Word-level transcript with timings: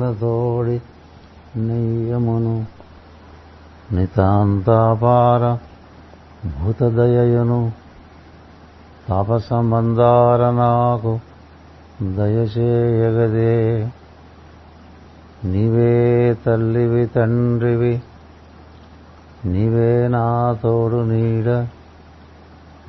తోడి 0.00 0.82
నెయ్యమును 1.56 2.66
నితాంతాపార 3.92 5.58
భూతదయయును 6.48 7.72
తాపసంబంధార 9.08 10.50
నాకు 10.50 11.20
దయచేయగదే. 12.02 13.88
నీవే 15.44 16.34
తల్లివి 16.34 17.06
తండ్రివి 17.06 18.02
నీవే 19.44 20.08
నా 20.08 20.56
తోడు 20.62 20.96
నీడ 20.96 21.48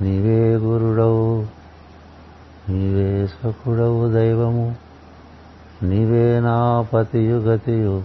నీవే 0.02 0.56
గురుడవు 0.56 1.46
నీవే 2.70 3.28
సకుడవు 3.28 4.12
దైవము. 4.12 4.76
నీవే 5.84 6.40
నా 6.40 6.82
పతియు 6.82 8.04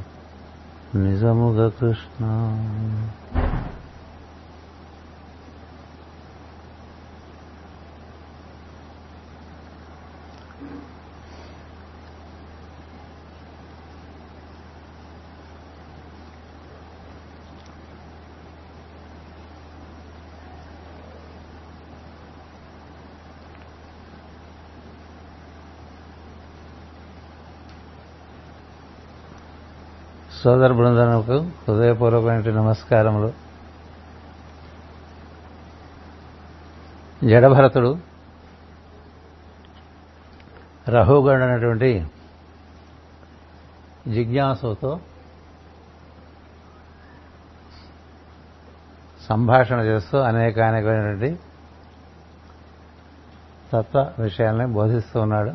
నిజముగ 0.96 1.68
కృష్ణ. 1.68 2.24
సోదర 30.44 30.72
బృందనకు 30.72 31.38
హృదయపూర్వకమైన 31.68 32.38
నమస్కారములు. 32.38 33.32
జడభరతుడు 37.28 37.98
రహుగణ్ 40.88 41.42
అనేటువంటి 41.42 42.06
జిజ్ఞాసుతో 44.08 45.00
సంభాషణ 49.28 49.80
చేస్తూ 49.80 50.18
అనేకానేకమైనటువంటి 50.18 51.38
తత్వ 53.72 54.12
విషయాల్ని 54.18 54.66
బోధిస్తూ 54.66 55.20
ఉన్నాడు. 55.20 55.52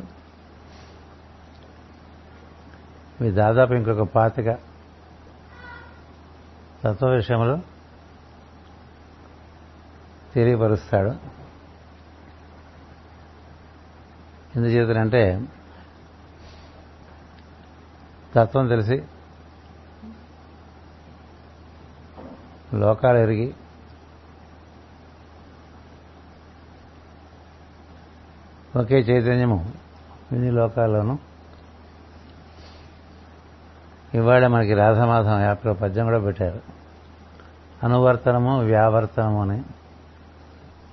మీ 3.21 3.31
దాదాపు 3.31 3.73
ఇంకొక 3.73 4.01
పాతిక 4.01 4.72
తత్వ 6.83 7.07
విషయంలో 7.07 7.59
తెలియపరుస్తాడు. 10.33 11.11
ఎందుచేతనంటే 14.55 15.47
తత్వం 18.35 18.67
తెలిసి 18.67 19.03
లోకాలు 22.73 23.17
ఎరిగి 23.17 23.55
ఒకే 28.75 28.95
చైతన్యము 28.95 29.73
ఇన్ని 30.31 30.51
లోకాల్లోనూ 30.51 31.17
ఇవాళ 34.13 34.47
మనకి 34.47 34.73
రాధమాధం 34.73 35.39
యాప్లో 35.39 35.73
పద్యం 35.73 36.05
కూడా 36.05 36.19
పెట్టారు. 36.19 36.61
అనువర్తనము 37.83 38.59
వ్యావర్తనము 38.59 39.41
అని. 39.41 39.57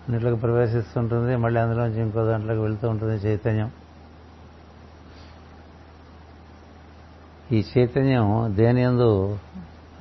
అన్నిట్లోకి 0.01 0.41
ప్రవేశిస్తుంటుంది 0.41 1.37
మళ్ళీ 1.37 1.61
అందులోంచి 1.61 2.01
ఇంకో 2.01 2.25
దాంట్లోకి 2.25 2.61
వెళుతూ 2.61 2.89
ఉంటుంది 2.89 3.15
చైతన్యం. 3.15 3.71
ఈ 7.53 7.65
చైతన్యం 7.79 8.57
దేని 8.57 8.83
ఎందు 8.83 9.39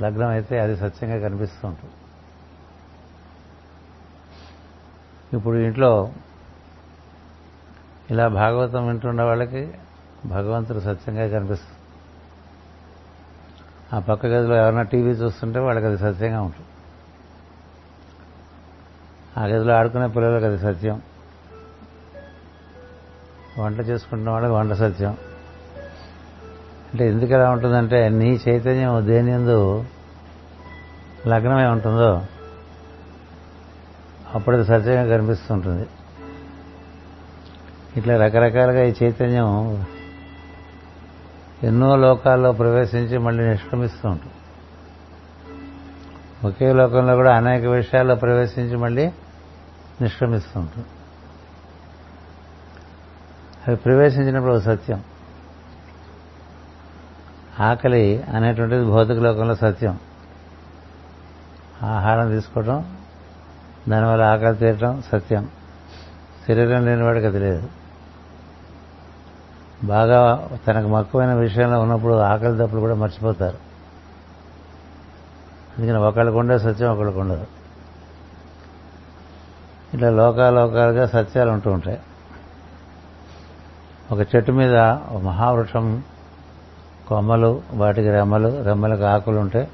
లగ్నం 0.02 0.28
అయితే 0.28 0.60
అది 0.60 0.78
సత్యంగా 0.78 1.30
కనిపిస్తూ 1.30 1.68
ఉంటుంది. 1.68 1.94
ఇప్పుడు 5.34 5.58
ఇంట్లో 5.58 6.12
ఇలా 8.12 8.28
భాగవతం 8.28 8.88
వింటున్న 8.88 9.24
వాళ్ళకి 9.24 9.74
భగవంతుడు 10.26 10.80
సత్యంగా 10.80 11.40
కనిపిస్తుంది 11.40 11.79
ఆ 13.94 14.00
పక్క 14.00 14.26
గదిలో 14.26 14.56
ఎవరైనా 14.56 14.82
టీవీ 14.82 15.10
చూస్తుంటే 15.10 15.60
వాళ్ళకి 15.60 15.86
అది 15.86 15.98
సత్యంగా 15.98 16.42
ఉంటుంది. 16.42 16.70
ఆ 19.38 19.46
గదిలో 19.46 19.74
ఆడుకునే 19.74 20.08
పిల్లలకు 20.08 20.46
అది 20.46 20.58
సత్యం. 20.58 21.02
వంట 23.60 23.80
చేసుకుంటున్న 23.80 24.30
వాళ్ళకి 24.30 24.54
వంట 24.54 24.74
సత్యం. 24.74 25.18
అంటే 26.94 27.08
ఎందుకు 27.10 27.32
ఎలా 27.34 27.52
ఉంటుందంటే 27.52 28.10
నీ 28.10 28.40
చైతన్యం 28.50 29.08
దేని 29.08 29.32
ఎందు 29.32 29.86
లగ్నమై 31.28 31.66
ఉంటుందో 31.66 32.26
అప్పుడు 34.34 34.56
అది 34.56 34.66
సత్యంగా 34.66 35.18
కనిపిస్తుంటుంది 35.18 35.88
ఇట్లా 37.98 38.26
రకరకాలుగా 38.26 38.84
ఈ 38.84 38.94
చైతన్యం 39.04 39.86
ఎన్నో 41.64 41.96
లోకాల్లో 41.96 42.52
ప్రవేశించి 42.52 43.18
మళ్ళీ 43.18 43.44
నిష్క్రమిస్తూ 43.44 44.10
ఉంటుంది 44.10 44.34
ఒకే 46.48 46.74
లోకంలో 46.74 47.16
కూడా 47.16 47.38
అనేక 47.38 47.66
విషయాల్లో 47.66 48.16
ప్రవేశించి 48.16 48.78
మళ్ళీ 48.78 49.12
నిష్క్రమిస్తూ 50.02 50.60
ఉంటుంది 50.60 50.88
అవి 53.68 53.78
ప్రవేశించినప్పుడు 53.78 54.52
ఒక 54.52 54.62
సత్యం. 54.62 55.04
ఆకలి 57.60 58.24
అనేటువంటిది 58.24 58.86
భౌతిక 58.86 59.20
లోకంలో 59.20 59.56
సత్యం. 59.56 60.00
ఆహారం 61.84 62.30
తీసుకోవటం 62.30 62.98
దానివల్ల 63.90 64.24
ఆకలి 64.24 64.58
తీరటం 64.58 65.04
సత్యం. 65.12 65.50
శరీరం 66.48 66.86
లేని 66.86 67.04
వాడికి 67.04 67.26
అది 67.26 67.40
లేదు. 67.40 67.70
బాగా 69.84 70.50
తనకు 70.68 70.88
మక్కువైన 70.88 71.34
విషయంలో 71.34 71.82
ఉన్నప్పుడు 71.82 72.14
ఆకలి 72.14 72.66
తప్పులు 72.66 72.80
కూడా 72.80 72.96
మర్చిపోతారు. 72.96 73.58
అందుకని 75.78 75.98
ఒకళ్ళకు 75.98 76.40
ఉండే 76.40 76.60
సత్యం 76.60 76.92
ఒకళ్ళకు 76.92 77.20
ఉండదు. 77.20 77.48
ఇట్లా 79.94 80.10
లోకాలోకాలుగా 80.10 81.06
సత్యాలు 81.06 81.52
ఉంటూ 81.52 81.72
ఉంటాయి. 81.72 82.00
ఒక 84.12 84.36
చెట్టు 84.36 84.52
మీద 84.52 84.76
ఒక 85.12 85.22
మహావృక్షం 85.24 86.04
కొమ్మలు 87.08 87.62
వాటికి 87.74 88.10
రెమ్మలు 88.12 88.64
రెమ్మలకు 88.64 89.04
ఆకులు 89.04 89.38
ఉంటే 89.38 89.70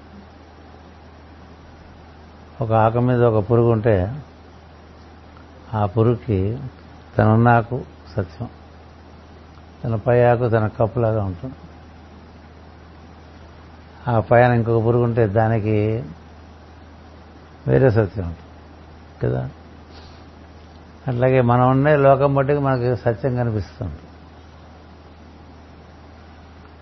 ఒక 2.62 2.72
ఆకు 2.72 3.00
మీద 3.00 3.24
ఒక 3.24 3.52
పురుగు 3.52 3.72
ఉంటే 3.72 4.22
ఆ 5.74 5.86
పురుగుకి 5.86 6.58
తనున్నాకు 7.18 7.82
సత్యం. 8.16 8.50
తన 9.86 9.96
పై 9.96 10.24
ఆకు 10.24 10.50
తన 10.50 10.68
కప్పులాగా 10.68 11.24
ఉంటుంది. 11.24 11.56
ఆ 14.08 14.20
పైన 14.20 14.52
ఇంకొక 14.52 14.86
పురుగు 14.86 15.04
ఉంటే 15.04 15.28
దానికి 15.28 16.04
వేరే 17.68 17.90
సత్యం 17.90 18.26
ఉంటుంది. 18.26 18.38
కదా? 19.24 19.50
అట్లాగే 21.08 21.42
మనం 21.42 21.70
ఉండే 21.70 21.96
లోకం 21.96 22.36
బట్టి 22.36 22.58
మనకి 22.58 22.96
సత్యం 22.96 23.36
కనిపిస్తుంది. 23.36 23.96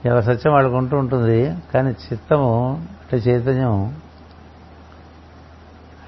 ఎవరి 0.05 0.23
సత్యం 0.23 0.53
వాళ్ళకు 0.53 0.75
ఉంటూ 0.75 0.97
ఉంటుంది 0.97 1.57
కానీ 1.73 1.89
చిత్తము 1.89 2.75
అంటే 2.77 3.17
చైతన్యం 3.17 4.01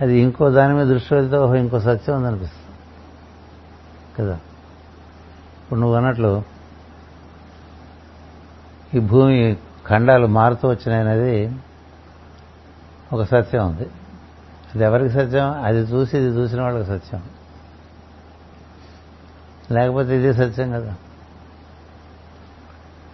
అది 0.02 0.18
ఇంకో 0.18 0.50
దాని 0.50 0.74
మీద 0.74 0.88
దృష్టి 0.88 1.16
వెళ్తే 1.16 1.60
ఇంకో 1.60 1.80
సత్యం 1.80 2.18
ఉందనిపిస్తుంది. 2.18 2.78
కదా? 4.20 4.36
ఇప్పుడు 5.64 5.80
నువ్వు 5.80 5.98
అన్నట్లు 5.98 6.55
ఈ 8.96 9.00
భూమి 9.00 9.58
ఖండాలు 9.88 10.28
మారుతూ 10.28 10.68
వచ్చినాయనేది 10.68 11.56
ఒక 13.14 13.24
సత్యం 13.24 13.68
ఉంది. 13.68 13.84
అది 14.76 14.84
ఎవరికి 14.84 15.10
సత్యం? 15.10 15.64
అది 15.64 15.78
చూసి 15.78 16.18
ఇది 16.18 16.28
చూసిన 16.28 16.62
వాళ్ళకి 16.62 16.86
సత్యం. 16.86 17.24
లేకపోతే 19.72 20.18
ఇది 20.18 20.34
సత్యం 20.34 20.72
కదా. 20.72 20.96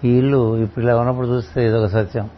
ఈ 0.04 0.10
ఇల్లు 0.10 0.58
ఇప్పుడు 0.58 0.86
ఇలా 0.86 1.00
ఉన్నప్పుడు 1.00 1.28
చూస్తే 1.28 1.68
ఇదొక 1.68 1.86
సత్యం. 1.86 2.30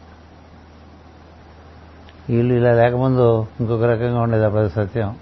ఈ 2.29 2.35
ఇల్లు 2.35 2.53
ఇలా 2.53 2.73
లేకముందు 2.73 3.47
ఇంకొక 3.59 3.83
రకంగా 3.83 4.21
ఉండేది 4.21 4.45
అప్పుడు 4.45 4.69
సత్యం. 4.69 5.15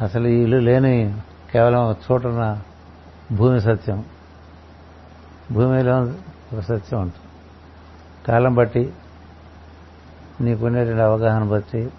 అసలు 0.00 0.28
ఈ 0.28 0.42
ఇల్లు 0.42 0.56
లేని 0.56 1.14
కేవలం 1.52 1.92
చోటున్న 1.92 2.60
భూమి 3.32 3.60
సత్యం. 3.60 4.04
భూమిలో 5.52 6.00
ఒక 6.52 6.60
సత్యం 6.60 7.00
ఉంటుంది. 7.00 7.28
కాలం 8.28 8.54
బట్టి 8.54 8.92
నీకునేటువంటి 10.40 11.02
అవగాహన 11.02 11.44
బట్టి 11.44 11.90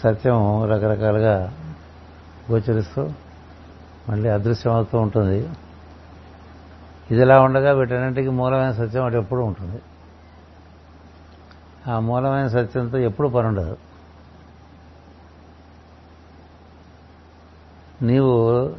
సత్యం 0.00 0.64
రకరకాలుగా 0.64 1.52
గోచరిస్తూ 2.52 3.10
మళ్ళీ 4.08 4.28
అదృశ్యం 4.28 4.72
అవుతూ 4.72 4.98
ఉంటుంది. 4.98 5.48
ఇదిలా 7.10 7.40
ఉండగా 7.40 7.72
వీటన్నింటికి 7.72 8.28
మూలమైన 8.28 8.72
సత్యం 8.72 9.04
అటు 9.04 9.16
ఎప్పుడు 9.16 9.40
ఉంటుంది. 9.40 9.82
ఆ 11.90 11.98
మూలమైన 12.00 12.48
సత్యంతో 12.48 12.98
ఎప్పుడు 12.98 13.28
పని 13.28 13.46
ఉండదు 13.46 13.76
నీవు 18.02 18.74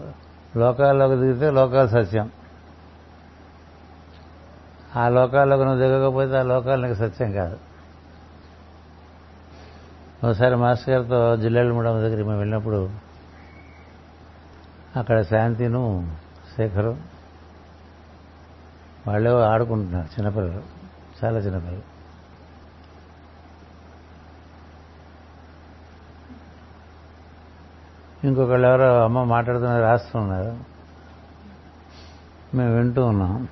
లోకాల్లోకి 0.58 1.16
దిగితే 1.16 1.52
లోకాల 1.52 1.88
సత్యం. 1.88 2.30
ఆ 4.96 5.10
లోకాల్లోకి 5.10 5.64
నువ్వు 5.64 5.82
దిగకపోతే 5.82 6.38
ఆ 6.38 6.42
లోకాలు 6.42 6.82
నీకు 6.82 6.98
సత్యం 7.00 7.32
కాదు. 7.32 7.58
ఒకసారి 10.24 10.56
మాస్టర్ 10.56 10.90
గారితో 10.90 11.36
జిల్లాల 11.36 11.72
ముడమ 11.72 12.00
దగ్గరికి 12.00 12.24
మేము 12.24 12.38
వెళ్ళినప్పుడు 12.38 12.90
అక్కడ 14.96 15.22
శాంతిను 15.22 16.08
శేఖరు 16.58 16.98
వాళ్ళే 19.08 19.44
ఆడుకుంటున్నారు 19.44 20.06
చిన్నపిల్లలు 20.06 20.64
చాలా 21.24 21.40
చిన్నపిల్లలు. 21.40 22.00
ఇంకొకళ్ళు 28.28 28.68
ఎవరో 28.68 29.04
అమ్మ 29.04 29.24
మాట్లాడుతున్నారు 29.24 29.82
రాస్తున్నారు 29.82 30.60
మేము 32.56 32.76
వింటూ 32.76 33.06
ఉన్నాం. 33.06 33.50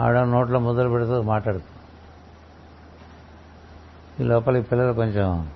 ఆవిడ 0.00 0.18
నోట్లో 0.18 0.58
ముద్దలు 0.58 0.88
పెడుతూ 0.88 1.22
మాట్లాడుతూ 1.22 1.72
ఈ 4.22 4.26
లోపల 4.26 4.56
ఈ 4.56 4.62
పిల్లలు 4.62 4.92
కొంచెం 4.92 5.50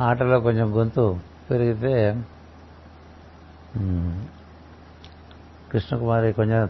ఆటలో 0.00 0.40
కొంచెం 0.40 0.78
గొంతు 0.78 1.20
పెరిగితే 1.50 2.24
కృష్ణకుమారి 5.70 6.32
కొంచెం 6.32 6.68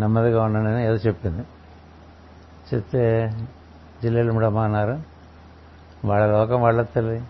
నెమ్మదిగా 0.00 0.44
ఉండండి 0.44 0.82
ఏదో 0.82 0.94
చెప్పింది. 0.94 1.42
చెప్తే 2.74 3.02
జిల్లాలు 4.02 4.32
ముడమ్మ 4.32 4.58
అన్నారు. 4.58 5.02
వాళ్ళ 6.04 6.26
లోకం 6.26 6.62
వాళ్ళ 6.62 6.82
తల్లి 6.82 7.22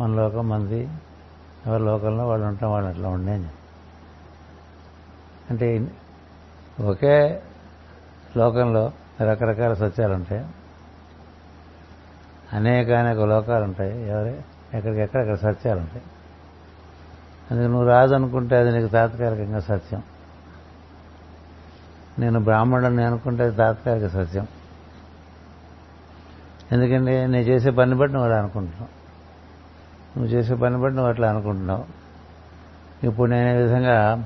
మన 0.00 0.10
లోకం 0.10 0.48
మంది 0.48 0.88
ఎవరి 1.66 1.82
లోకంలో 1.82 2.28
వాళ్ళు 2.28 2.46
ఉంటాం 2.46 2.70
వాళ్ళు 2.70 2.90
అట్లా 2.90 3.08
ఉండే 3.08 3.50
అంటే 5.50 5.90
ఒకే 6.80 7.42
లోకంలో 8.36 8.92
రకరకాల 9.22 9.74
సత్యాలు 9.74 10.14
ఉంటాయి. 10.14 10.46
అనేక 12.52 12.90
అనేక 12.90 13.18
లోకాలు 13.18 13.64
ఉంటాయి. 13.64 14.08
ఎవరి 14.08 14.36
ఎక్కడికెక్కడెక్కడ 14.74 15.34
సత్యాలు 15.34 15.80
ఉంటాయి. 15.80 16.02
అందుకు 17.50 17.68
నువ్వు 17.68 17.88
రాదు 17.88 18.14
అనుకుంటే 18.14 18.56
అది 18.56 18.72
నీకు 18.72 18.92
తాత్కాలికంగా 18.92 19.60
సత్యం. 19.60 20.02
నేను 22.18 22.40
బ్రాహ్మణుడిని 22.40 23.04
అనుకుంటే 23.04 23.42
అది 23.42 23.56
తాత్కాలిక 23.56 24.06
సత్యం. 24.06 24.46
ఎందుకంటే 26.72 27.26
నేను 27.26 27.42
చేసే 27.42 27.70
పని 27.70 27.94
బట్టి 27.94 28.14
నువ్వు 28.14 28.30
అలా 28.30 28.38
అనుకుంటున్నావు. 28.38 29.03
నువ్వు 30.16 30.32
చేసే 30.32 30.54
పని 30.54 30.76
బట్టి 30.76 30.96
నువ్వు 30.96 31.10
అట్లా 31.10 31.30
అనుకుంటున్నావు. 31.30 31.84
ఇప్పుడు 33.06 33.30
నేను 33.30 33.58
ఈ 33.58 33.62
విధంగా 33.62 34.24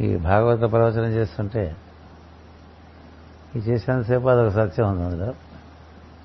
ఈ 0.00 0.16
భాగవత 0.16 0.72
ప్రవచనం 0.72 1.10
చేస్తుంటే 1.10 1.76
ఈ 3.56 3.58
చేసేంతసేపు 3.58 4.28
అదొక 4.28 4.48
సత్యం 4.48 4.90
ఉంది 4.90 5.04
అందులో. 5.04 5.34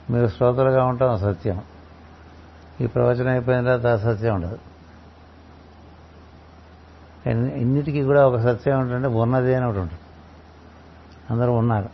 మీరు 0.09 0.27
శ్రోతలుగా 0.27 0.85
ఉంటాం 0.85 1.17
సత్యం. 1.17 1.61
ఈ 2.81 2.87
ప్రవచనం 2.87 3.27
అయిపోయిన 3.27 3.61
తర్వాత 3.61 3.85
ఆ 3.85 4.13
సత్యం 4.13 4.35
ఉండదు. 4.35 4.59
ఇన్నిటికీ 7.29 8.03
కూడా 8.03 8.27
ఒక 8.27 8.39
సత్యం 8.39 8.81
ఏంటంటే 8.81 9.07
ఉన్నది 9.07 9.55
అని 9.55 9.65
ఒకటి 9.65 9.79
ఉంటుంది. 9.79 9.99
అందరూ 11.29 11.51
ఉన్నారు. 11.51 11.89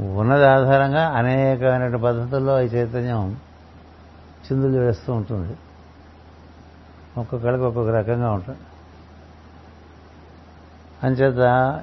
ఉన్నది 0.00 0.46
ఆధారంగా 0.46 1.08
అనేకమైన 1.08 1.96
పద్ధతుల్లో 1.96 2.60
ఈ 2.60 2.64
చైతన్యం 2.64 3.36
చిందులు 4.52 4.80
వేస్తూ 4.80 5.12
ఉంటుంది. 5.12 5.56
ఒక్కొక్కడికి 7.18 7.62
ఒక్కొక్క 7.62 7.90
రకంగా 7.90 8.30
ఉంటుంది 8.30 8.58
అంచేత 11.04 11.82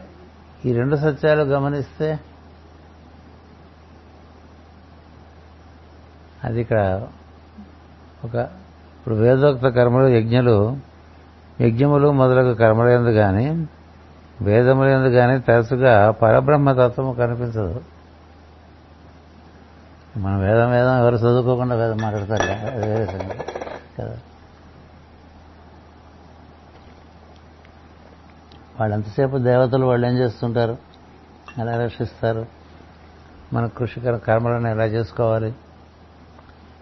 ఈ 0.66 0.74
రెండు 0.74 0.96
సత్యాలు 0.96 1.44
గమనిస్తే 1.44 2.20
అది 6.44 6.62
ఇక్కడ 6.62 7.08
ఒక 8.24 8.36
ఇప్పుడు 9.00 9.16
వేదోక్త 9.16 9.68
కర్మలు 9.68 10.08
యజ్ఞలు 10.08 10.78
యజ్ఞములు 11.62 12.12
మొదలగు 12.12 12.54
కర్మలందు 12.54 13.10
కానీ 13.10 13.68
వేదములందు 14.42 15.10
కానీ 15.10 15.40
తరచుగా 15.40 16.12
పరబ్రహ్మతత్వము 16.12 17.14
కనిపించదు. 17.14 17.82
మనం 20.18 20.40
వేదం 20.40 20.72
వేదం 20.72 20.98
ఎవరు 20.98 21.16
చదువుకోకుండా 21.16 21.76
వేదం 21.76 21.98
మాట్లాడతారు. 21.98 22.66
అదే 22.76 22.96
విధంగా 22.96 23.36
కదా. 24.00 24.18
వాళ్ళంతసేపు 28.80 29.38
దేవతలు 29.38 29.86
వాళ్ళు 29.86 30.08
ఏం 30.08 30.18
చేస్తుంటారు? 30.18 30.78
ఎలా 31.58 31.84
రక్షిస్తారు? 31.84 32.46
మన 33.54 33.68
కృషికర 33.68 34.18
కర్మలను 34.18 34.68
ఎలా 34.68 34.86
చేసుకోవాలి? 34.86 35.54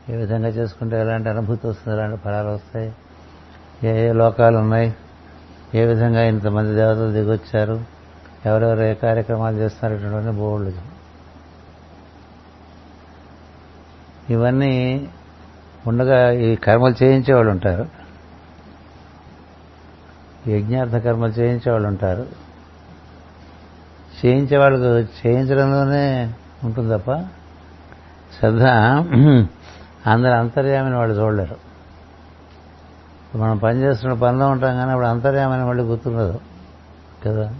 ఏ 0.09 0.15
విధంగా 0.15 0.47
చేసుకుంటే 0.47 0.99
ఎలాంటి 0.99 1.29
అనుభూతి 1.29 1.67
వస్తుంది? 1.67 1.97
ఎలాంటి 1.97 2.21
ఫలాలు 2.21 2.47
వస్తాయి? 2.47 2.95
ఏ 3.83 4.09
ఏ 4.09 4.11
లోకాలు 4.11 4.57
ఉన్నాయి? 4.57 4.95
ఏ 5.75 5.85
విధంగా 5.85 6.21
ఇంతమంది 6.23 6.75
దేవతలు 6.75 7.11
దిగొచ్చారు? 7.11 7.85
ఎవరెవరు 8.45 8.81
ఏ 8.81 8.93
కార్యక్రమాలు 8.93 9.55
చేస్తున్నారు? 9.55 10.31
బోర్డు 10.31 10.94
ఇవన్నీ 14.29 15.07
ఉండగా 15.87 16.31
ఈ 16.31 16.55
కర్మలు 16.55 17.03
చేయించేవాళ్ళు 17.03 17.51
ఉంటారు. 17.51 17.85
యజ్ఞార్థ 20.47 20.95
కర్మలు 20.95 21.31
చేయించేవాళ్ళు 21.31 21.87
ఉంటారు. 21.87 22.25
చేయించే 24.25 24.57
వాళ్ళకు 24.57 24.83
చేయించడంలోనే 25.27 26.33
ఉంటుంది 26.63 26.97
తప్ప 26.97 27.11
శ్రద్ధ 28.39 28.63
అందరి 30.09 30.33
అంతర్యామిని 30.33 30.95
వాళ్ళు 30.95 31.21
చూడలేరు. 31.21 31.55
మనం 33.37 33.57
పని 33.57 33.79
చేస్తున్న 33.79 34.13
పనిలో 34.13 34.49
ఉంటాం 34.49 34.75
కానీ 34.75 34.91
అప్పుడు 34.91 35.07
అంతర్యామని 35.07 35.65
మళ్ళీ 35.65 35.83
గుర్తుండదు 35.83 36.39
కదా. 37.25 37.53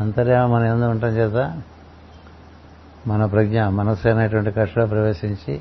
అంతర్యామం 0.00 0.52
మనం 0.52 0.64
ఎందుకు 0.64 0.90
ఉంటాం 0.90 1.10
చేత? 1.10 1.62
మన 3.06 3.24
ప్రజ్ఞ 3.24 3.64
మనస్సు 3.64 4.08
అనేటువంటి 4.08 4.50
కక్షలో 4.50 4.86
ప్రవేశించి 4.86 5.60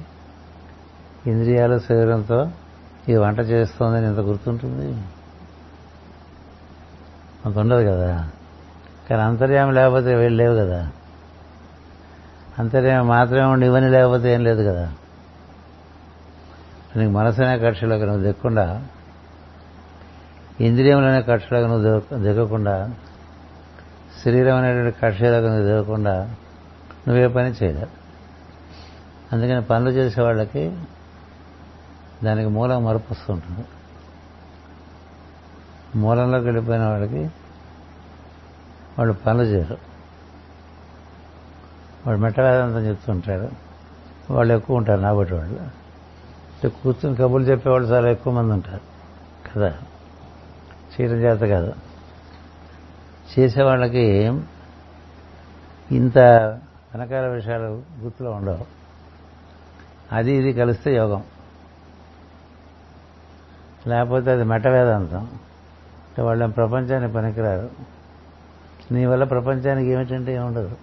ఇంద్రియాలు 1.27 1.79
శరీరంతో 1.79 2.47
ఈ 3.09 3.15
వంట 3.15 3.39
చేస్తోందని 3.39 4.05
ఎంత 4.05 4.19
గుర్తుంటుంది? 4.19 5.03
అంత 7.45 7.57
ఉండదు 7.57 7.89
కదా. 7.89 8.29
కానీ 9.09 9.21
అంతర్యామి 9.21 9.73
లేకపోతే 9.73 10.15
వీళ్ళు 10.15 10.43
లేవు 10.43 10.55
కదా. 10.55 10.91
అంతర్యామి 12.59 13.07
మాత్రమే 13.07 13.41
ఉండి 13.41 13.65
ఇవన్నీ 13.65 13.89
లేకపోతే 13.89 14.33
ఏం 14.33 14.43
లేదు 14.43 14.69
కదా. 14.69 14.93
నీకు 16.95 17.11
మనసు 17.11 17.41
కక్షలోకి 17.41 18.05
నువ్వు 18.05 18.23
దిక్కుండా 18.23 18.87
ఇంద్రియములనే 20.61 21.21
కక్షలోకి 21.21 21.67
నువ్వు 21.67 22.17
దిగకుండా 22.17 22.93
శరీరం 24.25 24.57
అనేటువంటి 24.57 24.97
కక్షలోకి 25.03 25.47
నువ్వు 25.47 25.63
దిగకుండా 25.63 26.35
నువ్వే 27.07 27.27
పని 27.27 27.49
చేయలేవు 27.49 28.03
అందుకని 29.33 29.61
పనులు 29.61 29.89
చేసే 29.89 30.21
వాళ్ళకి 30.21 30.83
దానికి 32.23 32.49
మూలం 32.49 32.83
మరపు 32.83 33.11
వస్తుంటుంది 33.11 33.65
మూలంలోకి 35.95 36.45
వెళ్ళిపోయిన 36.45 36.85
వాళ్ళకి 36.85 37.31
వాళ్ళు 38.97 39.13
పనులు 39.13 39.43
చేయరు. 39.43 39.77
వాళ్ళు 42.05 42.21
మెట్టవేదంతం 42.21 42.79
చెప్తుంటారు 42.79 43.51
వాళ్ళు 44.29 44.53
ఎక్కువ 44.53 44.77
ఉంటారు 44.77 45.01
నాబట్టి 45.01 45.33
వాళ్ళు. 45.33 45.83
కూర్చుని 46.69 47.15
కబుర్లు 47.15 47.47
చెప్పేవాళ్ళు 47.47 47.89
చాలా 47.89 48.09
ఎక్కువ 48.09 48.33
మంది 48.33 48.53
ఉంటారు. 48.53 48.81
కదా? 49.53 49.77
చేయడం 50.93 51.15
చేత 51.15 51.39
కాదు. 51.39 51.73
చేసేవాళ్ళకి 53.39 54.31
ఇంత 55.91 56.17
వెనకాల 56.95 57.27
విషయాలు 57.27 57.83
గుర్తులో 58.01 58.31
ఉండవు. 58.31 58.65
అది 60.11 60.31
ఇది 60.31 60.53
కలిస్తే 60.53 60.95
యోగం. 60.95 61.23
లేకపోతే 63.87 64.31
అది 64.31 64.43
మెట 64.43 64.67
వేదాంతం. 64.67 65.19
అంటే 65.19 66.21
వాళ్ళ 66.21 66.45
ప్రపంచానికి 66.45 67.13
పనికిరారు. 67.13 67.69
నీ 68.91 69.05
వల్ల 69.05 69.23
ప్రపంచానికి 69.23 69.89
ఏమిటంటే 69.89 70.35
ఏముండదు. 70.35 70.77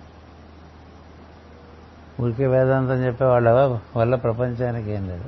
ఊరికే 2.21 2.47
వేదాంతం 2.47 2.95
చెప్పే 2.95 3.25
వాళ్ళ 3.25 3.79
వల్ల 3.97 4.14
ప్రపంచానికి 4.14 4.90
ఏం 4.90 5.09
లేదు. 5.09 5.25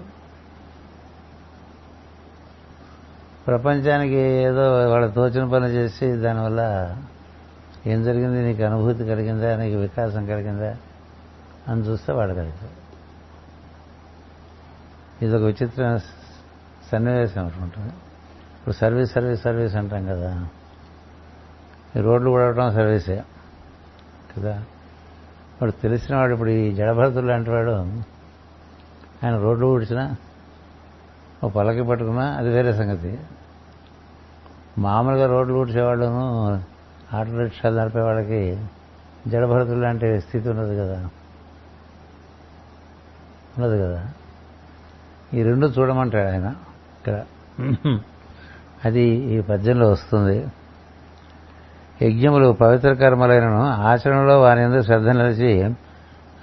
ప్రపంచానికి 3.47 4.15
ఏదో 4.15 4.91
వాళ్ళ 4.91 5.07
తోచిన 5.07 5.45
పని 5.45 5.67
చేసి 5.67 6.13
దానివల్ల 6.13 6.97
ఏం 7.87 8.03
జరిగింది? 8.03 8.43
నీకు 8.45 8.63
అనుభూతి 8.63 9.07
కలిగిందా? 9.07 9.57
నీకు 9.57 9.77
వికాసం 9.77 10.27
కలిగిందా? 10.27 10.77
అని 11.69 11.81
చూస్తే 11.81 12.13
వాడు 12.13 12.33
కలిగింది 12.33 12.71
ఇది 15.23 15.37
ఒక 15.37 15.43
విచిత్ర 15.43 16.01
సన్నివేశం 16.93 17.41
అనుకుంటుంది 17.41 17.89
ఇప్పుడు 17.89 18.75
సర్వీస్ 18.75 19.13
సర్వీస్ 19.13 19.43
సర్వీస్ 19.43 19.77
అంటాం 19.77 20.07
కదా. 20.07 20.49
ఈ 21.97 22.01
రోడ్లు 22.01 22.31
కూడవటం 22.31 22.71
సర్వీసే 22.71 23.23
కదా? 24.37 24.57
ఇప్పుడు 25.55 25.71
తెలిసిన 25.71 26.17
వాడు 26.17 26.33
ఇప్పుడు 26.33 26.51
ఈ 26.51 26.75
జడభరతులు 26.75 27.27
లాంటి 27.27 27.51
వాడు. 27.51 27.71
ఆయన 29.25 29.37
రోడ్లు 29.37 29.67
ఊడ్చినా 29.67 30.17
ఓ 31.45 31.49
పలకి 31.49 31.83
పట్టుకున్నా 31.83 32.25
అది 32.25 32.49
వేరే 32.49 32.73
సంగతి. 32.73 33.19
మామూలుగా 34.79 35.27
రోడ్లు 35.27 35.55
ఊడ్చేవాళ్ళను 35.55 36.72
ఆటో 37.15 37.43
రిక్షాలు 37.43 37.81
నడిపే 37.81 38.01
వాళ్ళకి 38.01 38.65
జడభరతులు 39.27 39.81
లాంటి 39.81 40.21
స్థితి 40.21 40.49
ఉన్నది 40.49 40.79
కదా. 40.79 41.09
ఉన్నది 43.59 43.83
కదా. 43.83 44.07
ఈ 45.35 45.43
రెండు 45.43 45.67
చూడమంటాడు 45.67 46.29
ఆయన 46.29 46.55
ఇక్కడ. 46.99 47.23
అది 48.85 49.03
ఈ 49.03 49.41
పద్యంలో 49.41 49.91
వస్తుంది. 49.91 50.47
యజ్ఞములు 52.03 52.53
పవిత్ర 52.53 52.93
కర్మలైనను 52.93 53.67
ఆచరణలో 53.67 54.41
వారి 54.41 54.63
ఎందు 54.63 54.83
శ్రద్ధ 54.83 55.09
నిలిచి 55.09 55.77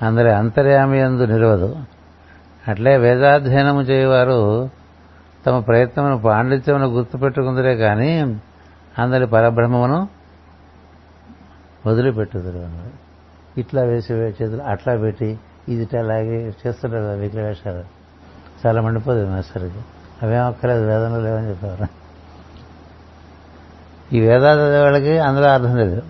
అందరి 0.01 0.33
అంతర్యామి 0.33 0.99
ఎందు 0.99 1.23
నిలవదు. 1.23 1.77
అట్లే 2.67 2.97
వేదాధ్యయనము 2.97 3.81
చేయవారు 3.81 4.69
తమ 5.47 5.59
ప్రయత్నమును 5.59 6.21
పాండిత్యమును 6.21 6.85
గుర్తుపెట్టుకుందరే 6.85 7.75
కానీ 7.75 8.41
అందరి 8.99 9.27
పరబ్రహ్మమును 9.27 10.18
వదిలిపెట్టుదురు 11.85 12.57
అన్నాడు 12.57 12.97
ఇట్లా 13.59 13.81
వేసి 13.81 14.13
చేతులు 14.13 14.61
అట్లా 14.61 14.97
పెట్టి 14.97 15.39
ఇది 15.69 15.97
అలాగే 15.97 16.53
చేస్తుంటారు 16.67 17.03
కదా 17.03 17.13
విగ్రహేశాలు 17.13 17.83
చాలా 18.65 18.81
మండిపోదు 18.81 19.27
మాస్టర్కి 19.27 19.81
అవేం 20.21 20.45
అక్కర్లేదు 20.45 20.85
వేదంలో 20.85 21.19
లేవని 21.21 21.49
చెప్పారు 21.49 21.87
ఈ 24.13 24.19
వేదాలు 24.19 24.81
వాళ్ళకి 24.83 25.17
అందులో 25.19 25.47
అర్థం 25.47 25.77
లేదు. 25.77 26.01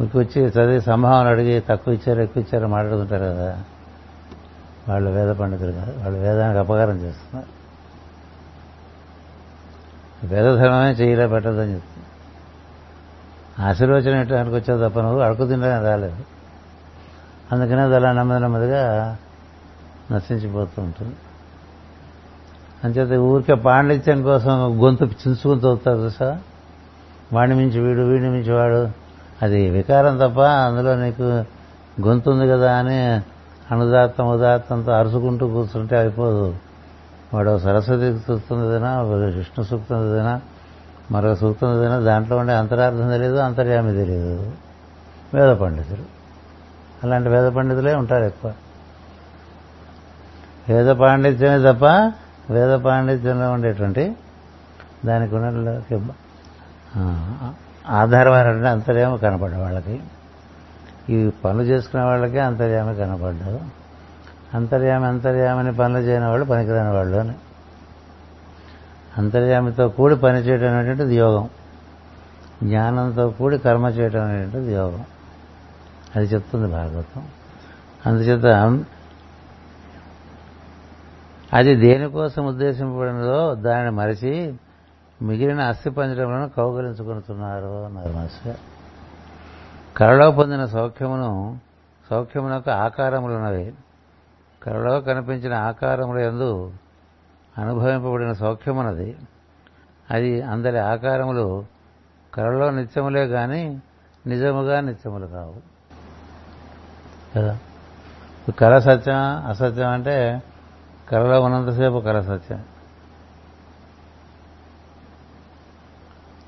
మీకు 0.00 0.18
వచ్చి 0.18 0.42
చదివి 0.42 0.80
సంభావన 0.80 1.26
అడిగి 1.26 1.60
తక్కువ 1.60 1.94
ఇచ్చారు 1.94 2.20
ఎక్కువ 2.20 2.42
ఇచ్చారు 2.42 2.66
మాట్లాడుతుంటారు 2.66 3.22
కదా. 3.22 3.58
వాళ్ళు 4.88 5.10
వేద 5.10 5.30
పండితులు 5.30 5.72
కాదు 5.72 5.98
వాళ్ళు 5.98 6.18
వేదానికి 6.18 6.58
అపకారం 6.58 6.96
చేస్తున్నారు. 6.96 7.48
వేదధర్మమే 10.26 10.90
చేయలే 10.90 11.26
పెట్టదని 11.26 11.72
చెప్తుంది 11.72 11.89
ఆశీర్వచనం 13.60 14.20
ఎట్టడానికి 14.20 14.56
వచ్చావు 14.56 14.88
తప్ప 14.88 15.00
నువ్వు 15.00 15.20
అడుగు 15.20 15.48
తినడానికి 15.48 15.86
రాలేదు. 15.86 16.16
అందుకనే 17.52 17.80
అది 17.80 17.96
అలా 17.96 18.12
నెమ్మది 18.12 18.40
నెమ్మదిగా 18.40 19.16
నశించిపోతూ 20.12 20.82
ఉంటుంది. 20.82 21.14
అంచేత 22.84 23.18
ఊరికే 23.18 23.54
పాండిత్యం 23.54 24.22
కోసం 24.22 24.82
గొంతు 24.84 25.04
చించుకుని 25.04 25.58
చదువుతారు 25.58 25.98
చూసా 25.98 26.38
వాడిని 27.32 27.56
మించి 27.56 27.80
వీడు 27.80 28.00
వీడిని 28.00 28.30
మించి 28.30 28.52
వాడు. 28.52 28.90
అది 29.42 29.70
వికారం 29.70 30.16
తప్ప 30.16 30.40
అందులో 30.40 30.96
నీకు 30.96 31.22
గొంతు 32.06 32.30
ఉంది 32.30 32.48
కదా 32.48 32.76
అని 32.76 33.22
అనుదాత్తం 33.70 34.28
ఉదాత్తంతో 34.28 34.92
అరుచుకుంటూ 34.92 35.48
కూర్చుంటే 35.48 35.98
అయిపోదు. 35.98 36.54
వాడు 37.34 37.58
సరస్వతి 37.58 38.18
సూక్తం 38.18 38.68
ఏదైనా 38.68 39.02
విష్ణు 39.02 39.64
సూక్తం 39.64 40.12
ఏదైనా 40.12 40.40
మరో 41.10 41.34
సూక్తం 41.34 41.78
ఏదైనా 41.78 41.98
దాంట్లో 41.98 42.36
ఉండే 42.36 42.54
అంతరార్థం 42.54 43.10
తెలియదు 43.10 43.36
అంతర్యామి 43.36 43.92
తెలియదు 43.92 44.52
వేద 45.34 45.56
పండితులు. 45.56 46.02
అలాంటి 47.04 47.28
వేద 47.28 47.52
పండితులే 47.52 47.94
ఉంటారు 47.94 48.24
ఎక్కువ. 48.24 48.52
వేద 50.68 50.90
పాండిత్యమే 50.96 51.72
తప్ప 51.72 51.84
వేద 52.52 52.78
పాండిత్యంలో 52.78 53.52
ఉండేటువంటి 53.52 54.16
దానికి 55.04 55.34
ఉన్న 55.36 55.78
ఆధారమైనటువంటి 57.88 58.68
అంతర్యామ 58.68 59.16
కనపడ్డ 59.16 59.56
వాళ్ళకి. 59.56 60.00
ఈ 61.10 61.30
పనులు 61.44 61.62
చేసుకునే 61.62 62.02
వాళ్ళకి 62.02 62.38
అంతర్యామి 62.38 62.94
కనపడ్డారు 62.96 63.60
అంతర్యామి 64.54 65.06
అంతర్యామని 65.06 65.72
పనులు 65.74 65.98
చేయని 65.98 66.26
వాళ్ళు 66.26 66.46
పనికిరాని 66.46 66.90
వాళ్ళు 66.90 67.16
అని. 67.16 67.34
అంతర్యామితో 69.18 69.88
కూడి 69.88 70.16
పని 70.16 70.38
చేయడం 70.38 70.74
అనేటువంటిది 70.74 71.16
యోగం. 71.16 71.50
జ్ఞానంతో 72.62 73.30
కూడి 73.30 73.58
కర్మ 73.58 73.86
చేయడం 73.86 74.24
అనేటువంటిది 74.24 74.74
యోగం. 74.74 75.04
అది 76.16 76.26
చెప్తుంది 76.26 76.72
భాగవతం. 76.72 77.28
అందుచేత 78.06 78.84
అది 81.52 81.74
దేనికోసం 81.74 82.46
ఉద్దేశింపబడినదో 82.46 83.54
దానిని 83.54 83.90
మరిచి 83.90 84.54
మిగిలిన 85.22 85.60
అస్థి 85.60 85.90
పంజరములను 85.90 86.48
కౌగలించుకుంటున్నారు 86.48 87.84
అన్నారు 87.84 88.12
మాస్టర్ 88.12 88.56
కళలో 89.96 90.30
పొందిన 90.30 90.64
సౌఖ్యమును 90.66 91.58
సౌఖ్యమునకు 92.10 92.70
ఆకారములున్నవి. 92.70 93.72
కళలో 94.62 95.00
కనిపించిన 95.00 95.54
ఆకారముల 95.54 96.18
ఎందు 96.18 96.72
అనుభవింపబడిన 97.60 98.32
సౌఖ్యమున్నది. 98.32 99.16
అది 100.10 100.42
అందరి 100.42 100.78
ఆకారములు 100.78 101.64
కళలో 102.34 102.70
నిత్యములే 102.70 103.24
గాని 103.24 103.80
నిజముగా 104.26 104.80
నిత్యములు 104.80 105.26
కావు. 105.26 105.54
కదా? 107.36 107.58
కళ 108.60 108.78
సత్యం 108.78 109.46
అసత్యం 109.46 109.90
అంటే 109.90 110.42
కళలో 111.10 111.40
ఉన్నంతసేపు 111.40 112.00
కళ 112.00 112.20
సత్యం. 112.20 112.64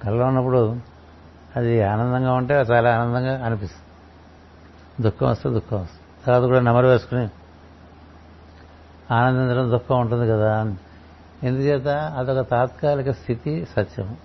కళలో 0.05 0.27
ఉన్నప్పుడు 0.27 0.77
అది 1.57 1.83
ఆనందంగా 1.83 2.33
ఉంటే 2.33 2.55
చాలా 2.55 2.97
ఆనందంగా 2.97 3.47
అనిపిస్తుంది. 3.47 3.83
దుఃఖం 5.03 5.27
వస్తే 5.27 5.51
దుఃఖం 5.51 5.83
వస్తుంది. 5.83 6.25
తర్వాత 6.27 6.43
కూడా 6.43 6.61
నెమరు 6.61 6.87
వేసుకుని 6.87 7.29
ఆనందించడం 9.15 9.71
దుఃఖం 9.71 10.01
ఉంటుంది 10.01 10.29
కదా 10.29 10.61
అని. 10.61 10.77
ఎందుచేత? 11.43 11.89
అదొక 11.89 12.51
తాత్కాలిక 12.51 13.11
స్థితి 13.11 13.67
సత్యం 13.77 14.17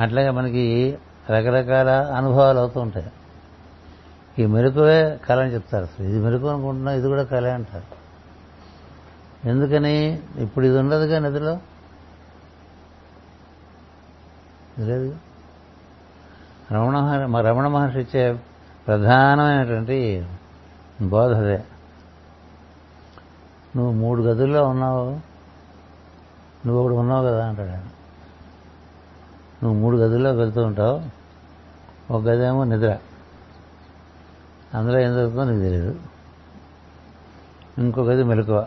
అట్లాగే 0.00 0.30
మనకి 0.30 0.98
రకరకాల 1.30 1.90
అనుభవాలు 1.90 2.58
అవుతూ 2.58 2.80
ఉంటాయి. 2.80 3.06
ఈ 4.38 4.46
మెరుకువే 4.46 5.20
కళ 5.28 5.40
అని 5.40 5.54
చెప్తారు 5.54 5.84
అసలు. 5.84 6.06
ఇది 6.06 6.18
మెరుకు 6.18 6.46
అనుకుంటున్నా 6.46 6.92
ఇది 6.92 7.06
కూడా 7.06 7.22
కళ 7.22 7.48
అంటారు. 7.48 8.04
ఎందుకని? 9.48 10.22
ఇప్పుడు 10.36 10.66
ఇది 10.66 10.78
ఉండదుగా 10.78 11.18
నదిలో 11.18 11.58
లేదు. 14.78 15.16
రమణ 16.72 17.40
రమణ 17.40 17.66
మహర్షి 17.66 17.98
ఇచ్చే 17.98 18.40
ప్రధానమైనటువంటి 18.86 20.26
బోధ 21.02 21.34
అదే. 21.34 21.64
నువ్వు 23.76 23.92
మూడు 23.92 24.22
గదుల్లో 24.22 24.68
ఉన్నావు. 24.68 25.10
నువ్వు 26.66 26.82
ఒకడు 26.82 26.94
ఉన్నావు 26.94 27.26
కదా 27.26 27.48
అంటాడు. 27.48 27.70
ఆయన 27.70 27.82
నువ్వు 29.62 29.78
మూడు 29.78 29.96
గదుల్లో 29.96 30.32
వెళ్తూ 30.32 30.64
ఉంటావు. 30.64 31.02
ఒక 32.12 32.22
గదేమో 32.22 32.64
నిద్ర. 32.64 32.98
అందులో 34.74 34.98
ఏం 34.98 35.14
జరుగుతుందో 35.14 35.44
నీకు 35.44 35.62
తెలియదు 35.62 36.00
ఇంకో 37.78 38.02
గది 38.02 38.24
మెలకువ. 38.24 38.66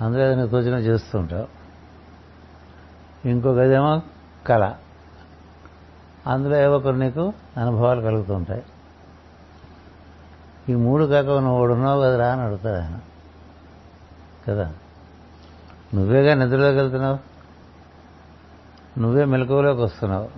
అందులో 0.00 0.26
ఏదైనా 0.26 0.46
తోచిన 0.46 0.74
చేస్తూ 0.74 1.18
ఉంటావు. 1.18 1.46
ఇంకో 3.28 3.48
గదేమో 3.48 4.02
కళ. 4.46 4.74
అందులో 6.26 6.56
ఏవో 6.56 6.78
కొన్ని 6.78 7.06
నీకు 7.06 7.32
అనుభవాలు 7.56 8.00
కలుగుతూ 8.00 8.34
ఉంటాయి. 8.34 8.62
ఈ 10.68 10.74
మూడు 10.74 11.04
కాక 11.04 11.26
నువ్వు 11.26 11.72
ఉన్నావు 11.72 12.02
కదరా 12.02 12.32
అని 12.32 12.40
అడుగుతాడు 12.40 12.82
ఆయన. 12.82 12.98
కదా? 14.48 14.72
నువ్వేగా 15.94 16.34
నిద్రలోకి 16.34 16.76
వెళ్తున్నావు? 16.76 17.18
నువ్వే 19.00 19.24
మెలకువలోకి 19.24 19.80
వస్తున్నావు? 19.80 20.28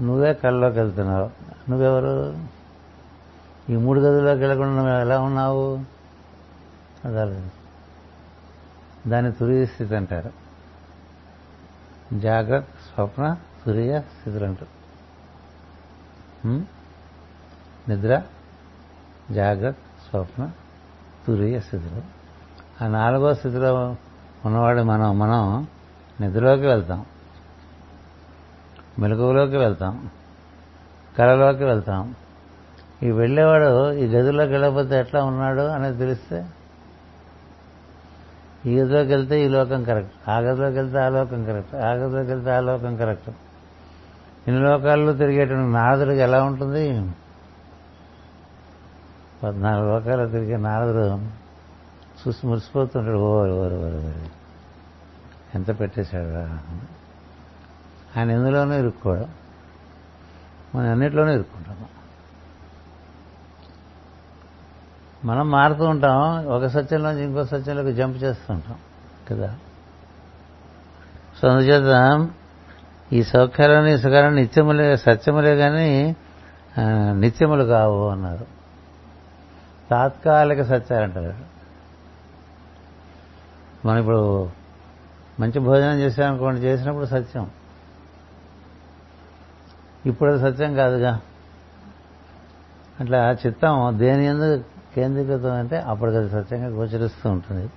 నువ్వే 0.00 0.34
కళ్ళలోకి 0.34 0.78
వెళ్తున్నావు? 0.78 1.30
నువ్వెవరు? 1.70 2.38
ఈ 3.72 3.76
మూడు 3.76 4.00
గదుల్లోకి 4.00 4.40
వెళ్ళకుండా 4.40 4.76
నువ్వు 4.76 4.90
ఎలా 4.90 5.20
ఉన్నావు? 5.20 5.80
అదే 7.04 7.50
దాన్ని 9.06 9.32
తురియ 9.32 9.66
స్థితి 9.66 9.96
అంటారు. 9.96 10.32
జాగ్రత్త 12.18 12.70
స్వప్న 12.94 13.36
తురియ 13.66 14.00
స్థితులు 14.00 14.44
అంటారు. 14.44 14.76
నిద్ర 17.88 18.22
జాగ్రత్త 19.30 19.78
స్వప్న 20.10 20.50
తురియ 21.26 21.60
స్థితిలో. 21.60 22.02
ఆ 22.84 22.88
నాలుగో 22.88 23.34
స్థితిలో 23.34 23.96
ఉన్నవాడు 24.44 24.82
మనం 24.82 25.18
మనం 25.18 25.66
నిద్రలోకి 26.20 26.66
వెళ్తాం. 26.66 27.04
మెలకువలోకి 28.98 29.56
వెళ్తాం. 29.56 30.10
కళలోకి 31.18 31.64
వెళ్తాం. 31.64 32.14
ఈ 33.02 33.10
వెళ్ళేవాడు 33.10 33.92
ఈ 33.92 34.06
గదిలోకి 34.06 34.52
వెళ్ళకపోతే 34.52 34.98
ఎట్లా 34.98 35.24
ఉన్నాడు 35.24 35.60
అనేది 35.60 35.98
తెలిస్తే? 35.98 36.46
ఈ 38.66 38.80
గదిలోకి 38.80 39.08
వెళ్తే 39.08 39.44
ఈ 39.44 39.48
లోకం 39.48 39.84
కరెక్ట్ 39.84 40.30
ఆ 40.30 40.38
గదిలోకి 40.38 40.76
వెళ్తే 40.76 40.98
ఆ 40.98 41.08
లోకం 41.08 41.44
కరెక్ట్ 41.44 41.74
ఆ 41.74 41.92
గదిలోకి 41.92 42.30
వెళ్తే 42.30 42.50
ఆ 42.50 42.60
లోకం 42.60 42.96
కరెక్ట్. 42.96 43.30
ఇన్ని 44.48 44.62
లోకాల్లో 44.62 45.12
తిరిగేటువంటి 45.12 45.72
నారదుడికి 45.72 46.20
ఎలా 46.20 46.44
ఉంటుంది? 46.44 47.12
పద్నాలుగు 49.42 49.92
లోకాలు 49.92 50.26
తిరిగి 50.26 50.58
నారదుడు 50.58 51.06
చూసి 52.20 52.46
మురిసిపోతుంటాడు 52.46 53.18
ఓరు 53.18 53.52
ఓరు 53.52 53.74
ఓరు 53.74 54.12
ఎంత 55.54 55.80
పెట్టేశాడు 55.80 56.32
రా 56.34 56.58
ఆయన 58.16 58.30
ఎందులోనూ 58.30 58.74
ఇరుక్కోవడం 58.74 59.28
మనం 60.74 60.90
అన్నిట్లోనూ 60.90 61.32
ఇరుక్కుంటాము 61.32 61.86
మనం 65.24 65.50
మారుతూ 65.50 65.84
ఉంటాం 65.84 66.46
ఒక 66.46 66.66
సత్యంలోంచి 66.66 67.22
ఇంకో 67.24 67.44
సత్యంలోకి 67.44 67.92
జంప్ 67.92 68.16
చేస్తుంటాం 68.16 68.76
కదా? 69.30 69.54
సో 71.40 71.48
అందుచేత 71.48 71.92
ఈ 73.12 73.22
సౌఖ్యాలని 73.22 73.98
సుఖాలని 73.98 74.40
నిత్యములే 74.40 74.96
సత్యములే 74.96 75.56
కానీ 75.56 76.16
నిత్యములు 77.12 77.64
కావు 77.64 78.08
అన్నారు. 78.08 78.46
తాత్కాలిక 79.90 80.62
సత్యాలు 80.62 81.02
అంటారు. 81.04 81.34
మనం 83.86 83.98
ఇప్పుడు 83.98 84.50
మంచి 85.40 85.58
భోజనం 85.58 86.00
చేసామనుకోండి 86.00 86.60
చేసినప్పుడు 86.60 87.04
సత్యం. 87.04 87.50
ఇప్పుడు 90.06 90.30
అది 90.30 90.52
సత్యం 90.52 90.74
కాదుగా. 90.74 91.20
అట్లా 93.00 93.32
చిత్తం 93.32 93.98
దేని 93.98 94.24
ఎందుకు 94.24 94.64
కేంద్రీకృతం 94.94 95.52
అంటే 95.52 95.78
అప్పటికి 95.78 96.16
అది 96.16 96.30
సత్యంగా 96.30 96.66
గోచరిస్తూ 96.66 97.30
ఉంటుంది. 97.30 97.70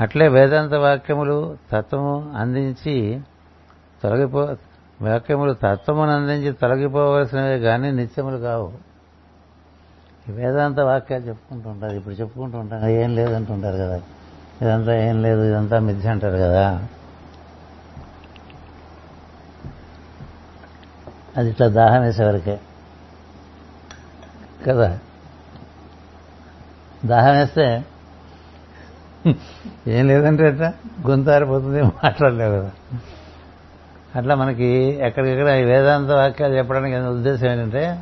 అట్లే 0.00 0.28
వేదాంత 0.28 0.74
వాక్యములు 0.74 1.58
తత్వము 1.72 2.32
అందించి 2.36 3.20
తొలగిపో 4.02 4.56
వాక్యములు 5.02 5.52
తత్వమును 5.52 6.10
అందించి 6.10 6.52
తొలగిపోవలసినవే 6.52 7.58
కానీ 7.58 7.90
నిత్యములు 7.90 8.36
కావు. 8.36 8.93
వేదాంత 10.28 10.80
వాక్యాలు 10.80 11.22
చెప్పుకుంటూ 11.22 11.70
ఉంటారు. 11.70 11.92
ఇప్పుడు 11.92 12.14
చెప్పుకుంటూ 12.14 12.58
ఉంటారు 12.58 12.90
ఏం 12.90 13.14
లేదంటుంటారు 13.14 13.76
కదా. 13.76 14.00
ఇదంతా 14.62 14.94
ఏం 14.94 15.22
లేదు 15.22 15.42
ఇదంతా 15.42 15.78
మిథ్య 15.78 16.08
అంటారు 16.08 16.36
కదా. 16.36 16.88
అది 21.36 21.50
ఇట్లా 21.50 21.68
దాహం 21.68 22.02
వేసేవరకే. 22.02 22.60
కదా? 24.66 24.98
దాహం 27.04 27.32
వేస్తే 27.32 27.84
ఏం 29.86 30.06
లేదంటే 30.06 30.46
అట్లా 30.46 30.72
గొంతారిపోతుంది 31.08 31.82
మాట్లాడలేవు 31.82 32.52
కదా. 32.52 32.72
అట్లా 34.16 34.34
మనకి 34.34 34.64
ఎక్కడికెక్కడ 35.00 35.48
ఈ 35.48 35.62
వేదాంత 35.62 36.10
వాక్యాలు 36.10 36.54
చెప్పడానికి 36.54 36.96
ఉద్దేశం 36.96 37.46
ఏంటంటే 37.46 37.98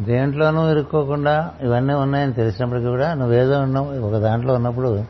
దేంట్లోనూ 0.00 0.70
ఇరుక్కోకుండా 0.70 1.54
ఇవన్నీ 1.60 1.94
ఉన్నాయని 1.94 2.32
తెలిసినప్పటికీ 2.32 2.86
కూడా 2.86 3.14
నువ్వేదో 3.14 3.60
ఉన్నావు 3.60 3.98
ఒక 3.98 4.20
దాంట్లో 4.20 4.54
ఉన్నప్పుడు 4.54 5.04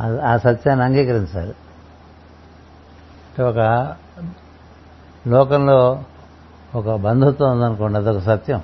ఆ- 0.00 0.36
సత్యాన్ని 0.36 0.84
అంగీకరించాలి. 0.84 1.54
ఒక 3.42 3.94
లోకంలో 5.26 6.02
ఒక 6.74 6.90
బంధుత్వం 6.94 7.52
ఉందనుకోండి 7.52 7.98
అదొక 7.98 8.18
సత్యం. 8.18 8.62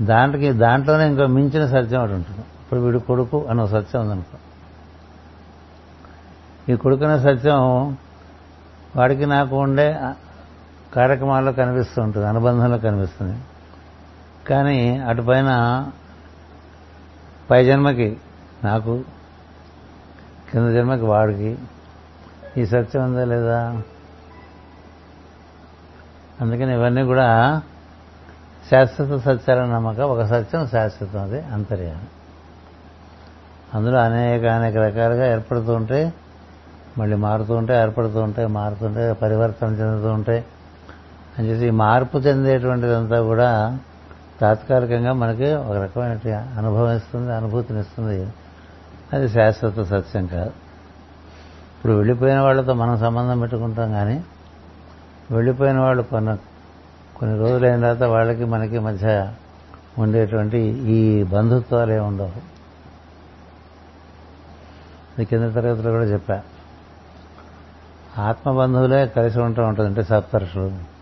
దాంట్లోకి 0.00 0.52
దాంట్లోనే 0.52 1.06
ఇంకో 1.06 1.26
మించిన 1.26 1.66
సత్యం 1.66 2.00
ఒకటి 2.00 2.14
ఉంటుంది. 2.14 2.40
ఇప్పుడు 2.40 2.80
వీడు 2.80 2.98
కొడుకు 2.98 3.46
అనే 3.50 3.62
ఒక 3.62 3.68
సత్యం 3.68 4.02
ఉందనుకో. 4.02 4.38
ఈ 6.72 6.76
కొడుకు 6.76 7.04
అనే 7.04 7.34
సత్యం 7.34 7.88
వాడికి 8.96 9.26
నాకు 9.26 9.56
ఉండే 9.56 10.00
కార్యక్రమాల్లో 10.94 11.52
కనిపిస్తూ 11.52 12.02
ఉంటుంది 12.02 12.28
అనుబంధంలో 12.28 12.78
కనిపిస్తుంది. 12.78 13.38
కానీ 14.48 14.98
అటుపైన 14.98 15.86
పై 17.50 17.64
జన్మకి 17.64 18.16
నాకు 18.64 19.04
కింద 20.52 20.74
జన్మకి 20.74 21.04
వాడికి 21.04 21.58
ఈ 22.56 22.66
సత్యం 22.66 23.04
ఉందా 23.04 23.24
లేదా? 23.24 23.82
అందుకని 26.40 26.72
ఇవన్నీ 26.72 27.02
కూడా 27.02 27.62
శాశ్వత 28.70 29.20
సత్యాల 29.20 29.64
నమ్మక 29.64 30.00
ఒక 30.00 30.22
సత్యం 30.22 30.66
శాశ్వతం 30.66 31.22
అది 31.22 31.40
అంతర్యామి. 31.40 32.06
అందులో 33.74 33.98
అనేక 33.98 34.44
అనేక 34.44 34.76
రకాలుగా 34.76 35.32
ఏర్పడుతూ 35.32 35.72
ఉంటాయి 35.72 36.12
మళ్ళీ 36.98 37.16
మారుతూ 37.16 37.54
ఉంటాయి 37.54 37.80
ఏర్పడుతూ 37.80 38.20
ఉంటాయి 38.20 38.48
మారుతుంటాయి 38.48 39.14
పరివర్తన 39.14 39.66
చెందుతూ 39.66 40.08
ఉంటాయి 40.08 40.44
అని 41.38 41.48
చెప్పి 41.48 41.66
ఈ 41.66 41.70
మార్పు 41.70 42.18
చెందేటువంటిదంతా 42.18 43.22
కూడా 43.22 43.78
తాత్కాలికంగా 44.40 45.12
మనకి 45.12 45.54
ఒక 45.54 45.72
రకమైన 45.72 46.36
అనుభవం 46.58 46.96
ఇస్తుంది 46.96 47.34
అనుభూతినిస్తుంది 47.34 48.28
అది 49.12 49.28
శాశ్వత 49.28 49.82
సత్యం 49.82 50.26
కాదు. 50.26 50.52
ఇప్పుడు 51.76 51.92
వెళ్ళిపోయిన 51.92 52.40
వాళ్ళతో 52.40 52.74
మనం 52.74 52.98
సంబంధం 52.98 53.40
పెట్టుకుంటాం 53.40 53.92
కానీ 53.92 54.24
వెళ్ళిపోయిన 55.30 55.78
వాళ్ళు 55.78 56.02
కొన్ని 56.02 56.36
కొన్ని 57.16 57.38
రోజులైన 57.38 57.80
తర్వాత 57.80 58.02
వాళ్ళకి 58.02 58.44
మనకి 58.44 58.78
మధ్య 58.78 59.32
ఉండేటువంటి 59.98 60.58
ఈ 60.96 61.24
బంధుత్వాలు 61.24 61.92
ఏమి 61.92 62.00
ఉండవు 62.00 62.30
ఇది 65.14 65.24
కింద 65.24 65.54
తరగతిలో 65.54 65.90
కూడా 65.90 66.04
చెప్పా. 66.04 66.42
ఆత్మబంధువులే 68.18 69.06
కలిసి 69.06 69.38
ఉంటా 69.38 69.66
ఉంటుంది 69.66 69.88
అంటే 69.88 70.02
సప్తరుషులు. 70.02 70.97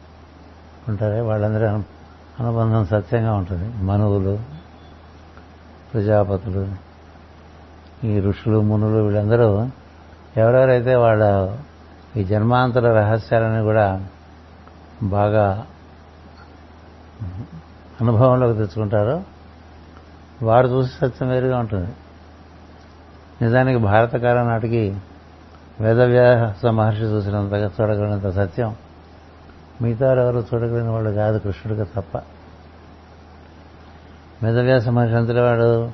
ఉంటారే 0.88 1.20
వాళ్ళందరూ 1.20 1.66
అను- 1.66 1.82
అనుబంధం 2.40 2.86
సత్యంగా 2.86 3.34
ఉంటుంది. 3.34 3.84
మనువులు 3.84 4.38
ప్రజాపతులు 5.94 6.68
ఈ 8.06 8.20
ఋషులు 8.20 8.60
మునులు 8.60 8.98
వీళ్ళందరూ 9.02 9.68
ఎవరెవరైతే 10.36 10.94
వాళ్ళ 10.94 11.56
ఈ 12.16 12.24
జన్మాంతర 12.24 12.92
రహస్యాలని 12.92 13.62
కూడా 13.62 14.06
బాగా 15.02 15.66
అనుభవంలోకి 18.00 18.54
తెచ్చుకుంటారో 18.54 19.22
వారు 20.42 20.68
చూసి 20.68 20.90
సత్యం 21.00 21.28
వేరుగా 21.28 21.58
ఉంటుంది. 21.58 21.92
నిజానికి 23.42 23.78
భారతకాలం 23.78 24.48
నాటికి 24.48 24.96
వేదవ్యాస 25.80 26.66
మహర్షి 26.66 27.02
చూసినంతగా 27.02 27.70
చూడగలిగినంత 27.80 28.30
సత్యం 28.30 28.76
మిగతా 29.82 30.12
ఎవరు 30.12 30.46
చూడగలిగిన 30.54 30.88
వాళ్ళు 30.88 31.10
కాదు 31.10 31.38
కృష్ణుడికి 31.38 31.90
తప్ప. 31.96 32.22
వేదవ్యాస 34.42 34.88
మహర్షి 34.88 35.14
అంతటి 35.14 35.40
వాడు 35.40 35.90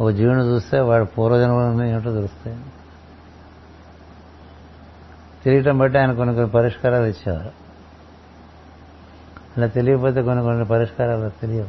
ఒక 0.00 0.10
జీవుని 0.10 0.42
చూస్తే 0.42 0.80
వాడు 0.80 1.04
పూర్వజన్మలని 1.04 1.90
ఏమిటో 1.90 2.12
తెలుస్తాయి. 2.12 2.58
తెలియటం 5.44 5.78
బట్టి 5.78 5.98
ఆయన 5.98 6.12
కొన్ని 6.12 6.34
కొన్ని 6.34 6.50
పరిష్కారాలు 6.50 7.06
ఇచ్చేవారు. 7.06 7.50
అలా 9.56 9.66
తెలియకపోతే 9.66 10.22
కొన్ని 10.22 10.44
కొన్ని 10.44 10.64
పరిష్కారాలు 10.64 11.28
తెలియవు. 11.28 11.68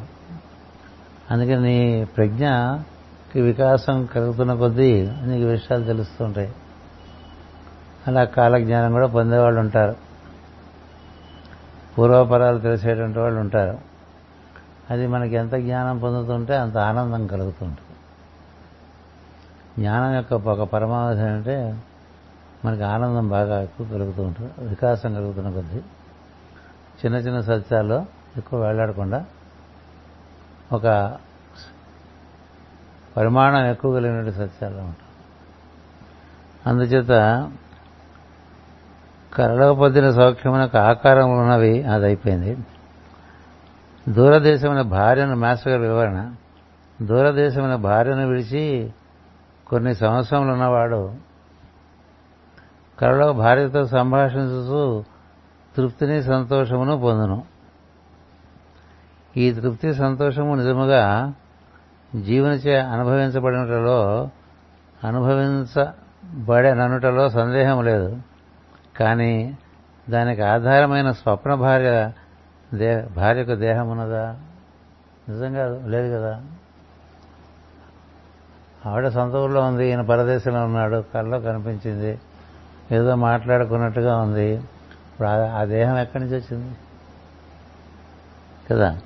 అందుకని 1.34 1.62
నీ 1.62 2.06
ప్రజ్ఞకి 2.06 3.42
వికాసం 3.42 4.06
కలుగుతున్న 4.06 4.54
కొద్దీ 4.54 5.12
నీకు 5.22 5.48
విషయాలు 5.48 5.84
తెలుస్తూ 5.84 6.26
ఉంటాయి. 6.26 6.56
అలా 8.08 8.24
కాలజ్ఞానం 8.24 8.92
కూడా 8.92 9.08
పొందేవాళ్ళు 9.08 9.60
ఉంటారు. 9.60 10.11
పూర్వపరాలు 11.98 12.60
తెలిసేటువంటి 12.60 13.20
వాళ్ళు 13.20 13.40
ఉంటారు. 13.40 13.78
అది 14.90 15.08
మనకి 15.08 15.36
ఎంత 15.36 15.54
జ్ఞానం 15.54 15.98
పొందుతుంటే 15.98 16.56
అంత 16.56 16.78
ఆనందం 16.78 17.28
కలుగుతుంటుంది. 17.28 17.96
జ్ఞానం 19.80 20.16
యొక్క 20.16 20.34
ఒక 20.34 20.70
పరమావధి 20.70 21.22
అంటే 21.22 21.84
మనకి 22.66 22.84
ఆనందం 22.84 23.30
బాగా 23.30 23.62
ఎక్కువ 23.62 23.88
కలుగుతూ 23.88 24.24
ఉంటుంది 24.24 24.70
వికాసం 24.70 25.14
కలుగుతున్న 25.14 25.52
కొద్దీ. 25.52 25.78
చిన్న 27.06 27.18
చిన్న 27.18 27.42
సత్యాల్లో 27.42 28.06
ఎక్కువ 28.38 28.62
వేలాడకుండా 28.62 29.26
ఒక 30.74 31.18
పరిమాణం 33.18 33.66
ఎక్కువ 33.66 33.96
కలిగినటువంటి 33.96 34.38
సత్యాల్లో 34.38 34.84
ఉంటాం. 34.84 35.08
అందుచేత 36.74 37.12
కరలో 39.34 39.74
పొద్దున 39.74 40.12
సౌఖ్యమునకు 40.12 40.78
ఆకారం 40.78 41.40
ఉన్నవి 41.40 41.84
అది 41.84 42.06
అయిపోయింది 42.06 42.58
దూరదేశమైన 44.10 44.82
భార్యను 44.82 45.36
మాస్టర్ 45.36 45.74
గారి 45.74 45.88
వివరణ. 45.88 46.32
దూరదేశమైన 47.02 47.76
భార్యను 47.76 48.28
విడిచి 48.28 48.94
కొన్ని 49.68 49.96
సంవత్సరములు 49.96 50.52
ఉన్నవాడు 50.52 51.14
కరలో 53.00 53.34
భార్యతో 53.34 53.88
సంభాషించుతూ 53.88 55.04
తృప్తిని 55.78 56.24
సంతోషమును 56.24 56.98
పొందును. 56.98 57.44
ఈ 59.38 59.52
తృప్తి 59.52 59.94
సంతోషము 59.94 60.56
నిజముగా 60.56 61.34
జీవనచే 62.22 62.80
అనుభవించబడినటలో 62.80 64.30
అనుభవించబడననుటలో 65.04 67.30
సందేహం 67.30 67.86
లేదు. 67.86 68.18
కానీ 69.02 69.58
దానికి 70.10 70.42
ఆధారమైన 70.42 71.12
స్వప్న 71.12 71.54
భార్య 71.54 72.12
దే 72.74 73.02
భార్యకు 73.02 73.56
దేహం 73.56 73.90
ఉన్నదా? 73.90 74.36
నిజంగా 75.30 75.88
లేదు 75.88 76.16
కదా. 76.16 76.42
ఆవిడ 78.86 79.08
సొంత 79.08 79.34
ఊళ్ళో 79.34 79.62
ఉంది 79.62 79.88
ఈయన 79.88 80.02
పరదేశంలో 80.02 80.66
ఉన్నాడు 80.66 81.04
కళ్ళలో 81.14 81.40
కనిపించింది 81.40 82.20
ఏదో 82.92 83.16
మాట్లాడుకున్నట్టుగా 83.16 84.18
ఉంది. 84.18 84.54
ఇప్పుడు 84.54 85.28
ఆ 85.28 85.64
దేహం 85.64 85.98
ఎక్కడి 85.98 86.24
నుంచి 86.24 86.38
వచ్చింది? 86.38 86.76
కదా. 88.72 88.98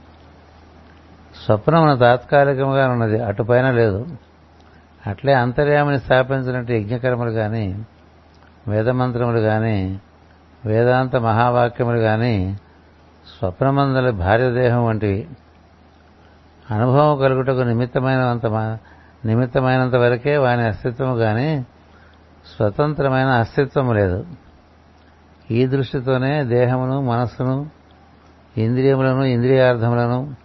స్వప్నమున 1.46 1.96
తాత్కాలికంగా 1.96 2.90
ఉన్నది 2.90 3.20
అటుపైన 3.20 3.72
లేదు. 3.72 4.08
అట్లే 5.08 5.34
అంతర్యామిని 5.34 6.00
స్థాపించినట్టు 6.00 6.72
యజ్ఞకర్మలు 6.72 7.32
కానీ 7.32 7.86
వేదమంత్రములు 8.68 9.40
కానీ 9.40 10.02
వేదాంత 10.66 11.16
మహావాక్యములు 11.16 12.00
కానీ 12.00 12.60
స్వప్నమందలి 13.40 14.12
భార్యదేహం 14.12 14.86
వంటివి 14.86 15.28
అనుభవం 16.72 17.20
కలుగుటకు 17.20 17.60
నిమిత్తమైనంత 17.60 18.46
నిమిత్తమైనంత 19.26 19.96
వరకే 19.96 20.38
వాని 20.38 20.62
అస్తిత్వము 20.62 21.16
కానీ 21.16 21.66
స్వతంత్రమైన 22.58 23.28
అస్తిత్వం 23.28 23.94
లేదు. 23.94 24.26
ఈ 25.52 25.66
దృష్టితోనే 25.66 26.44
దేహమును 26.44 27.02
మనస్సును 27.02 27.70
ఇంద్రియములను 28.58 29.24
ఇంద్రియార్థములను 29.24 30.36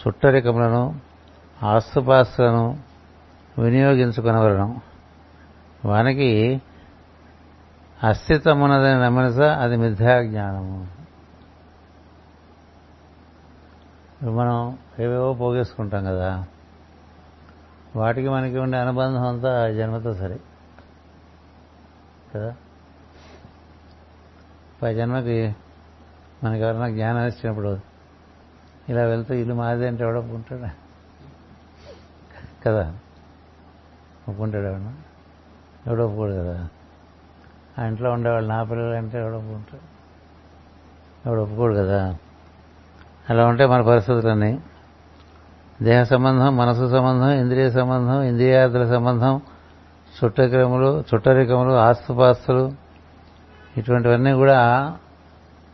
చుట్టరికములను 0.00 1.00
ఆస్తుపాస్తులను 1.62 2.78
వినియోగించుకునవలను. 3.58 4.80
వానికి 5.84 6.62
అస్తిత్వమున్నదని 8.02 9.00
నమ్మనిస 9.00 9.38
అది 9.40 9.76
మిథ్యాజ్ఞానము. 9.76 10.88
మనం 14.30 14.78
ఏవేవో 14.98 15.34
పోగేసుకుంటాం 15.34 16.04
కదా. 16.04 16.44
వాటికి 17.96 18.28
మనకి 18.28 18.58
ఉండే 18.58 18.78
అనుబంధం 18.78 19.26
అంతా 19.26 19.72
జన్మతో 19.72 20.14
సరే. 20.14 20.40
కదా? 22.34 22.54
పై 24.82 24.94
జన్మకి 24.94 25.56
మనకి 26.44 26.62
ఎవరైనా 26.62 26.88
జ్ఞానం 26.88 27.26
ఇచ్చినప్పుడు 27.26 27.80
ఇలా 28.88 29.02
వెళ్తూ 29.02 29.34
ఇల్లు 29.34 29.54
మాదే 29.54 29.86
అంటే 29.86 30.04
ఎవడో 30.04 30.20
ఒప్పుకుంటాడా? 30.20 30.70
కదా? 32.66 32.98
ఒప్పుకుంటాడు 34.28 34.66
ఎవడన్నా? 34.66 34.94
ఎవడో 35.86 36.06
ఒప్పుకోడు 36.06 36.32
కదా? 36.32 36.68
ఆ 37.78 37.84
ఇంట్లో 37.84 38.12
ఉండేవాళ్ళు 38.12 38.48
నా 38.48 38.64
పిల్లలు 38.64 38.96
అంటే 38.96 39.20
ఎవడు 39.20 39.36
ఒప్పుకుంటాడు 39.36 39.82
ఎవడు 41.28 41.40
ఒప్పుకోడు 41.40 41.74
కదా? 41.74 42.16
అలా 43.30 43.46
ఉంటే 43.46 43.66
మన 43.66 43.82
పరిస్థితులన్నీ. 43.82 44.60
దేహ 45.82 46.02
సంబంధం 46.02 46.56
మనసు 46.56 46.88
సంబంధం 46.88 47.30
ఇంద్రియ 47.30 47.70
సంబంధం 47.70 48.22
ఇంద్రియార్థుల 48.22 48.84
సంబంధం 48.86 49.40
చుట్టరికములు 50.14 51.04
చుట్టరికములు 51.14 51.72
ఆస్తుపాస్తులు 51.72 52.72
ఇటువంటివన్నీ 53.76 54.32
కూడా 54.32 54.58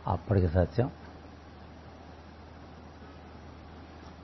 అప్పటికి 0.07 0.47
సత్యం. 0.47 0.89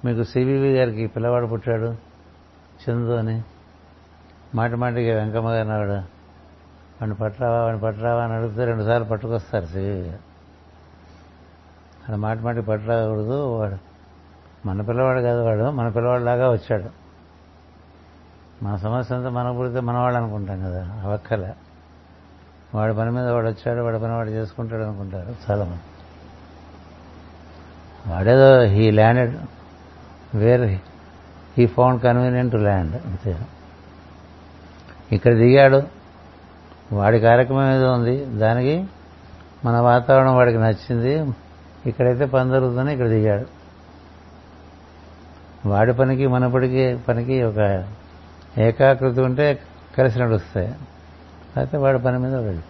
మీకు 0.05 0.23
సిబివి 0.23 0.73
గారికి 0.73 1.07
పిల్లవాడు 1.07 1.47
పుట్టాడు 1.47 1.89
చందు 2.83 3.11
అని 3.11 3.43
మాటి 4.55 4.75
మాటికి 4.75 5.11
వెంకమ్మ 5.11 5.49
గారిని 5.49 6.16
వాడిని 7.01 7.15
పట్టరావా 7.15 7.63
వాడిని 7.63 7.81
పట్టరావా 7.81 8.23
అని 8.23 8.33
అడిగితే 8.33 8.65
రెండుసార్లు 8.65 9.07
పట్టుకొస్తారు 9.07 9.65
సివివి 9.65 9.91
గారు 9.91 12.15
మాటి 12.15 12.62
పట్టరాకూడదు 12.62 13.57
వాడు 13.57 13.75
మన 14.67 14.81
పిల్లవాడు 14.81 15.19
కాదు 15.19 15.41
వాడు 15.41 15.69
మన 15.69 15.89
పిల్లవాడిలాగా 15.89 16.51
వచ్చాడు. 16.51 17.07
మన 18.63 18.75
సమస్య 18.75 19.15
అంతా 19.15 19.29
మనకు 19.29 19.57
పుడితే 19.57 19.79
మనవాళ్ళు 19.79 20.19
అనుకుంటాం 20.19 20.60
కదా 20.60 21.01
అవక్కల. 21.03 21.53
వాడి 22.75 22.93
పని 22.93 23.12
మీద 23.12 23.29
వాడు 23.29 23.47
వచ్చాడు 23.47 23.81
వాడి 23.81 23.99
పని 23.99 24.13
వాడు 24.13 24.29
చేసుకుంటాడు 24.29 24.83
అనుకుంటారు 24.83 25.36
చాలా 25.49 25.63
మంది 25.63 25.79
వాడేదో 28.12 28.63
he 28.63 28.91
landed 28.91 29.38
where 30.36 30.79
he 31.57 31.65
found 31.65 32.03
convenient 32.03 32.51
to 32.51 32.57
land 32.57 32.95
అంతే. 32.95 33.39
ఇక్కడ 35.12 35.33
దిగాడు 35.33 35.96
వాడి 36.93 37.19
కార్యక్రమం 37.19 37.71
ఏదో 37.71 37.93
ఉంది. 37.93 38.26
దానికి 38.26 38.88
మన 39.65 39.78
వాతావరణం 39.78 40.36
వాడికి 40.36 40.58
నచ్చింది. 40.58 41.36
ఇక్కడైతే 41.86 42.26
పని 42.26 42.50
జరుగుతుందని 42.50 42.91
ఇక్కడ 42.91 43.08
దిగాడు. 43.08 43.45
వాడి 45.69 45.93
పనికి 45.93 46.28
మన 46.28 46.47
పనికి 46.47 46.97
పనికి 47.08 47.43
ఒక 47.43 47.84
ఏకాకృతి 48.58 49.21
ఉంటే 49.21 49.60
కలిసి 49.97 50.19
నడుస్తాయి. 50.19 50.76
అయితే 51.58 51.78
వాడి 51.78 52.00
పని 52.00 52.19
మీద 52.19 52.36
వెళ్ళి. 52.36 52.63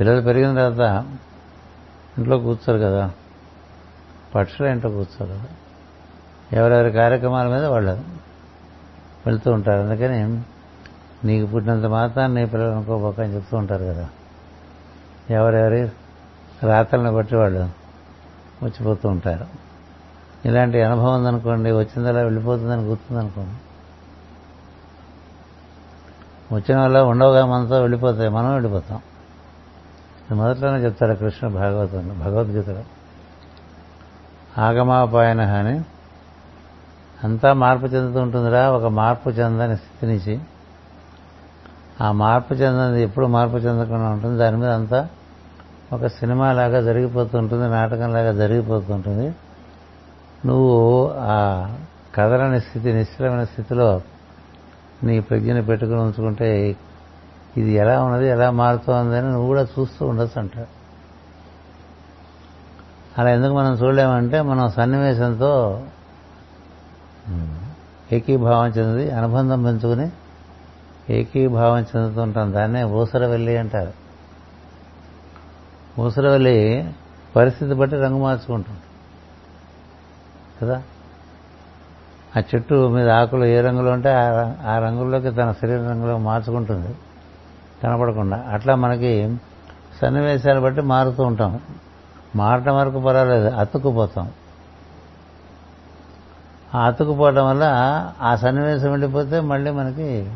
పిల్లలు 0.00 0.20
పెరిగిన 0.20 0.54
తర్వాత 0.54 1.06
ఇంట్లో 2.18 2.38
కూర్చోరు 2.38 2.80
కదా. 2.80 3.10
పక్షులు 4.34 4.68
ఇంట్లో 4.68 4.90
కూర్చోరు 4.90 5.32
కదా. 5.32 5.44
ఎవరెవరి 6.52 6.92
కార్యక్రమాల 6.92 7.48
మీద 7.48 7.64
వాళ్ళు 7.64 7.92
వెళ్తూ 9.26 9.52
ఉంటారు. 9.52 9.80
అందుకని 9.80 10.42
నీకు 11.26 11.46
పుట్టినంత 11.46 11.84
మాత్రం 11.84 12.34
నీ 12.34 12.46
పిల్లలు 12.46 12.70
అనుకోబోక 12.70 13.20
అని 13.20 13.34
చెప్తూ 13.34 13.56
ఉంటారు 13.56 13.84
కదా. 13.84 14.08
ఎవరెవరి 15.30 15.88
రాతలను 16.62 17.14
బట్టి 17.14 17.36
వాళ్ళు 17.36 17.60
వచ్చిపోతూ 18.62 19.08
ఉంటారు. 19.08 19.46
ఇలాంటి 20.44 20.82
అనుభవం 20.82 21.18
ఉందనుకోండి 21.18 21.72
వచ్చిందలా 21.72 22.20
వెళ్ళిపోతుందని 22.20 22.82
గుర్తుందనుకోండి. 22.82 23.52
వచ్చిన 26.54 26.80
వల్ల 26.80 26.98
ఉండవుగా 26.98 27.46
మనతో 27.46 27.80
వెళ్ళిపోతాయి 27.80 28.28
మనం 28.28 28.52
వెళ్ళిపోతాం. 28.52 29.00
మొదట్లోనే 30.36 30.78
చెప్తాడు 30.78 31.14
కృష్ణ 31.14 31.48
భాగవతంలో 31.48 32.14
భగవద్గీతలో. 32.14 32.82
ఆగమాపాయన 34.62 35.40
అని 35.40 35.84
అంతా 37.24 37.52
మార్పు 37.52 37.86
చెందుతూ 37.86 38.20
ఉంటుందిరా 38.20 38.70
ఒక 38.70 38.84
మార్పు 38.84 39.30
చెందని 39.30 39.76
స్థితి 39.76 40.06
నుంచి 40.06 40.40
ఆ 42.00 42.12
మార్పు 42.12 42.54
చెందని 42.54 43.02
ఎప్పుడు 43.02 43.26
మార్పు 43.26 43.56
చెందకుండా 43.56 44.08
ఉంటుంది. 44.08 44.38
దాని 44.38 44.56
మీద 44.56 44.70
అంతా 44.70 45.08
ఒక 45.92 46.06
సినిమా 46.06 46.52
లాగా 46.52 46.80
జరిగిపోతుంటుంది 46.80 47.68
నాటకంలాగా 47.68 48.32
జరిగిపోతుంటుంది. 48.32 49.34
నువ్వు 50.46 51.10
ఆ 51.16 51.36
కదలని 52.14 52.60
స్థితి 52.60 52.92
నిశ్చలమైన 52.92 53.44
స్థితిలో 53.44 54.00
నీ 55.04 55.20
ప్రజ్ఞని 55.20 55.62
పెట్టుకుని 55.62 56.00
ఉంచుకుంటే 56.00 56.76
ఇది 57.56 57.72
ఎలా 57.72 58.02
ఉన్నది 58.02 58.28
ఎలా 58.28 58.50
మారుతోందని 58.50 59.30
నువ్వు 59.30 59.46
కూడా 59.46 59.62
చూస్తూ 59.62 60.06
ఉండొచ్చు 60.06 60.40
అంట. 60.40 60.50
అలా 63.18 63.30
ఎందుకు 63.30 63.54
మనం 63.54 63.72
చూడలేమంటే 63.72 64.42
మనం 64.42 64.70
సన్నివేశంతో 64.70 65.82
ఏకీభావం 68.12 68.68
చెంది 68.68 69.10
అనుబంధం 69.10 69.62
పెంచుకుని 69.62 70.10
ఏకీభావం 71.10 71.78
చెందుతుంటాం. 71.78 72.52
దాన్నే 72.52 72.84
ఊసరవెల్లి 72.84 73.56
అంటారు. 73.56 73.92
ఊసరవెల్లి 76.00 76.92
పరిస్థితి 77.36 77.74
బట్టి 77.74 77.96
రంగు 77.96 78.22
మార్చుకుంటుంది. 78.22 78.80
కదా? 80.62 80.82
ఆ 82.36 82.40
చెట్టు 82.40 82.88
మీద 82.88 83.10
ఆకులు 83.10 83.44
ఏ 83.44 83.60
రంగులో 83.60 83.92
ఉంటే 83.92 84.14
ఆ 84.66 84.78
రంగుల్లోకి 84.78 85.30
తన 85.30 85.52
శరీర 85.52 85.76
రంగులో 85.76 86.18
మార్చుకుంటుంది. 86.18 86.94
కనపడకుండా. 87.82 88.36
అట్లా 88.36 88.74
మనకి 88.74 89.36
సన్నివేశాలు 90.02 90.60
బట్టి 90.60 90.80
మారుతూ 90.80 91.22
ఉంటాం. 91.22 91.60
మారటం 92.36 92.76
వరకు 92.76 93.00
పర్వాలేదు. 93.00 93.48
అతుక్కుపోతాం. 93.48 94.30
ఆ 96.74 96.86
అతుకుపోవడం 96.86 97.46
వల్ల 97.46 97.64
ఆ 98.20 98.36
సన్నివేశం 98.36 98.90
వెళ్ళిపోతే 98.90 99.40
మళ్ళీ 99.40 99.70
మనకి 99.70 100.32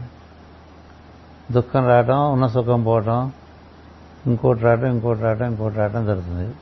దుఃఖం 1.50 1.88
రావటం 1.88 2.32
ఉన్న 2.32 2.46
సుఖం 2.46 2.82
పోవటం 2.82 3.32
ఇంకోటి 4.26 4.60
రావటం 4.60 4.86
ఇంకోటి 4.86 5.20
రావటం 5.20 5.46
ఇంకోటి 5.46 5.76
రావటం 5.76 6.06
జరుగుతుంది. 6.06 6.54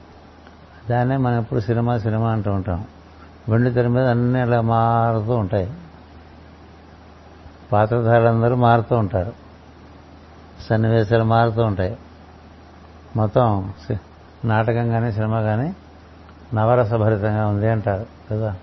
దాన్నే 0.91 1.17
మనం 1.17 1.41
ఎప్పుడు 1.41 1.61
సినిమా 1.61 1.99
సినిమా 1.99 2.31
అంటూ 2.31 2.53
ఉంటాం. 2.53 2.85
వెండి 3.49 3.71
తెర 3.71 3.89
మీద 3.89 4.07
అన్నీ 4.07 4.41
అలా 4.41 4.61
మారుతూ 4.61 5.37
ఉంటాయి. 5.37 5.73
పాత్రధారులందరూ 7.73 8.55
మారుతూ 8.55 8.97
ఉంటారు. 8.97 9.33
సన్నివేశాలు 10.71 11.25
మారుతూ 11.25 11.63
ఉంటాయి. 11.63 11.99
మొత్తం 13.17 13.73
సి- 13.87 13.97
నాటకం 14.45 14.89
కానీ 14.91 15.13
సినిమా 15.13 15.41
కానీ 15.41 15.77
నవరసభరితంగా 16.55 17.47
ఉంది 17.47 17.69
అంటారు 17.69 18.07
కదా? 18.31 18.57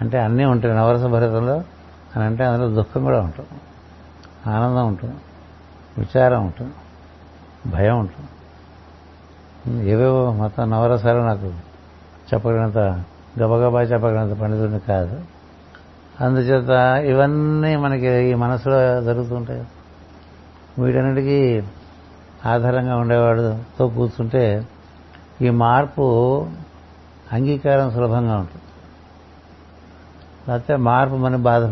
అంటే 0.00 0.18
అన్నీ 0.18 0.44
ఉంటాయి 0.44 0.74
నవరసభరితంలో 0.74 1.54
అని 2.16 2.24
అంటే 2.24 2.44
అందులో 2.44 2.68
దుఃఖం 2.68 3.04
కూడా 3.04 3.20
ఉంటుంది. 3.20 3.60
ఆనందం 4.46 4.88
ఉంటుంది 4.88 5.14
విచారం 5.98 6.44
ఉంటుంది 6.46 6.74
భయం 7.70 7.98
ఉంటుంది. 7.98 8.28
ఏవేవో 9.90 10.32
మొత్తం 10.32 10.70
నవరసాలు 10.70 11.18
నాకు 11.18 11.46
చెప్పగలంత 12.34 12.78
గబగబా 13.40 13.82
చెప్పగలంత 13.82 14.32
పండితుడిని 14.32 14.80
కాదు. 14.80 15.20
అందుచేత 16.20 16.68
ఇవన్నీ 17.04 17.76
మనకి 17.76 18.06
ఈ 18.06 18.34
మనసులో 18.34 19.02
జరుగుతుంటాయి. 19.02 19.66
వీటన్నిటికీ 20.78 21.62
ఆధారంగా 22.46 22.96
ఉండేవాడుతో 22.96 23.88
కూర్చుంటే 23.88 24.68
ఈ 25.42 25.50
మార్పు 25.50 26.46
అంగీకారం 27.32 27.90
సులభంగా 27.90 28.38
ఉంటుంది. 28.38 28.62
లేకపోతే 30.48 30.76
మార్పు 30.76 31.14
మనం 31.14 31.42
బాధ 31.42 31.62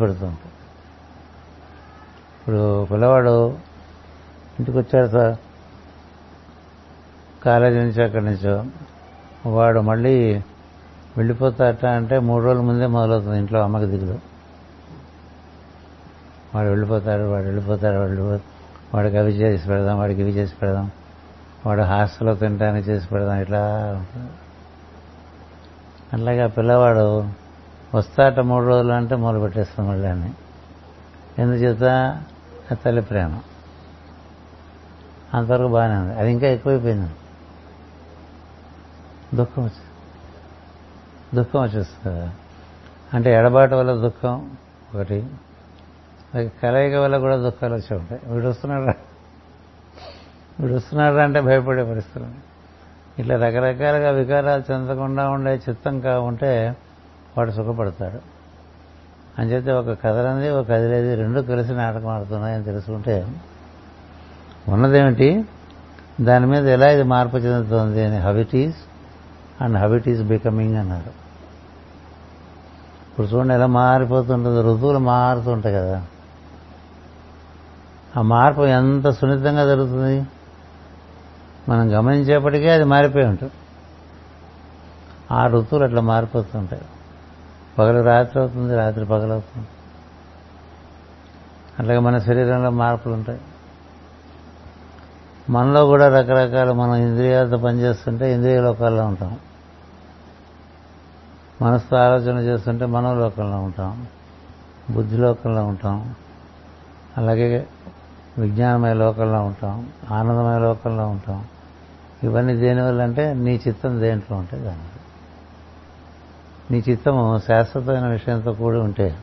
ఇప్పుడు 2.47 2.85
పిల్లవాడు 2.85 3.51
ఇంటికి 4.59 4.79
వచ్చాడు 4.79 5.07
సార్. 5.07 5.37
కాలేజీ 7.45 7.79
నుంచి 7.79 8.05
అక్కడి 8.05 8.25
నుంచో. 8.25 8.65
వాడు 9.47 9.81
మళ్ళీ 9.81 10.39
వెళ్ళిపోతాట 11.17 11.87
అంటే 11.87 12.19
మూడు 12.19 12.45
రోజుల 12.45 12.63
ముందే 12.63 12.87
మొదలవుతుంది 12.87 13.39
ఇంట్లో 13.39 13.63
అమ్మకి 13.63 13.87
దిగులు. 13.87 14.19
వాడు 16.55 16.69
వెళ్ళిపోతాడు 16.69 17.23
వాడు 17.23 17.45
వెళ్ళిపోతాడు 17.45 17.97
వాడు 17.97 18.09
వెళ్ళిపోతాడు 18.09 18.97
వాడికి 18.97 19.17
అవి 19.17 19.33
చేసి 19.33 19.69
పెడదాం 19.69 19.99
వాడికి 19.99 20.21
ఇవి 20.21 20.31
చేసి 20.31 20.55
పెడదాం. 20.63 20.91
వాడు 21.67 21.81
హాస్టల్లో 21.81 22.35
తినడానికి 22.35 22.91
చేసి 22.91 23.09
పెడదాం 23.09 23.41
ఇట్లా 23.41 23.61
అట్లాగే 26.13 26.41
ఆ 26.41 26.47
పిల్లవాడు 26.47 27.25
వస్తాట 27.95 28.41
మూడు 28.41 28.67
రోజులు 28.67 28.93
అంటే 28.93 29.17
మొదలు 29.17 29.41
పెట్టేస్తాం 29.41 29.89
మళ్ళీ 29.89 30.09
అని 30.09 30.31
ఎందుచేత? 31.39 31.83
తల్లి 32.75 33.03
ప్రేమ. 33.03 33.41
అంతవరకు 35.35 35.69
బాగానే 35.69 36.01
ఉంది. 36.01 36.21
అది 36.21 36.33
ఇంకా 36.33 36.47
ఎక్కువైపోయింది. 36.47 37.11
దుఃఖం 39.35 39.63
వచ్చి 39.63 39.83
దుఃఖం 41.35 41.63
వచ్చేస్తుంది 41.63 42.21
కదా. 42.21 42.33
అంటే 43.15 43.35
ఎడబాటు 43.35 43.75
వల్ల 43.75 43.93
దుఃఖం 43.93 44.57
ఒకటి 44.95 45.27
కలయిక 46.63 46.95
వల్ల 46.95 47.19
కూడా 47.19 47.37
దుఃఖాలు 47.37 47.75
వచ్చి 47.75 47.97
ఉంటాయి. 47.97 48.21
వీడు 48.27 48.49
వస్తున్నాడు 48.49 48.95
వీడు 50.63 50.75
వస్తున్నాడు 50.75 51.15
అంటే 51.15 51.41
భయపడే 51.41 51.85
పరిస్థితులు 51.85 52.57
ఇట్లా 53.19 53.37
రకరకాలుగా 53.37 54.11
వికారాలు 54.11 54.73
చెందకుండా 54.73 55.29
ఉండే 55.29 55.61
చిత్తం 55.69 56.01
కా 56.01 56.21
ఉంటే 56.21 56.77
వాడు 57.39 57.51
సుఖపడతాడు. 57.51 58.36
అంచేత 59.39 59.69
ఒక 59.69 59.99
కదలనిది 60.05 60.51
ఒక 60.51 60.69
కదిలేది 60.69 61.15
రెండు 61.15 61.41
కలిసి 61.41 61.73
నాటకం 61.73 62.09
ఆడుతున్నాయని 62.09 62.65
తెలుసుకుంటే 62.65 63.29
ఉన్నదేమిటి? 64.69 65.45
దాని 66.21 66.47
మీద 66.47 66.69
ఎలా 66.69 66.91
ఇది 66.91 67.03
మార్పు 67.03 67.37
చెందుతుంది 67.37 68.05
అని 68.05 68.19
హబిటీస్ 68.19 68.77
అండ్ 69.61 69.79
హబిటీస్ 69.79 70.23
బికమింగ్ 70.23 70.77
అన్నారు. 70.77 71.27
ఇప్పుడు 73.11 73.27
చూడండి 73.27 73.55
ఎలా 73.55 73.67
మారిపోతుంటుంది. 73.67 74.63
ఋతువులు 74.63 74.99
మారుతుంటాయి 74.99 75.75
కదా. 75.75 76.07
ఆ 78.17 78.23
మార్పు 78.23 78.61
ఎంత 78.61 79.11
సున్నితంగా 79.11 79.65
జరుగుతుంది? 79.65 80.27
మనం 81.69 81.99
గమనించేప్పటికే 81.99 82.71
అది 82.71 82.85
మారిపోయి 82.85 83.27
ఉంటుంది. 83.27 83.53
ఆ 85.33 85.47
ఋతువులు 85.47 85.85
అట్లా 85.85 86.01
మారిపోతుంటాయి. 86.01 86.83
పగలు 87.79 88.03
రాత్రి 88.03 88.41
అవుతుంది 88.41 88.77
రాత్రి 88.77 89.05
పగలవుతుంది 89.05 89.67
అట్లాగే 91.79 91.99
మన 91.99 92.19
శరీరంలో 92.19 92.71
మార్పులు 92.71 93.15
ఉంటాయి. 93.15 93.41
మనలో 95.51 95.87
కూడా 95.87 96.19
రకరకాల 96.19 96.73
మనం 96.73 96.95
ఇంద్రియాలతో 96.95 97.57
పనిచేస్తుంటే 97.57 98.35
ఇంద్రియ 98.35 98.61
లోకాల్లో 98.61 99.07
ఉంటాం. 99.07 99.39
మనసుతో 101.63 101.97
ఆలోచన 101.97 102.39
చేస్తుంటే 102.39 102.87
మనోలోకంలో 102.87 103.59
ఉంటాం. 103.61 104.07
బుద్ధి 104.91 105.17
లోకంలో 105.17 105.65
ఉంటాం. 105.65 106.15
అలాగే 107.19 107.67
విజ్ఞానమయ 108.39 108.95
లోకంలో 108.95 109.45
ఉంటాం. 109.45 109.89
ఆనందమయ 110.11 110.59
లోకంలో 110.59 111.09
ఉంటాం. 111.09 111.45
ఇవన్నీ 112.23 112.57
దేనివల్ల 112.57 113.03
అంటే 113.03 113.35
నీ 113.35 113.61
చిత్తం 113.69 114.01
దేంట్లో 114.01 114.37
ఉంటే 114.37 114.57
దానివల్ల. 114.57 115.06
నీ 116.71 116.85
చిత్తము 116.89 117.39
శాశ్వతమైన 117.39 118.07
విషయంతో 118.07 118.53
కూడి 118.53 118.79
ఉంటే 118.79 119.19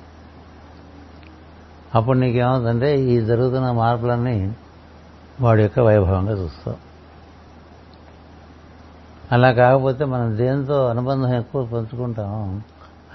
అప్పుడు 1.96 2.18
నీకేమవుతుందంటే 2.18 3.00
ఈ 3.00 3.22
జరుగుతున్న 3.22 3.72
మార్పులన్నీ 3.72 4.56
వాడి 5.42 5.62
యొక్క 5.62 5.80
వైభవంగా 5.80 6.32
చూస్తాం 6.32 6.76
అలా 9.32 9.52
కాకపోతే 9.52 10.06
మనం 10.06 10.38
దేంతో 10.38 10.90
అనుబంధం 10.90 11.34
ఎక్కువ 11.34 11.66
పంచుకుంటాం 11.66 12.62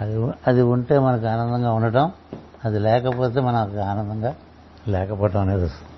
అది 0.01 0.33
అది 0.47 0.63
ఉంటే 0.63 0.99
మనకు 0.99 1.27
ఆనందంగా 1.27 1.73
ఉండటం 1.73 2.13
అది 2.65 2.79
లేకపోతే 2.79 3.41
మనకు 3.41 3.81
ఆనందంగా 3.81 4.35
లేకపోవటం 4.89 5.41
అనేది 5.41 5.65
వస్తుంది. 5.65 5.93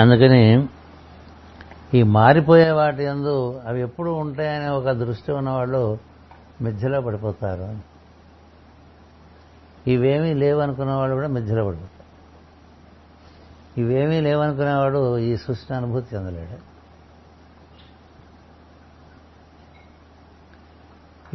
అందుకని 0.00 0.68
ఈ 1.94 2.02
మారిపోయే 2.02 2.70
వాటి 2.70 3.04
ఎందు 3.04 3.60
అవి 3.66 3.80
ఎప్పుడు 3.80 4.10
ఉంటాయనే 4.10 4.68
ఒక 4.68 4.90
దృష్టి 4.90 5.32
ఉన్నవాళ్ళు 5.32 5.98
మధ్యలో 6.62 7.00
పడిపోతారు. 7.00 7.76
ఇవేమీ 9.90 10.34
లేవనుకునేవాళ్ళు 10.34 11.14
కూడా 11.14 11.28
మధ్యలో 11.28 11.66
పడిపోతారు. 11.66 11.98
ఇవేమీ 13.80 14.20
లేవనుకునేవాడు 14.20 15.18
ఈ 15.18 15.36
సృష్టిని 15.36 15.76
అనుభూతి 15.76 16.16
చెందలేడు. 16.16 16.68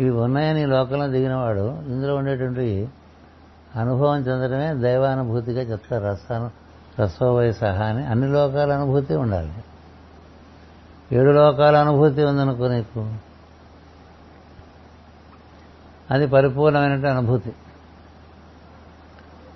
ఇవి 0.01 0.09
ఉన్నాయని 0.09 0.65
లోకంలో 0.65 1.07
దిగినవాడు 1.07 1.81
ఇందులో 1.81 2.15
ఉండేటువంటి 2.15 2.89
అనుభవం 3.75 4.19
చెందడమే 4.19 4.81
దైవానుభూతిగా 4.81 5.61
చెప్తారు 5.61 6.03
రసాను 6.03 6.51
రసోవయ 7.01 7.51
సహా 7.51 7.85
అని. 7.85 8.05
అన్ని 8.05 8.27
లోకాల 8.27 8.71
అనుభూతి 8.71 9.15
ఉండాలి. 9.15 9.53
ఏడు 11.13 11.31
లోకాల 11.31 11.75
అనుభూతి 11.75 12.23
ఉందనుకో 12.23 12.67
నీకు. 12.67 13.15
అది 16.11 16.27
పరిపూర్ణమైనటువంటి 16.27 17.07
అనుభూతి. 17.07 17.53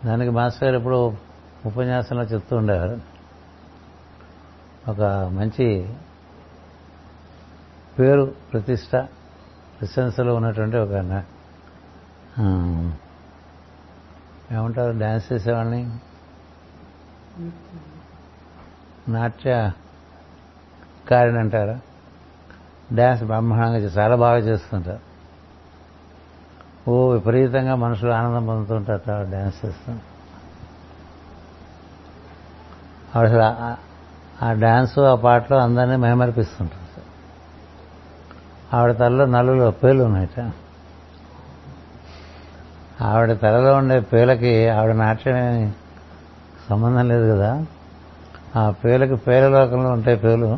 దానికి 0.05 0.31
మాస్టర్ 0.31 0.63
గారు 0.63 0.75
ఎప్పుడు 0.75 1.13
ఉపన్యాసంలో 1.65 2.23
చెప్తూ 2.23 2.55
ఉండేవారు. 2.55 3.01
ఒక 4.87 5.01
మంచి 5.31 5.93
పేరు 7.99 8.35
ప్రతిష్ట 8.53 8.95
ప్రశంసలో 9.79 10.35
ఉన్నటువంటి 10.35 10.77
ఒక 10.77 10.91
ఏమంటారు? 14.51 14.91
డ్యాన్స్ 14.91 15.33
చేసేవాళ్ళని? 15.33 15.91
నాట్య 19.11 19.71
కారిణి 21.09 21.39
అంటారు? 21.39 21.79
డ్యాన్స్ 22.93 23.23
బ్రహ్మాండంగా 23.23 23.77
చాలా 23.77 24.15
బాగా 24.15 24.37
చేస్తుంటారు 24.37 25.07
ఓ 26.89 27.09
విపరీతంగా 27.09 27.75
మనుషులు 27.75 28.11
ఆనందం 28.11 28.45
పొందుతుంటారు 28.45 29.11
ఆవిడ 29.11 29.27
డ్యాన్స్ 29.27 29.65
చేస్తూ. 29.65 29.91
ఆవిడ 33.15 33.29
అసలు 33.29 33.75
ఆ 34.45 34.53
డ్యాన్స్ 34.53 34.99
ఆ 34.99 35.15
పాటలో 35.15 35.57
అందరినీ 35.57 35.95
మేమర్పిస్తుంటారు 35.95 36.87
ఆవిడ 38.75 38.97
తలలో 38.97 39.25
నలుగురు 39.25 39.71
పేలు 39.71 40.03
ఉన్నాయట 40.03 40.51
ఆవిడ 43.01 43.41
తలలో 43.41 43.75
ఉండే 43.75 43.99
పేలకి 43.99 44.69
ఆవిడ 44.69 44.95
నాట్యమే 44.95 45.73
సంబంధం 46.69 47.07
లేదు 47.07 47.35
కదా. 47.35 47.65
ఆ 48.55 48.69
పేలకి 48.69 49.15
పేల 49.15 49.47
లోకంలో 49.47 49.89
ఉంటాయి 49.89 50.17
పేలు. 50.17 50.57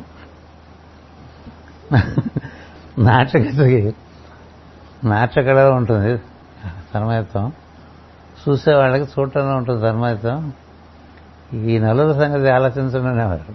నాటకతకి 2.99 3.95
నాట్యకళ 5.03 5.69
ఉంటుంది 5.69 6.17
తన్మయత్వం 6.93 7.51
చూసేవాళ్ళకి 8.49 9.03
చూడటంలో 9.03 9.55
ఉంటుంది 9.55 9.81
తన్మయత్వం 9.81 10.53
ఈ 11.53 11.79
నలుగురు 11.79 12.13
సంగతి 12.13 12.49
ఆలోచించడం 12.49 13.05
అనేవారు 13.05 13.53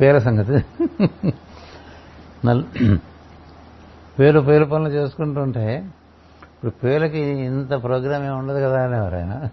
పేర 0.00 0.18
సంగతి. 0.18 0.64
నల్ 2.46 2.64
పేరు 4.18 4.40
పేరు 4.40 4.64
పనులు 4.64 4.88
చేసుకుంటుంటే 4.88 5.86
ఇప్పుడు 6.42 6.70
పేరుకి 6.70 7.20
ఇంత 7.20 7.70
ప్రోగ్రామ్ 7.82 8.24
ఏమి 8.24 8.34
ఉండదు 8.34 8.58
కదా 8.58 8.84
అనేవారు 8.84 9.14
ఆయన. 9.14 9.48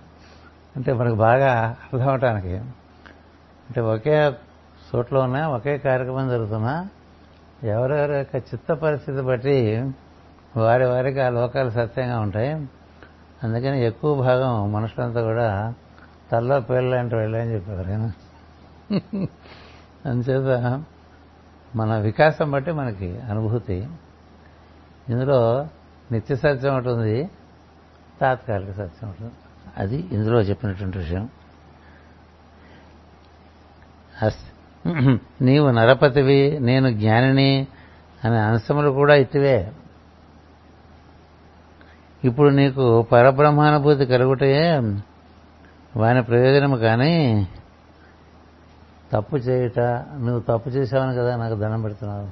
అంటే 0.76 0.94
మనకు 0.94 1.16
బాగా 1.16 1.76
అర్థం 1.94 2.10
అవటానికి 2.10 2.54
అంటే 3.70 3.82
ఒకే 3.82 4.32
చోట్లో 4.90 5.20
ఉన్నా 5.20 5.48
ఒకే 5.48 5.78
కార్యక్రమం 5.78 6.30
జరుగుతున్నా 6.30 6.88
ఎవరెవరి 7.64 8.18
యొక్క 8.18 8.36
చిత్త 8.36 8.72
పరిస్థితి 8.72 9.22
బట్టి 9.22 9.92
వారి 10.58 10.86
వారికి 10.86 11.20
ఆ 11.20 11.30
లోకాలు 11.30 11.70
సత్యంగా 11.70 12.20
ఉంటాయి. 12.20 12.54
అందుకని 13.44 13.86
ఎక్కువ 13.86 14.16
భాగం 14.16 14.72
మనుషులంతా 14.72 15.22
కూడా 15.22 15.74
తల్లో 16.32 16.60
పేర్లు 16.60 17.16
వెళ్ళని 17.16 17.54
చెప్పారు 17.54 17.84
కదా 17.84 18.12
అందుచేత 20.06 20.84
మన 21.76 21.98
వికాసం 21.98 22.52
బట్టి 22.52 22.72
మనకి 22.72 23.20
అనుభూతి. 23.20 23.88
ఇందులో 25.10 25.68
నిత్య 26.12 26.36
సత్యం 26.36 26.76
ఉంటుంది 26.76 27.30
తాత్కాలిక 28.22 28.72
సత్యం 28.72 29.10
ఉంటుంది 29.10 29.34
అది 29.78 30.08
ఇందులో 30.12 30.42
చెప్పినటువంటి 30.42 30.98
విషయం. 30.98 31.30
నీవు 35.42 35.72
నరపతివి 35.72 36.60
నేను 36.60 36.90
జ్ఞానిని 36.90 37.68
అనే 38.24 38.38
అంశములు 38.38 38.90
కూడా 38.90 39.16
ఇటువే 39.16 39.72
ఇప్పుడు 42.24 42.50
నీకు 42.50 43.02
పరబ్రహ్మానుభూతి 43.02 44.06
కలుగుటే 44.06 44.78
వాని 45.98 46.24
ప్రయోజనము 46.24 46.78
కానీ 46.78 47.48
తప్పు 49.14 49.38
చేయుట 49.38 49.80
నువ్వు 50.20 50.40
తప్పు 50.40 50.70
చేశావని 50.70 51.16
కదా 51.16 51.36
నాకు 51.36 51.56
దండం 51.56 51.82
పెడుతున్నావు. 51.82 52.28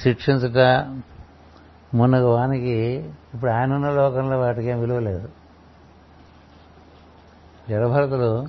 శిక్షించుట 0.00 0.58
మునగ 1.94 2.24
వానికి 2.24 2.76
ఇప్పుడు 3.34 3.50
ఆయనున్న 3.50 3.90
లోకంలో 3.90 4.38
వాటికి 4.40 4.66
ఏం 4.66 4.80
విలువ 4.80 4.98
లేదు. 4.98 5.28
జడభరతులు 7.70 8.48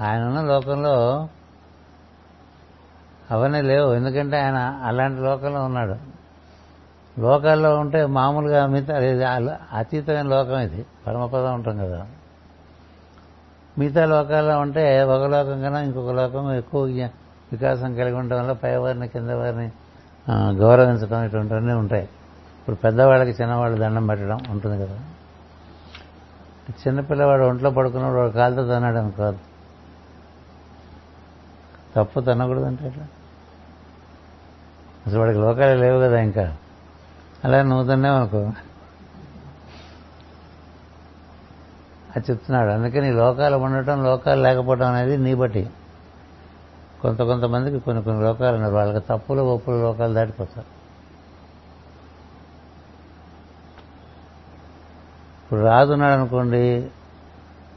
ఆయనున్న 0.00 0.40
లోకంలో 0.40 1.28
అవన్నీ 3.30 3.62
లేవు. 3.62 3.92
ఎందుకంటే 3.92 4.40
ఆయన 4.40 4.80
అలాంటి 4.84 5.20
లోకంలో 5.20 5.64
ఉన్నాడు. 5.64 6.14
లోకాల్లో 7.20 7.78
ఉంటే 7.78 8.06
మామూలుగా 8.06 8.66
మిగతా 8.66 9.58
అతీతమైన 9.72 10.22
లోకం 10.22 10.58
ఇది. 10.58 10.86
పరమపదం 11.06 11.54
ఉంటాం 11.54 11.76
కదా. 11.78 12.06
మిగతా 13.78 14.04
లోకాల్లో 14.04 14.58
ఉంటే 14.58 15.02
ఒక 15.02 15.22
లోకం 15.22 15.62
కన్నా 15.62 15.80
ఇంకొక 15.80 16.10
లోకం 16.10 16.52
ఎక్కువ 16.52 16.84
వికాసం 17.52 17.94
కలిగి 17.94 18.16
ఉండటం 18.16 18.38
వల్ల 18.38 18.52
పైవారిని 18.52 19.08
కింద 19.08 19.30
వారిని 19.30 19.72
గౌరవించడం 20.30 21.22
ఇటువంటివన్నీ 21.22 21.72
ఉంటాయి. 21.72 22.02
ఇప్పుడు 22.60 22.76
పెద్దవాళ్ళకి 22.76 23.42
చిన్నవాళ్ళు 23.42 23.78
దండం 23.78 24.06
పెట్టడం 24.06 24.38
ఉంటుంది 24.50 24.86
కదా. 24.86 24.98
చిన్నపిల్లవాడు 26.70 27.42
ఒంట్లో 27.42 27.70
పడుకున్నవాడు 27.70 28.18
వాడు 28.18 28.30
కాలుతో 28.30 28.62
తన్నాడు 28.62 28.96
అనుకోదు 28.96 29.38
తప్పు 31.96 32.20
తన్నకూడదు 32.20 32.64
అంటే 32.64 32.86
ఎట్లా? 32.86 33.06
అసలు 35.06 35.18
వాడికి 35.18 35.38
లోకాలే 35.38 35.74
లేవు 35.74 36.00
కదా 36.00 36.20
ఇంకా. 36.20 36.56
అలా 37.44 37.62
నువ్వు 37.62 37.88
తన్నావు 37.88 38.18
అనుకో. 38.18 38.38
అది 42.16 42.24
చెప్తున్నాడు. 42.30 42.70
అందుకని 42.70 43.12
లోకాలు 43.12 43.56
ఉండటం 43.56 44.04
లోకాలు 44.04 44.42
లేకపోవడం 44.42 44.88
అనేది 44.88 45.16
నీ 45.16 45.34
బట్టి. 45.34 45.70
కొంత 47.02 47.22
కొంతమందికి 47.22 47.78
కొన్ని 47.78 48.02
కొన్ని 48.02 48.22
లోకాలు 48.22 48.54
ఉన్నారు 48.54 48.74
వాళ్ళకి 48.74 49.06
తప్పులు 49.06 49.42
ఒప్పులు 49.42 49.76
లోకాలు 49.76 50.14
దాటిపోతారు. 50.14 50.74
ఇప్పుడు 55.42 55.60
రాదున్నాడు 55.60 56.12
అనుకోండి 56.12 56.90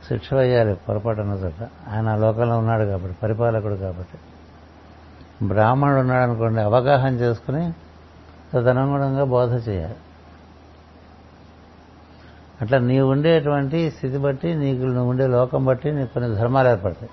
శిక్ష 0.09 0.33
వేయాలి 0.33 0.75
పొరపాటు 0.75 1.21
చోట 1.21 1.53
ఆయన 1.89 2.09
ఆ 2.09 2.15
లోకంలో 2.15 2.57
ఉన్నాడు 2.57 2.83
కాబట్టి 2.83 3.17
పరిపాలకుడు 3.23 3.75
కాబట్టి. 3.75 4.17
బ్రాహ్మణుడు 5.47 5.99
ఉన్నాడు 5.99 6.23
అనుకోండి 6.23 6.61
అవగాహన 6.61 7.13
చేసుకుని 7.13 7.73
తదనుగుణంగా 8.53 9.23
బోధ 9.23 9.69
చేయాలి. 9.69 9.95
అట్లా 12.61 12.77
నీ 12.77 12.99
ఉండేటువంటి 12.99 13.91
స్థితి 13.91 14.17
బట్టి 14.17 14.53
నీకు 14.53 14.81
నువ్వు 14.81 15.09
ఉండే 15.09 15.27
లోకం 15.27 15.65
బట్టి 15.65 15.91
నీకు 15.91 16.13
కొన్ని 16.13 16.35
ధర్మాలు 16.35 16.69
ఏర్పడతాయి. 16.69 17.09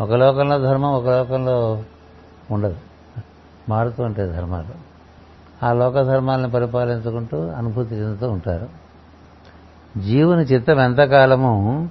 ఒక 0.00 0.12
లోకంలో 0.12 0.58
ధర్మం 0.58 0.92
ఒక 0.92 1.08
లోకంలో 1.08 1.82
ఉండదు. 2.50 2.76
మారుతూ 3.68 4.02
ఉంటాయి 4.02 4.28
ధర్మాలు. 4.28 4.86
ఆ 5.64 5.72
లోక 5.72 6.00
ధర్మాలను 6.00 6.50
పరిపాలించుకుంటూ 6.50 7.46
అనుభూతి 7.48 7.94
చెందుతూ 7.94 8.30
ఉంటారు. 8.30 8.85
జీవుని 9.98 10.42
చిత్తం 10.42 10.80
ఎంతకాలము 10.80 11.88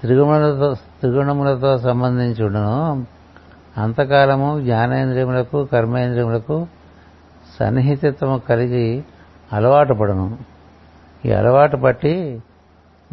త్రిగుణములతో 0.00 0.74
త్రిగుణములతో 0.74 1.78
సంబంధించి 1.78 2.44
ఉండను. 2.44 3.06
అంతకాలము 3.78 4.60
జ్ఞానేంద్రియములకు 4.60 5.64
కర్మేంద్రియములకు 5.64 6.66
సన్నిహితత్వము 7.60 8.38
కలిగి 8.38 9.04
అలవాటు 9.52 9.94
పడను. 9.94 10.38
ఈ 11.26 11.32
అలవాటు 11.32 11.76
పట్టి 11.76 12.42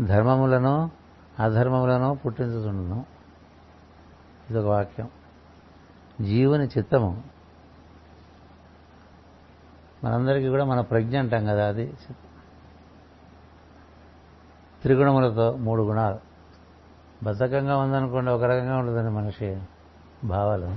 ధర్మములను 0.03 0.91
అధర్మములను 1.39 2.19
పుట్టించుతుండను 2.25 3.05
ఇదొక 4.49 4.65
వాక్యం. 4.65 5.09
జీవుని 6.21 6.65
చిత్తము. 6.65 7.21
మనందరికీ 10.03 10.47
కూడా 10.47 10.65
మన 10.65 10.81
ప్రజ్ఞ 10.81 11.19
అంటాం 11.19 11.45
కదా 11.45 11.67
అది. 11.67 11.83
చిత్తం 11.83 12.24
త్రిగుణములతో 14.85 15.51
మూడు 15.51 15.81
గుణాలు. 15.81 16.19
బద్ధకంగా 17.23 17.77
ఉందనుకోండి 17.77 18.31
ఒక 18.31 18.43
రకంగా 18.43 18.77
ఉంటుందండి 18.77 19.11
మనిషి 19.11 19.61
భావాలు. 20.23 20.75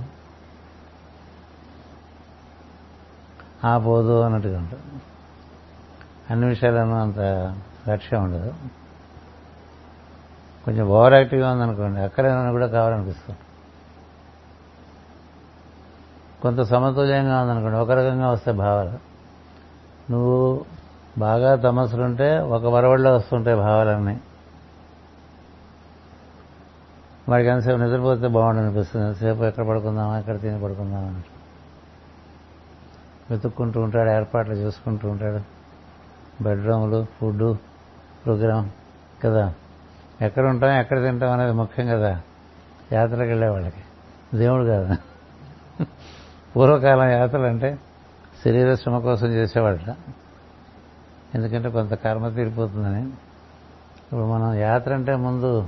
ఆ 3.67 3.77
పోదు 3.77 4.21
అన్నట్టుగా 4.21 4.59
ఉంటుంది. 4.59 5.01
అన్ని 6.29 6.47
విషయాలను 6.47 7.01
అంత 7.01 7.19
లక్ష్యం 7.89 8.23
ఉండదు. 8.23 8.53
కొంచెం 10.65 10.87
ఓవర్ 10.87 11.13
యాక్టివ్గా 11.13 11.51
ఉందనుకోండి 11.51 11.99
అక్కడైనా 11.99 12.51
కూడా 12.51 12.67
కావాలనిపిస్తుంది. 12.67 13.39
కొంత 16.41 16.61
సమతుల్యంగా 16.61 17.41
ఉందనుకోండి 17.41 17.77
ఒక 17.77 17.91
రకంగా 17.91 18.31
వస్తే 18.31 18.51
భావాలు. 18.51 18.91
నువ్వు 20.11 20.65
బాగా 21.19 21.55
తమస్సులుంటే 21.55 22.37
ఒక 22.37 22.65
వరవడిలో 22.65 23.15
వస్తుంటాయి 23.15 23.57
భావాలన్నీ. 23.57 24.19
వాడికి 27.29 27.49
ఎంతసేపు 27.49 27.77
నిద్రపోతే 27.77 28.27
బాగుండు 28.27 28.59
అనిపిస్తుంది 28.59 29.07
ఎంతసేపు 29.07 29.43
ఎక్కడ 29.43 29.67
పడుకుందామా 29.67 30.19
ఎక్కడ 30.19 30.41
తిని 30.41 30.63
పడుకుందామా 30.63 31.21
వెతుక్కుంటూ 33.31 33.81
ఉంటాడు 33.81 34.09
ఏర్పాట్లు 34.09 34.53
చేసుకుంటూ 34.53 35.09
ఉంటాడు. 35.09 35.39
బెడ్రూములు 36.43 37.05
ఫుడ్ 37.21 37.57
ప్రోగ్రాం 38.25 38.71
కదా. 39.23 39.53
ఎక్కడ 40.21 40.45
ఉంటాం 40.45 40.71
ఎక్కడ 40.71 41.03
తింటాం 41.03 41.31
అనేది 41.31 41.51
ముఖ్యం 41.51 41.87
కదా. 41.87 42.21
యాత్రకి 42.91 43.29
వెళ్ళే 43.29 43.47
వాళ్ళకి. 43.47 43.81
దేవుడు 44.37 44.63
కదా. 44.63 44.97
పూర్వకాలం 46.55 47.09
యాత్రలు 47.09 47.45
అంటే 47.45 47.79
శరీర 48.45 48.75
శ్రమ 48.75 48.99
కోసం 48.99 49.27
చేసేవాళ్ళ 49.27 49.95
ఎందుకంటే 51.35 51.69
కొంత 51.69 51.93
కర్మ 51.93 52.29
తీరిపోతుందని. 52.29 53.03
ఇప్పుడు 54.03 54.25
మనం 54.25 54.53
యాత్ర 54.53 54.93
అంటే 54.93 55.15
ముందు 55.15 55.67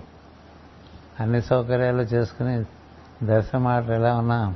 అన్ని 1.19 1.41
సౌకర్యాలు 1.41 2.01
చేసుకుని 2.01 2.65
దర్శనం 3.25 3.67
ఆటలు 3.67 3.93
ఎలా 3.93 4.17
ఉన్నా 4.17 4.55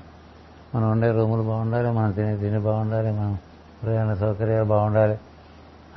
మనం 0.75 0.91
ఉండే 0.91 1.11
రూములు 1.11 1.41
బాగుండాలి 1.41 1.91
మనం 1.91 2.11
తినే 2.11 2.35
తిని 2.35 2.59
బాగుండాలి 2.59 3.11
మనం 3.11 3.39
ప్రయాణ 3.83 4.13
సౌకర్యాలు 4.13 4.65
బాగుండాలి 4.65 5.17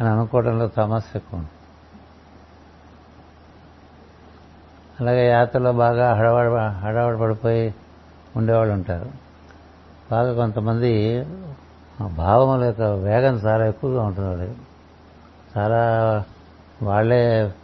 అని 0.01 0.09
అనుకోవడంలో 0.09 0.69
సమస్య 0.77 1.11
ఎక్కువ 1.15 1.45
అలాగే 5.01 5.29
యాత్రలో 5.29 5.73
బాగా 5.73 6.15
హడవాడ 6.15 6.47
హడావడ 6.59 7.17
పడిపోయి 7.17 7.75
ఉండేవాళ్ళు 8.37 8.73
ఉంటారు. 8.75 9.11
బాగా 10.11 10.35
కొంతమంది 10.35 10.93
భావముల 12.15 12.65
యొక్క 12.65 12.81
వేగం 12.81 13.35
చాలా 13.35 13.67
ఎక్కువగా 13.67 14.03
ఉంటుంది 14.03 14.29
వాళ్ళకి 14.29 14.57
చాలా 15.59 16.25
వాళ్ళే 16.83 17.55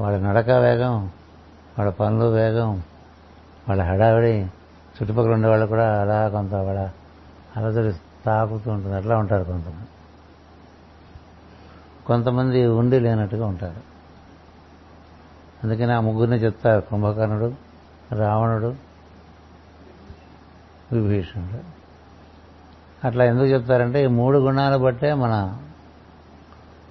వాళ్ళ 0.00 0.18
నడక 0.18 0.50
వేగం 0.50 1.04
వాళ్ళ 1.78 1.90
పనులు 1.90 2.24
వేగం 2.24 2.82
వాళ్ళ 3.68 3.82
హడావిడి 3.82 4.42
చుట్టుపక్కల 4.96 5.32
ఉండేవాళ్ళు 5.32 5.66
కూడా 5.66 6.00
అలా 6.00 6.28
కొంత 6.28 6.54
వాళ్ళ 6.54 6.90
అలజడి 7.56 7.96
తాకుతూ 8.26 8.70
ఉంటుంది. 8.70 8.96
అట్లా 8.96 9.18
ఉంటారు 9.18 9.44
కొంతమంది. 9.44 9.88
కొంతమంది 12.06 12.66
ఉండి 12.66 13.00
లేనట్టుగా 13.00 13.46
ఉంటారు. 13.46 13.80
అందుకని 15.64 15.92
ఆ 15.92 16.00
ముగ్గురిని 16.00 16.36
చెప్తారు 16.36 16.80
కుంభకర్ణుడు 16.80 17.54
రావణుడు 18.14 18.74
విభీషణుడు. 20.92 21.80
అట్లా 23.06 23.24
ఎందుకు 23.24 23.46
చెప్తారంటే 23.46 24.04
ఈ 24.04 24.06
మూడు 24.06 24.38
గుణాలు 24.38 24.78
బట్టే 24.78 25.14
మన 25.14 25.62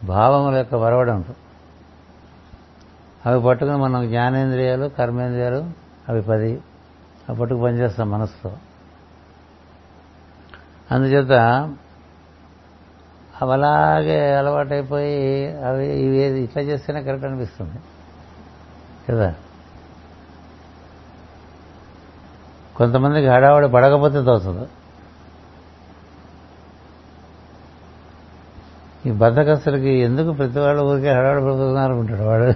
భావముల 0.03 0.55
యొక్క 0.55 0.75
వరవడం 0.75 1.15
ఉంటుంది 1.15 1.37
అవి 3.25 3.43
పట్టుకుని 3.43 3.77
మనం 3.77 4.07
జ్ఞానేంద్రియాలు 4.07 4.85
కర్మేంద్రియాలు 4.87 5.65
అవి 6.09 6.21
పది 6.21 6.61
అవి 7.29 7.39
పట్టుకు 7.39 7.61
పనిచేస్తాం 7.63 8.11
మనసుతో 8.11 8.57
అందుచేత 10.91 11.31
అవి 13.41 13.53
అలాగే 13.53 14.35
అలవాటైపోయి 14.35 15.51
అవి 15.57 15.87
ఇవి 15.87 16.39
ఇట్లా 16.39 16.63
చేస్తేనే 16.63 17.03
కరెక్ట్ 17.03 17.25
అనిపిస్తుంది. 17.25 17.73
కదా? 19.09 19.35
కొంతమందికి 22.75 23.27
హడావుడి 23.27 23.67
పడకపోతే 23.67 24.15
తోచదు. 24.15 24.67
ఈ 29.09 29.11
బద్దకస్తులకి 29.11 29.89
ఎందుకు 29.89 30.31
ప్రతి 30.31 30.59
వాళ్ళు 30.59 30.83
ఊరికే 30.83 31.09
హడాడు 31.09 31.41
పడుతున్నారు 31.41 31.91
అనుకుంటాడు 31.91 32.23
వాడు? 32.23 32.53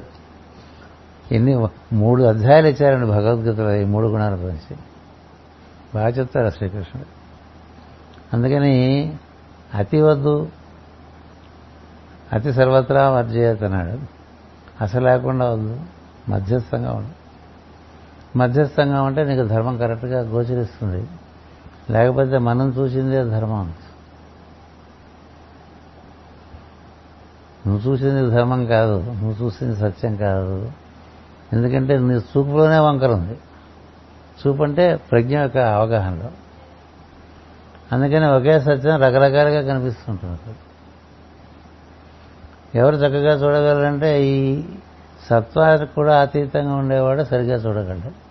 ఎన్ని 1.34 1.68
మూడు 1.93 2.24
అధ్యాయాలు 2.24 2.68
ఇచ్చారండి 2.68 3.08
భగవద్గీతలో 3.08 3.76
ఈ 3.76 3.84
మూడు 3.84 4.08
గుణాల 4.08 4.34
గురించి. 4.34 4.78
బాగా 5.95 6.08
చెప్తారు 6.08 6.49
శ్రీకృష్ణుడు. 6.49 7.06
అందుకని 8.36 9.16
అతి 9.76 10.01
వద్దు 10.01 10.49
అతి 12.34 12.54
సర్వత్రా 12.54 13.14
మధ్యతన్నాడు 13.14 13.99
అసలు 14.82 15.06
లేకుండా 15.06 15.49
వద్దు 15.49 15.80
మధ్యస్థంగా 16.30 16.91
ఉండు. 16.91 17.24
మధ్యస్థంగా 18.38 19.01
ఉంటే 19.01 19.24
నీకు 19.24 19.47
ధర్మం 19.47 19.78
కరెక్ట్గా 19.78 20.20
గోచరిస్తుంది. 20.20 21.08
లేకపోతే 21.89 22.38
మనం 22.38 22.70
చూసిందే 22.70 23.24
ధర్మం. 23.24 23.74
నువ్వు 27.68 27.91
చూసింది 27.91 28.30
ధర్మం 28.30 28.66
కాదు 28.66 28.99
నువ్వు 28.99 29.45
చూసింది 29.45 29.76
సత్యం 29.76 30.16
కాదు. 30.16 30.72
ఎందుకంటే 31.53 31.97
నీ 31.97 32.14
చూపులోనే 32.14 32.80
వంకర 32.80 33.07
ఉంది. 33.07 33.38
చూపు 34.47 34.64
అంటే 34.64 34.95
ప్రజ్ఞ 34.95 35.39
యొక్క 35.39 35.57
అవగాహనలో. 35.57 36.30
అందుకని 37.91 38.26
ఒకే 38.26 38.59
సత్యం 38.59 39.01
రకరకాలుగా 39.01 39.61
కనిపిస్తుంటుంది. 39.61 40.55
ఎవరు 42.80 42.95
చక్కగా 42.95 43.45
చూడగలరంటే 43.45 44.28
ఈ 44.28 44.64
సత్వానికి 45.30 45.93
కూడా 45.93 46.22
అతీతంగా 46.22 46.76
ఉండేవాడు 46.76 47.24
సరిగ్గా 47.24 47.55
చూడగలడు. 47.55 48.24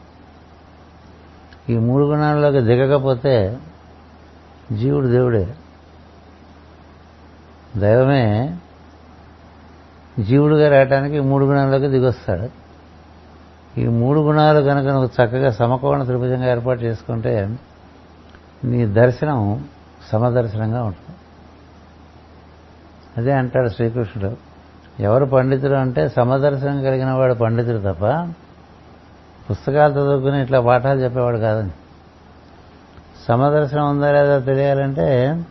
ఈ 1.72 1.76
మూడు 1.76 2.04
గుణాల్లోకి 2.04 2.60
దిగకపోతే 2.60 3.58
జీవుడు 4.72 5.06
దేవుడే. 5.06 5.54
దైవమే 7.76 8.58
జీవుడుగా 10.18 10.68
రావటానికి 10.68 11.20
మూడు 11.20 11.44
గుణాల్లోకి 11.44 11.88
దిగొస్తాడు. 11.88 12.62
ఈ 13.80 13.86
మూడు 13.86 14.20
గుణాలు 14.20 14.60
కనుక 14.60 14.86
నువ్వు 14.86 15.06
చక్కగా 15.06 15.50
సమకోణ 15.50 16.02
త్రిభుజంగా 16.02 16.50
ఏర్పాటు 16.50 16.82
చేసుకుంటే 16.82 17.58
నీ 18.64 18.86
దర్శనం 18.86 19.68
సమదర్శనంగా 20.12 20.82
ఉంటుంది. 20.82 21.16
అదే 23.16 23.32
అంటాడు 23.32 23.68
శ్రీకృష్ణుడు. 23.68 24.36
ఎవరు 25.02 25.24
పండితుడు 25.24 25.72
అంటే 25.72 26.08
సమదర్శనం 26.08 26.82
కలిగిన 26.82 27.10
వాడు 27.10 27.34
పండితుడు 27.34 27.78
తప్ప 27.78 28.32
పుస్తకాలు 29.50 29.92
చదువుకుని 29.92 30.42
ఇట్లా 30.42 30.60
పాఠాలు 30.60 31.00
చెప్పేవాడు 31.00 31.38
కాదని 31.38 31.70
సమదర్శనం 33.28 33.90
ఉందా 33.90 34.12
లేదా 34.12 34.38
తెలియాలంటే 34.38 35.42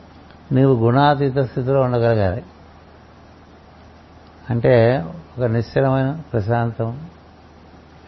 నీవు 0.51 0.73
గుణాతీత 0.73 1.37
స్థితిలో 1.39 1.81
ఉండగలగాలి. 1.81 2.43
అంటే 4.51 5.05
ఒక 5.37 5.43
నిశ్చలమైన 5.43 6.19
ప్రశాంతం 6.33 7.09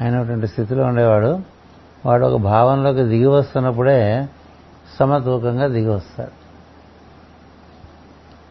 అయినటువంటి 0.01 0.47
స్థితిలో 0.47 0.83
ఉండేవాడు. 0.83 1.39
వాడు 2.05 2.25
ఒక 2.25 2.41
భావంలోకి 2.41 3.03
దిగి 3.03 3.25
వస్తున్నప్పుడే 3.25 4.29
సమతూకంగా 4.99 5.67
దిగి 5.67 5.89
వస్తాడు. 5.89 6.31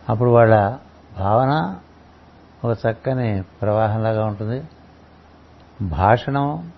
అప్పుడు 0.08 0.30
వాళ్ళ 0.30 0.76
భావన 1.18 1.76
ఒక 2.64 2.78
చక్కని 2.86 3.42
ప్రవాహంలాగా 3.42 4.24
ఉంటుంది. 4.24 4.64
భాషణం 5.82 6.72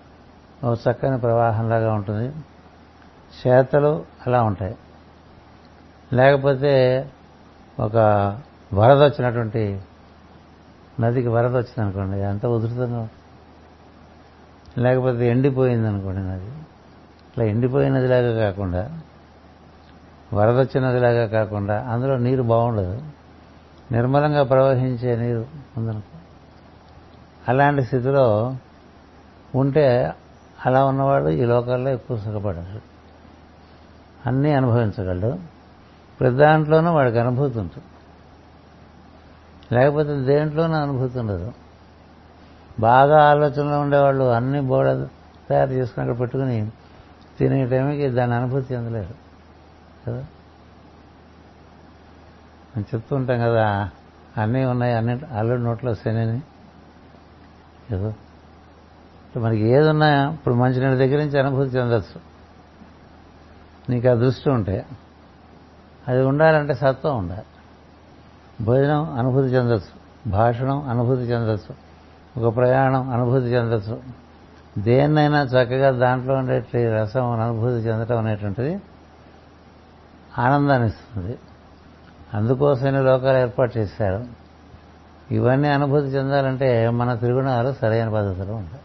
ఒక 0.63 0.79
చక్కని 0.91 1.17
ప్రవాహంలాగా 1.17 1.93
ఉంటుంది. 1.93 2.33
చేతలు 3.47 4.05
అలా 4.27 4.43
ఉంటాయి. 4.43 4.75
లేకపోతే 6.13 7.05
ఒక 7.79 7.97
వరద 8.73 9.03
వచ్చినటువంటి 9.03 9.81
నదికి 10.99 11.27
వరద 11.27 11.51
వచ్చింది 11.51 11.81
అనుకోండి 11.81 12.23
అంత 12.23 12.45
ఉధృతంగా 12.45 13.09
లేకపోతే 14.77 15.29
ఎండిపోయింది 15.29 15.87
అనుకోండి 15.87 16.19
నది. 16.19 16.45
ఇట్లా 17.29 17.45
ఎండిపోయిన 17.45 17.97
నదిలాగా 17.97 18.49
కాకుండా 18.49 19.01
వరద 20.33 20.59
వచ్చిన 20.59 20.89
నదిలాగా 20.89 21.25
కాకుండా 21.25 21.83
అందులో 21.89 22.17
నీరు 22.17 22.43
బాగుండదు. 22.43 23.01
నిర్మలంగా 23.91 24.43
ప్రవహించే 24.43 25.15
నీరు 25.15 25.45
ఉందనుకో. 25.77 26.17
అలాంటి 27.47 27.81
స్థితిలో 27.81 28.55
ఉంటే 29.55 30.13
అలా 30.65 30.85
ఉన్నవాడు 30.85 31.29
ఈ 31.29 31.45
లోకాల్లో 31.45 31.91
ఎక్కువ 31.91 32.17
సుఖపడరు 32.17 32.81
అన్నీ 34.25 34.51
అనుభవించగలడు. 34.51 35.39
ప్రతి 36.19 36.35
దాంట్లోనూ 36.35 36.91
వాడికి 36.91 37.19
అనుభూతి 37.19 37.59
ఉంటుంది. 37.59 37.85
లేకపోతే 39.71 40.21
దేంట్లోనూ 40.21 40.73
అనుభూతి 40.73 41.19
ఉండదు 41.19 41.53
బాగా 42.79 43.29
ఆలోచనలో 43.29 43.79
ఉండేవాళ్ళు 43.79 44.23
అన్ని 44.23 44.61
బోడ 44.61 44.85
తయారు 45.49 45.71
చేసుకుని 45.71 46.09
అక్కడ 46.09 46.19
పెట్టుకుని 46.19 46.71
తినే 47.39 47.65
టైంకి 47.65 48.09
దాని 48.09 48.35
అనుభూతి 48.35 48.73
చెందలేరు 48.73 49.13
కదా? 50.07 50.25
మనం 52.75 52.85
చెప్తూ 52.95 53.15
ఉంటాం 53.15 53.39
కదా 53.39 53.89
అన్నీ 54.37 54.65
ఉన్నాయి 54.65 54.93
అన్ని 54.93 55.19
అల్లుడి 55.37 55.63
నోట్లో 55.63 55.95
శనిని. 55.95 56.41
ఏదో? 57.95 58.13
మనకి 59.39 59.61
ఏది 59.61 59.89
ఉన్నాయా 59.89 60.31
ఇప్పుడు 60.31 60.55
మంచినీళ్ళ 60.55 60.97
దగ్గర 60.97 61.17
నుంచి 61.17 61.39
అనుభూతి 61.39 61.77
చెందచ్చు. 61.77 62.21
నీకు 63.89 64.07
ఆ 64.07 64.13
దృష్టి 64.13 64.49
ఉంటే. 64.49 64.85
అది 66.07 66.21
ఉండాలంటే 66.21 66.73
సత్వం 66.73 67.17
ఉండాలి. 67.17 67.43
భోజనం 68.61 69.17
అనుభూతి 69.17 69.47
చెందొచ్చు. 69.47 70.05
భాషణం 70.29 70.89
అనుభూతి 70.89 71.21
చెందొచ్చు. 71.21 71.85
ఒక 72.41 72.55
ప్రయాణం 72.55 73.09
అనుభూతి 73.09 73.45
చెందొచ్చు. 73.45 74.01
దేన్నైనా 74.77 75.41
చక్కగా 75.41 75.91
దాంట్లో 75.91 76.35
ఉండే 76.35 76.65
రసం 76.75 77.31
అనుభూతి 77.31 77.75
చెందటం 77.75 78.17
అనేటువంటిది 78.17 78.81
ఆనందాన్ని 80.37 80.87
ఇస్తుంది. 80.87 81.37
అందుకోసమే 82.33 82.91
లోకాలు 82.91 83.37
ఏర్పాటు 83.37 83.77
చేశారు. 83.77 84.25
ఇవన్నీ 85.31 85.67
అనుభూతి 85.67 86.07
చెందాలంటే 86.07 86.89
మన 86.89 87.15
త్రిగుణాలు 87.15 87.73
సరైన 87.73 88.09
పద్ధతిలో 88.09 88.55
ఉంటాయి. 88.55 88.81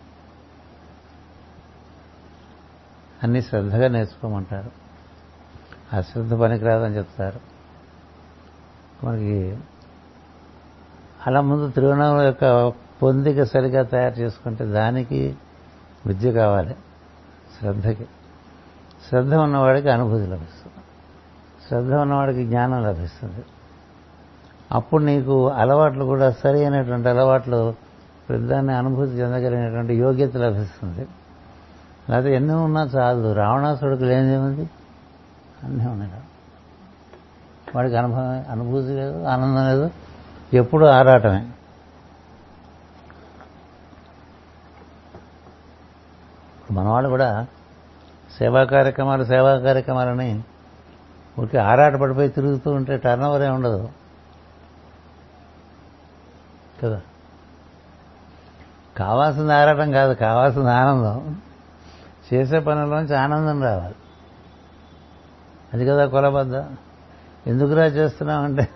అన్ని 3.22 3.42
శ్రద్ధగా 3.42 3.88
నేర్చుకోమంటారు. 3.88 4.70
అశ్రద్ధ 5.96 6.34
పనికిరాదని 6.34 6.96
చెప్తారు. 6.96 7.49
మనకి 9.05 9.59
అలా 11.26 11.40
ముందు 11.40 11.70
త్రిగుణాల 11.70 12.20
యొక్క 12.20 12.72
పొందిక 13.03 13.42
సరిగా 13.42 13.82
తయారు 13.82 14.14
చేసుకుంటే 14.14 14.64
దానికి 14.64 15.36
విద్య 16.07 16.32
కావాలి 16.32 16.76
శ్రద్ధకి. 17.61 18.07
శ్రద్ధ 19.09 19.34
ఉన్నవాడికి 19.34 19.90
అనుభూతి 19.90 20.26
లభిస్తుంది. 20.26 20.84
శ్రద్ధ 21.68 21.92
ఉన్నవాడికి 21.92 22.44
జ్ఞానం 22.44 22.82
లభిస్తుంది. 22.82 23.44
అప్పుడు 24.72 25.03
నీకు 25.03 25.48
అలవాట్లు 25.48 26.05
కూడా 26.05 26.30
సరి 26.30 26.61
అయినటువంటి 26.61 27.09
అలవాట్లు 27.09 27.74
పెద్దాన్ని 28.30 28.72
అనుభూతి 28.72 29.12
చెందగలిగినటువంటి 29.12 29.94
యోగ్యత 29.94 30.36
లభిస్తుంది. 30.36 31.09
లేకపోతే 32.11 32.34
ఎన్ని 32.34 32.55
ఉన్నా 32.55 32.82
చాలదు 32.82 33.32
రావణాసుడికి 33.32 34.05
లేనిదేముంది? 34.05 34.70
అన్నీ 35.64 35.86
ఉన్నాయి. 35.86 36.12
వాడికి 37.74 37.96
అనుభవం 37.96 38.44
అనుభూతి 38.50 38.88
లేదు 38.88 39.24
ఆనందం 39.24 39.68
లేదు. 39.68 39.90
ఎప్పుడు 40.52 40.86
ఆరాటమే. 40.86 41.50
మనవాళ్ళు 46.70 47.08
కూడా 47.08 47.46
సేవా 48.38 48.64
కార్యక్రమాలు 48.64 49.24
సేవా 49.24 49.58
కార్యక్రమాలని 49.58 50.42
ఊరికి 51.40 51.58
ఆరాట 51.58 51.94
పడిపోయి 51.94 52.28
తిరుగుతూ 52.28 52.70
ఉంటే 52.70 52.96
టర్న్ 52.96 53.24
ఓవర్ 53.24 53.42
ఏమి 53.42 53.54
ఉండదు. 53.54 53.88
కదా? 56.84 57.00
కావాల్సింది 58.96 59.52
ఆరాటం 59.52 59.92
కాదు 59.92 60.14
కావాల్సింది 60.14 60.70
ఆనందం. 60.70 61.36
చేసే 62.34 62.58
పనుల్లోంచి 62.58 63.16
ఆనందం 63.16 63.62
రావాలి. 63.62 63.94
అది 65.74 65.86
కదా 65.86 66.06
కొలబద్ద 66.06 66.56
ఎందుకురా 67.47 67.86
చేస్తున్నామంటే 67.86 68.68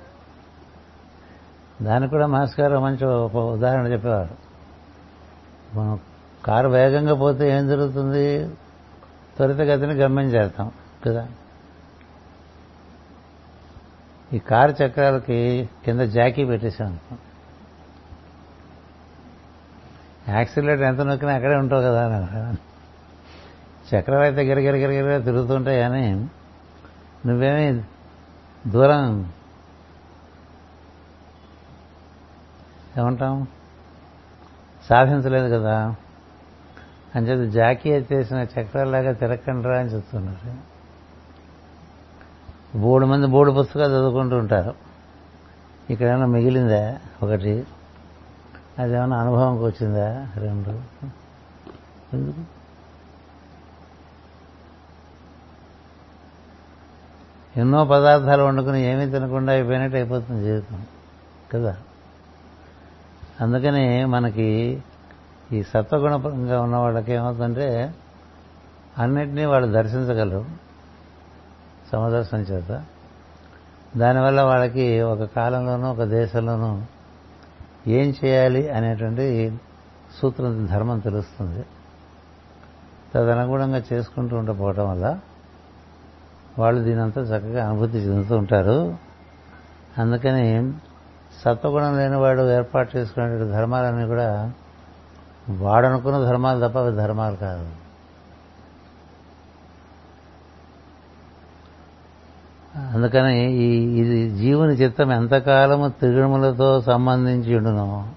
దానికి 1.83 2.11
కూడా 2.11 2.27
మాస్ 2.27 2.61
గారు 2.61 2.79
మంచి 2.79 3.05
ఒక 3.05 3.37
ఉదాహరణ 3.37 3.87
చెప్పేవారు. 3.87 4.35
మనం 5.79 6.01
కారు 6.45 6.69
వేగంగా 6.69 7.15
పోతే 7.15 7.51
ఏం 7.51 7.69
జరుగుతుంది? 7.69 8.49
త్వరితగతిని 9.37 9.95
గమ్యం 9.95 10.27
చేస్తాం 10.27 10.73
కదా? 11.07 11.27
ఈ 14.33 14.39
కారు 14.39 14.85
చక్రాలకి 14.85 15.69
కింద 15.85 16.01
జాకీ 16.01 16.45
పెట్టేసాం 16.45 16.99
యాక్సిలేటర్ 20.29 20.83
ఎంత 20.83 21.01
నొక్కినా 21.01 21.35
అక్కడే 21.35 21.55
ఉంటావు 21.55 21.83
కదా 21.83 22.07
అని 22.07 22.57
చక్రాలు 23.97 24.23
అయితే 24.23 24.43
గిరగిరగిరగిరగా 24.43 25.19
తిరుగుతుంటాయి 25.19 25.81
కానీ 25.81 26.29
నువ్వేమీ 27.27 27.83
దూరం. 28.67 29.33
ఏమంటాం? 32.99 33.47
సాధించలేదు 34.89 35.55
కదా. 35.55 35.95
అని 37.17 37.27
చెప్పి 37.27 37.51
జాకీ 37.51 37.91
ఎత్తేసిన 37.91 38.37
చక్రాల్లాగా 38.37 39.13
తిరక్కండిరా 39.13 39.79
అని 39.79 39.89
చెప్తున్నారు. 39.89 40.75
మూడు 42.79 43.07
మంది 43.07 43.27
మూడు 43.27 43.53
పుస్తకాలు 43.53 43.93
చదువుకుంటూ 43.93 44.37
ఉంటారు. 44.37 44.75
ఇక్కడ 45.91 46.17
మిగిలిందా? 46.17 46.99
ఒకటి. 47.23 47.67
అదేమన్నా 48.79 49.21
అనుభవంకి 49.21 49.63
వచ్చిందా? 49.63 50.31
రెండు. 50.37 50.71
ఎందుకు? 52.17 52.54
ఎన్నో 57.57 57.85
పదార్థాలు 57.85 58.43
వండుకుని 58.43 58.83
ఏమీ 58.83 59.07
తినకుండా 59.07 59.53
అయిపోయినట్టు 59.53 59.97
అయిపోతుంది 59.97 60.45
జీవితం. 60.45 60.87
కదా? 61.55 61.77
అందుకని 63.41 64.05
మనకి 64.05 64.83
ఈ 65.53 65.63
సత్వగుణంగా 65.63 66.63
ఉన్న 66.63 66.77
వాళ్ళకి 66.77 67.13
ఏమవుతుందంటే 67.13 67.95
అన్నిటినీ 68.99 69.45
వాళ్ళు 69.45 69.73
దర్శించగలరు. 69.73 70.45
సమదర్శనం 71.93 72.41
చేత. 72.41 72.85
దానివల్ల 73.97 74.43
వాళ్ళకి 74.43 75.01
ఒక 75.01 75.23
కాలంలోనూ 75.23 75.91
ఒక 75.91 76.03
దేశంలోనూ 76.03 76.83
ఏం 77.87 78.15
చేయాలి 78.25 78.71
అనేటువంటి 78.71 79.59
సూత్రం 80.23 80.67
ధర్మం 80.67 80.99
తెలుస్తుంది. 80.99 81.65
తదనుగుణంగా 83.15 83.83
చేసుకుంటూ 83.93 84.37
ఉండిపోవటం 84.37 84.91
వల్ల 84.91 85.21
వాళ్ళు 86.59 86.83
దీనంతా 86.83 87.21
చక్కగా 87.21 87.69
అనుభూతి 87.69 87.99
చెందుతూ 87.99 88.37
ఉంటారు. 88.37 88.97
అందుకని 89.99 90.73
సత్వగుణం 91.45 91.97
లేనివాడు 91.97 92.51
ఏర్పాటు 92.51 92.97
చేసుకునే 92.97 93.39
ధర్మాలన్నీ 93.39 94.07
కూడా 94.07 94.53
వాడనుకున్న 95.51 96.19
ధర్మాలు 96.25 96.69
తప్ప 96.69 96.79
అవి 96.79 96.97
ధర్మాలు 96.97 97.37
కాదు. 97.37 97.69
అందుకని 102.93 103.53
ఈ 103.53 103.99
ఇది 103.99 104.31
జీవుని 104.31 104.73
చిత్తం 104.73 105.13
ఎంతకాలము 105.13 105.89
త్రిగుణములతో 105.89 106.81
సంబంధించి 106.81 107.57
ఉండును 107.57 108.09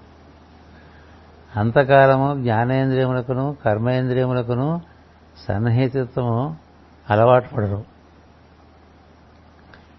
అంతకాలము 1.56 2.34
జ్ఞానేంద్రియములకును 2.34 3.56
కర్మేంద్రియములకును 3.64 4.80
సన్నిహితత్వము 5.48 6.56
అలవాటు 7.10 7.54
పడరు. 7.54 7.97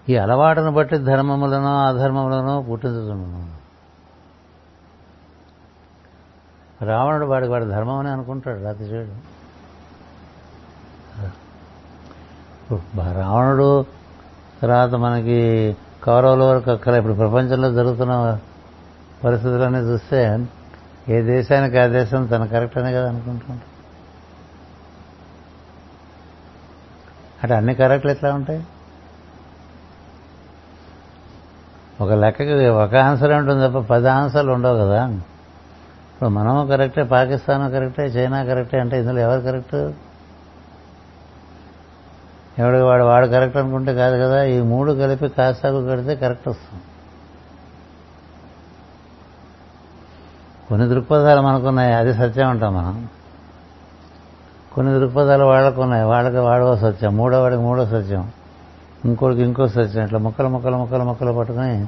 ఈ 0.10 0.16
అలవాటును 0.18 0.72
బట్టి 0.72 0.98
ధర్మములను 1.10 1.72
అధర్మములను 1.90 2.54
పుట్టించుతున్నాను 2.62 3.48
రావణుడు 6.82 7.26
వాడికి 7.26 7.52
వాడి 7.52 7.66
ధర్మం 7.68 7.98
అని 8.02 8.10
అనుకుంటాడు 8.10 8.60
రాత్రిచేయుడు 8.64 9.16
రావణుడు 13.20 13.70
తర్వాత 14.62 14.94
మనకి 15.04 15.38
కౌరవుల 16.04 16.44
వరకు 16.44 16.70
అక్కడ 16.72 16.94
ఇప్పుడు 16.96 17.16
ప్రపంచంలో 17.16 17.70
జరుగుతున్న 17.72 18.14
పరిస్థితులన్నీ 19.24 19.82
చూస్తే 19.88 20.20
ఏ 21.08 21.20
దేశానికి 21.30 21.78
ఆ 21.80 21.88
దేశం 21.94 22.22
తన 22.28 22.44
కరెక్ట్ 22.46 22.78
అనే 22.78 22.92
కదా 22.94 23.08
అనుకుంటుంటాం 23.10 23.60
అంటే 27.42 27.54
అన్ని 27.56 27.74
కరెక్ట్లు 27.76 28.12
ఎట్లా 28.12 28.30
ఉంటాయి? 28.36 28.62
ఒక 32.02 32.12
లెక్కకి 32.12 32.68
ఒక 32.68 32.96
ఆన్సర్ 32.96 33.32
ఉంటుంది 33.32 33.68
తప్ప 33.68 33.94
పది 33.94 34.10
ఆన్సర్లు 34.10 34.52
ఉండవు 34.52 34.78
కదా. 34.78 35.08
ఇప్పుడు 35.08 36.30
మనము 36.30 36.68
కరెక్టే 36.68 37.04
పాకిస్తాన్ 37.04 37.72
కరెక్టే 37.72 38.04
చైనా 38.04 38.44
కరెక్టే 38.44 38.80
అంటే 38.80 39.00
ఇందులో 39.00 39.20
ఎవరు 39.20 39.42
కరెక్ట్? 39.42 39.76
ఎవడు 42.60 42.78
వాడు 42.78 43.04
వాడు 43.04 43.28
కరెక్ట్ 43.28 43.58
అనుకుంటే 43.58 43.94
కాదు 43.94 44.16
కదా. 44.16 44.44
ఈ 44.44 44.62
మూడు 44.62 44.92
కలిపి 44.92 45.30
కాసాగు 45.30 45.90
కడితే 45.90 46.16
కరెక్ట్ 46.16 46.48
వస్తుంది. 46.48 46.84
కొన్ని 50.70 50.88
దృక్పథాలు 50.88 51.42
మనకున్నాయి 51.42 51.94
అది 51.94 52.14
సత్యం 52.14 52.50
అంటాం 52.50 52.74
మనం. 52.74 53.10
కొన్ని 54.74 55.00
దృక్పథాలు 55.00 55.44
వాళ్ళకున్నాయి 55.44 56.04
వాళ్ళకి 56.04 56.38
వాడవ 56.38 56.76
సత్యం 56.76 57.18
మూడో 57.18 57.42
వాడికి 57.42 57.62
మూడో 57.62 57.86
సత్యం. 57.86 58.32
ఇంకోటికి 59.06 59.42
ఇంకో 59.42 59.68
సత్యం. 59.68 60.06
ఇట్లా 60.06 60.20
ముక్కలు 60.20 60.48
ముక్కలు 60.48 60.78
ముక్కలు 60.78 61.04
ముక్కలు 61.04 61.32
పట్టుకుని 61.34 61.88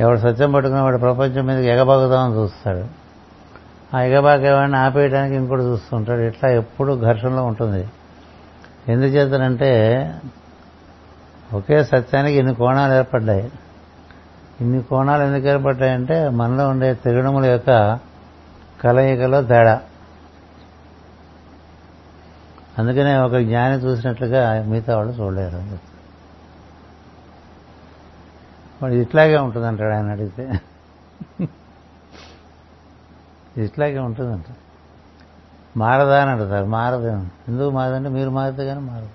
ఎవడు 0.00 0.18
సత్యం 0.18 0.52
పట్టుకుని 0.52 0.80
వాడు 0.80 0.96
ప్రపంచం 0.96 1.46
మీదకి 1.46 1.66
ఎగబాగుదామని 1.66 2.34
చూస్తాడు. 2.34 2.84
ఆ 3.96 4.00
ఎగబాగేవాడిని 4.00 4.76
ఆపేయడానికి 4.76 5.34
ఇంకోటి 5.36 5.62
చూస్తుంటాడు. 5.62 6.20
ఇట్లా 6.20 6.50
ఎప్పుడు 6.50 7.00
ఘర్షణలో 7.00 7.44
ఉంటుంది. 7.44 7.88
ఎందుచేతనంటే 8.88 10.14
ఒకే 11.52 11.84
సత్యానికి 11.84 12.38
ఇన్ని 12.38 12.54
కోణాలు 12.54 12.94
ఏర్పడ్డాయి. 12.94 13.52
ఇన్ని 14.60 14.82
కోణాలు 14.82 15.22
ఎందుకు 15.22 15.46
ఏర్పడ్డాయంటే 15.46 16.28
మనలో 16.28 16.68
ఉండే 16.68 16.94
త్రిగుణముల 16.94 17.46
యొక్క 17.46 17.98
కలయికలో 18.82 19.42
తేడా. 19.42 19.80
అందుకనే 22.78 23.16
ఒక 23.16 23.36
జ్ఞాని 23.36 23.74
చూసినట్లుగా 23.74 24.64
మిగతా 24.64 24.96
వాళ్ళు 24.96 25.12
చూడలేరు. 25.12 25.56
అని 25.56 25.72
చెప్తారు 25.72 25.91
వాడు 28.82 28.94
ఇట్లాగే 28.94 29.36
ఉంటుందంటాడు 29.36 29.94
ఆయన 29.94 30.10
అడిగితే. 30.10 30.60
ఇట్లాగే 33.56 33.98
ఉంటుందంట. 33.98 34.44
మారదా 35.76 36.22
అని 36.22 36.30
అంటారు 36.30 36.66
మారదు 36.66 37.08
ఎందుకు 37.48 37.70
మారదంటే 37.70 38.08
మీరు 38.08 38.30
మారితే 38.30 38.66
కానీ 38.66 38.80
మారదు. 38.80 39.08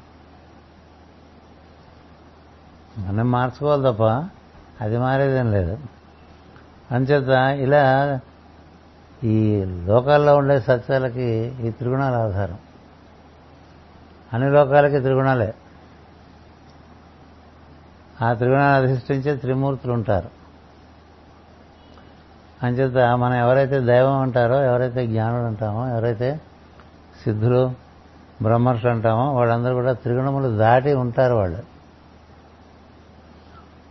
మనం 2.99 3.31
మార్చుకోవాలి 3.31 3.83
తప్ప 3.83 4.03
అది 4.81 4.97
మారేదేం 4.97 5.51
లేదు. 5.51 5.77
అంచేత 6.91 7.27
ఇలా 7.61 8.19
ఈ 9.23 9.63
లోకాల్లో 9.63 10.37
ఉండే 10.37 10.59
సత్యాలకి 10.59 11.55
ఈ 11.61 11.71
త్రిగుణాల 11.71 12.13
ఆధారం. 12.15 12.57
అన్ని 14.33 14.51
లోకాలకి 14.51 14.99
త్రిగుణాలే. 14.99 15.53
ఆ 18.21 18.33
త్రిగుణాన్ని 18.33 18.91
అధిష్ఠించే 18.91 19.35
త్రిమూర్తులు 19.35 19.93
ఉంటారు 19.93 20.29
అంచేత 22.63 22.97
మనం 23.15 23.33
ఎవరైతే 23.33 23.79
దైవం 23.79 24.19
అంటారో 24.19 24.63
ఎవరైతే 24.63 25.07
జ్ఞానుడు 25.07 25.47
అంటామో 25.47 25.87
ఎవరైతే 25.87 26.41
సిద్ధులు 27.23 27.71
బ్రహ్మర్షులు 28.41 28.91
అంటామో 28.91 29.33
వాళ్ళందరూ 29.33 29.73
కూడా 29.73 29.93
త్రిగుణములు 29.93 30.57
దాటి 30.57 30.93
ఉంటారు 30.93 31.33
వాళ్ళు. 31.33 31.63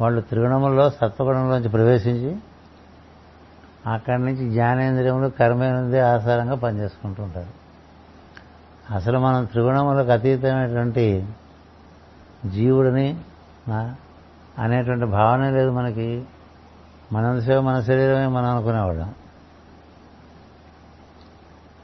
వాళ్ళు 0.01 0.20
త్రిగుణముల్లో 0.20 0.91
సత్వగుణంలోంచి 0.91 1.68
ప్రవేశించి 1.68 2.37
అక్కడి 3.87 4.22
నుంచి 4.22 4.51
జ్ఞానేంద్రియములు 4.51 5.29
కర్మేంద్రియ 5.29 6.03
ఆధారంగా 6.03 6.55
పనిచేసుకుంటూ 6.55 7.22
ఉంటారు. 7.22 7.66
అసలు 8.95 9.18
మనం 9.18 9.45
త్రిగుణములకు 9.45 10.11
అతీతమైనటువంటి 10.11 11.27
జీవుడిని 12.47 13.16
అనేటువంటి 14.59 15.04
భావనే 15.04 15.50
లేదు 15.50 15.70
మనకి. 15.70 16.24
మనంతసేపు 17.12 17.61
మన 17.61 17.80
శరీరమే 17.80 18.26
మనం 18.26 18.57
అనుకునేవాళ్ళం. 18.57 19.14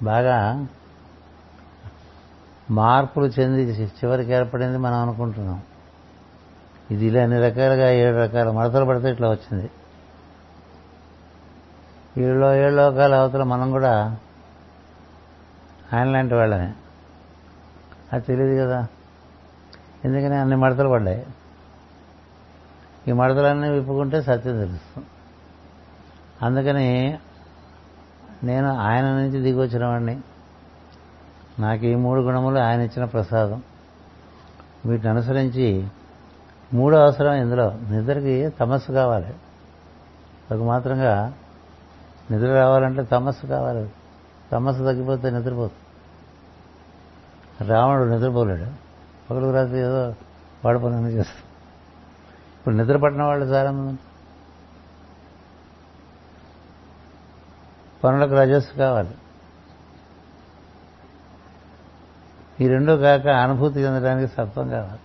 బాగా 0.02 0.66
మార్పులు 2.70 3.26
చెంది 3.26 3.62
చివరికి 3.84 4.32
ఏర్పడింది 4.32 4.78
మనం 4.78 4.94
అనుకుంటున్నాం. 4.94 5.62
ఇది 6.90 7.06
ఇలా 7.06 7.22
అన్ని 7.22 7.40
రకాలుగా 7.40 7.90
ఏడు 7.90 8.16
రకాల 8.16 8.50
మడతలు 8.50 8.84
పడితే 8.84 9.10
ఇట్లా 9.10 9.30
వచ్చింది. 9.30 9.70
ఏళ్ళో 12.18 12.54
ఏడు 12.54 12.74
లోకాల 12.74 13.14
అవతల 13.14 13.42
మనం 13.42 13.70
కూడా 13.70 14.16
ఆయన 15.92 16.04
లాంటి 16.04 16.34
వాళ్ళమే. 16.34 16.74
అది 18.12 18.24
తెలియదు 18.24 18.60
కదా. 18.60 18.86
ఎందుకని 20.04 20.36
అన్ని 20.36 20.56
మడతలు 20.56 20.88
పడ్డాయి? 20.88 21.26
ఈ 23.08 23.12
మడతలన్నీ 23.12 23.68
విప్పుకుంటే 23.68 24.22
సత్యం 24.22 24.58
తెలుస్తుంది 24.58 25.06
అందుకని 26.42 27.18
నేను 28.44 28.78
ఆయన 28.80 29.04
నుంచి 29.04 29.40
దిగొచ్చిన 29.40 29.86
వాడిని 29.86 30.20
నాకు 31.58 31.86
ఈ 31.86 31.94
మూడు 31.94 32.20
గుణములు 32.20 32.58
ఆయన 32.58 32.80
ఇచ్చిన 32.80 33.04
ప్రసాదం. 33.04 33.62
వీటిని 34.86 35.10
అనుసరించి 35.10 35.88
మూడు 36.74 36.96
అవసరం 36.96 37.32
ఇందులో. 37.32 37.70
నిద్రకి 37.90 38.48
తమస్సు 38.48 38.92
కావాలి. 38.92 39.34
ఒక 40.54 40.62
మాత్రంగా 40.62 41.32
నిద్ర 42.30 42.54
రావాలంటే 42.54 43.02
తమస్సు 43.02 43.46
కావాలి. 43.46 43.90
తమస్సు 44.52 44.82
తగ్గిపోతే 44.82 45.30
నిద్రపోతుంది 45.30 45.82
రావణుడు 47.70 48.14
నిద్రపోలేడు. 48.14 48.66
పగలు 49.30 49.52
రాత్రి 49.52 49.78
ఏదో 49.78 50.14
వాడపనని 50.64 51.08
చేస్తాడు. 51.08 51.51
ఇప్పుడు 52.62 52.74
నిద్ర 52.74 52.96
పట్టిన 52.96 53.22
వాళ్ళు 53.22 53.46
చాలా 53.46 53.70
మంది 53.70 53.98
పనులకు 58.04 58.32
రజస్సు 58.32 58.74
కావాలి. 58.74 59.14
ఈ 62.60 62.68
రెండు 62.68 62.92
కాక 62.92 63.26
అనుభూతి 63.26 63.80
చెందడానికి 63.80 64.32
సత్వం 64.32 64.68
కావాలి. 64.68 65.00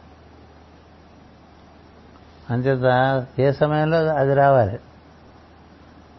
అంచేత 2.49 3.26
ఏ 3.39 3.51
సమయంలో 3.51 3.97
అది 3.97 4.34
రావాలి? 4.34 4.80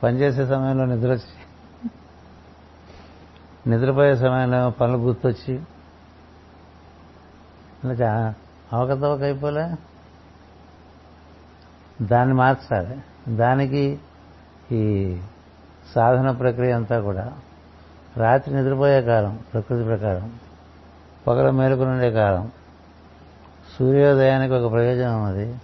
పనిచేసే 0.03 0.47
సమయంలో 0.47 0.85
నిద్ర 0.85 1.11
వచ్చి 1.11 1.39
నిద్రపోయే 3.71 4.17
సమయంలో 4.17 4.71
పనులు 4.71 4.99
గుర్తొచ్చి 4.99 5.55
ఇలా 7.85 8.35
అవకతవక 8.73 9.23
అయిపోలే? 9.23 9.75
దాన్ని 12.03 12.35
మార్చాలి. 12.35 12.99
దానికి 13.37 13.99
ఈ 14.73 15.17
సాధన 15.95 16.31
ప్రక్రియ 16.31 16.73
అంతా 16.73 17.01
కూడా 17.01 17.33
రాత్రి 18.17 18.55
నిద్రపోయే 18.55 19.03
కాలం 19.03 19.39
ప్రకృతి 19.53 19.85
ప్రకారం 19.85 20.33
పగల 21.27 21.51
మేలుకునుండే 21.51 22.11
కాలం 22.11 22.51
సూర్యోదయానికి 23.79 24.55
ఒక 24.55 24.73
ప్రయోజనం 24.73 25.25
ఉన్నది 25.25 25.55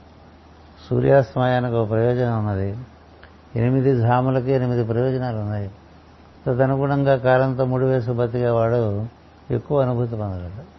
సూర్యాస్తమయానికి 0.90 1.74
ఒక 1.74 1.90
ప్రయోజనం 1.90 2.38
ఉన్నది 2.38 2.78
ఎనిమిది 3.56 3.94
ధాములకి 3.94 4.52
ఎనిమిది 4.52 4.84
ప్రయోజనాలు 4.84 5.36
ఉన్నాయి. 5.36 5.70
తదనుగుణంగా 6.46 7.16
కాలంతో 7.16 7.64
ముడివేసి 7.64 8.12
బతికేవాడు 8.12 9.06
ఎక్కువ 9.50 9.82
అనుభూతి 9.82 10.16
పొందగలడు. 10.16 10.74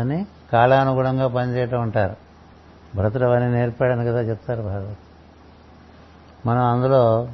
అని 0.00 0.26
కాలానుగుణంగా 0.52 1.28
పనిచేయటం 1.28 1.80
అంటారు. 1.80 2.29
భరతుడు 2.96 3.24
అవన్నీ 3.24 3.52
నేర్పాడని 3.52 4.04
కదా 4.04 4.20
చెప్తారు 4.20 4.62
భాగవతం. 4.62 4.96
మనం 6.46 6.64
అందులో 6.64 7.28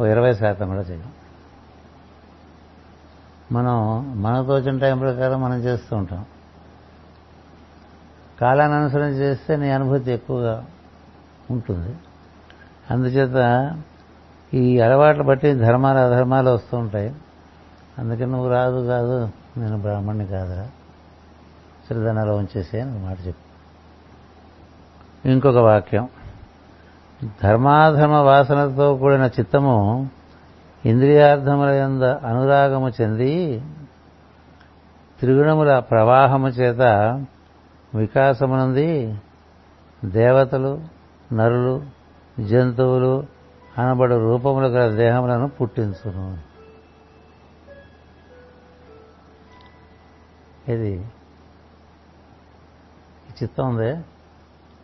ఓ 0.00 0.06
ఇరవై 0.06 0.34
శాతం 0.34 0.68
కూడా 0.68 0.80
చేయం. 0.80 1.12
మనం 3.52 4.22
మనకు 4.22 4.46
తోచిన 4.46 4.78
టైం 4.78 4.98
ప్రకారం 4.98 5.42
మనం 5.42 5.58
చేస్తూ 5.58 5.96
ఉంటాం. 5.96 6.24
కాలాన్ని 8.40 8.78
అనుసరించి 8.78 9.16
చేస్తే 9.16 9.56
నీ 9.56 9.70
అనుభూతి 9.70 10.12
ఎక్కువగా 10.12 10.66
ఉంటుంది. 11.50 11.96
అందుచేత 12.90 13.76
ఈ 14.54 14.80
అలవాట్లు 14.80 15.22
బట్టి 15.22 15.54
ధర్మాలు 15.54 15.98
అధర్మాలు 15.98 16.50
వస్తూ 16.50 16.76
ఉంటాయి. 16.76 17.14
అందుకని 17.98 18.26
నువ్వు 18.26 18.48
రాదు 18.48 18.86
కాదు 18.86 19.28
నేను 19.56 19.78
బ్రాహ్మణ్ణి 19.78 20.26
కాదురా. 20.26 20.68
శ్రీధనాలో 21.86 22.36
ఉంచేసే 22.36 22.80
అని 22.80 22.98
మాట 22.98 23.16
చెప్పు. 23.26 23.51
ఇంకొక 25.24 25.56
వాక్యం. 25.56 26.08
ధర్మాధర్మ 27.42 28.12
వాసనతో 28.12 28.96
కూడిన 28.96 29.24
చిత్తము 29.24 30.08
ఇంద్రియార్థముల 30.86 31.70
యంద 31.70 32.02
అనురాగము 32.02 32.88
చెంది 32.88 33.62
త్రిగుణముల 35.20 35.78
ప్రవాహము 35.78 36.48
చేత 36.48 36.80
వికాసమునంది 37.94 39.20
దేవతలు 40.04 40.80
నరులు 41.32 41.82
జంతువులు 42.40 43.26
అనబడు 43.78 44.14
రూపములు 44.14 44.66
గల 44.66 44.94
దేహములను 44.94 45.48
పుట్టించును. 45.48 46.38
ఇది 50.70 51.06
చిత్తం 53.42 53.76
ఉంది? 53.76 54.04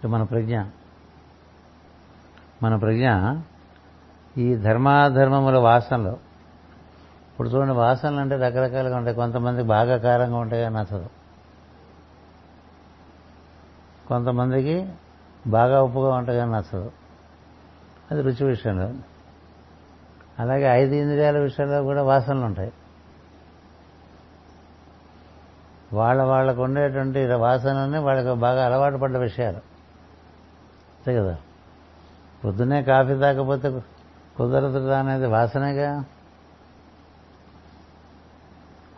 మన 0.06 0.22
ప్రజ్ఞ. 0.22 0.62
మన 2.62 2.76
ప్రజ్ఞ 2.76 3.10
ఈ 4.38 4.54
ధర్మాధర్మముల 4.54 5.58
వాసనలు 5.58 6.10
ఇప్పుడు 7.32 7.48
చూడండి 7.48 7.74
వాసనలు 7.74 8.20
అంటే 8.20 8.36
రకరకాలుగా 8.36 8.96
ఉంటాయి. 8.96 9.16
కొంతమందికి 9.16 9.68
బాగా 9.68 9.96
కారంగా 9.96 10.36
ఉంటాయి 10.36 10.70
నచ్చదు 10.70 11.10
కొంతమందికి 14.08 14.92
బాగా 15.46 15.82
ఉప్పుగా 15.82 16.14
ఉంటాయి 16.14 16.40
నచ్చదు 16.40 16.92
అది 18.10 18.22
రుచి 18.22 18.46
విషయంలో. 18.46 18.92
అలాగే 20.38 20.64
ఐదు 20.64 20.94
ఇంద్రియాల 20.94 21.38
విషయంలో 21.38 21.82
కూడా 21.82 22.02
వాసనలు 22.02 22.44
ఉంటాయి. 22.44 22.72
వాళ్ళ 25.92 26.22
వాళ్ళకు 26.22 26.62
ఉండేటువంటి 26.62 27.26
వాసనని 27.26 27.98
వాళ్ళకి 27.98 28.40
బాగా 28.40 28.66
అలవాటు 28.66 28.96
పడ్డ 28.96 29.16
విషయాలు. 29.16 29.77
అంతే 31.08 31.20
కదా. 31.20 31.36
పొద్దునే 32.44 32.82
కాఫీ 32.82 33.14
తాకపోతే 33.14 33.82
కుదరదు 34.36 34.88
అనేది 34.88 35.26
వాసనేగా. 35.26 36.04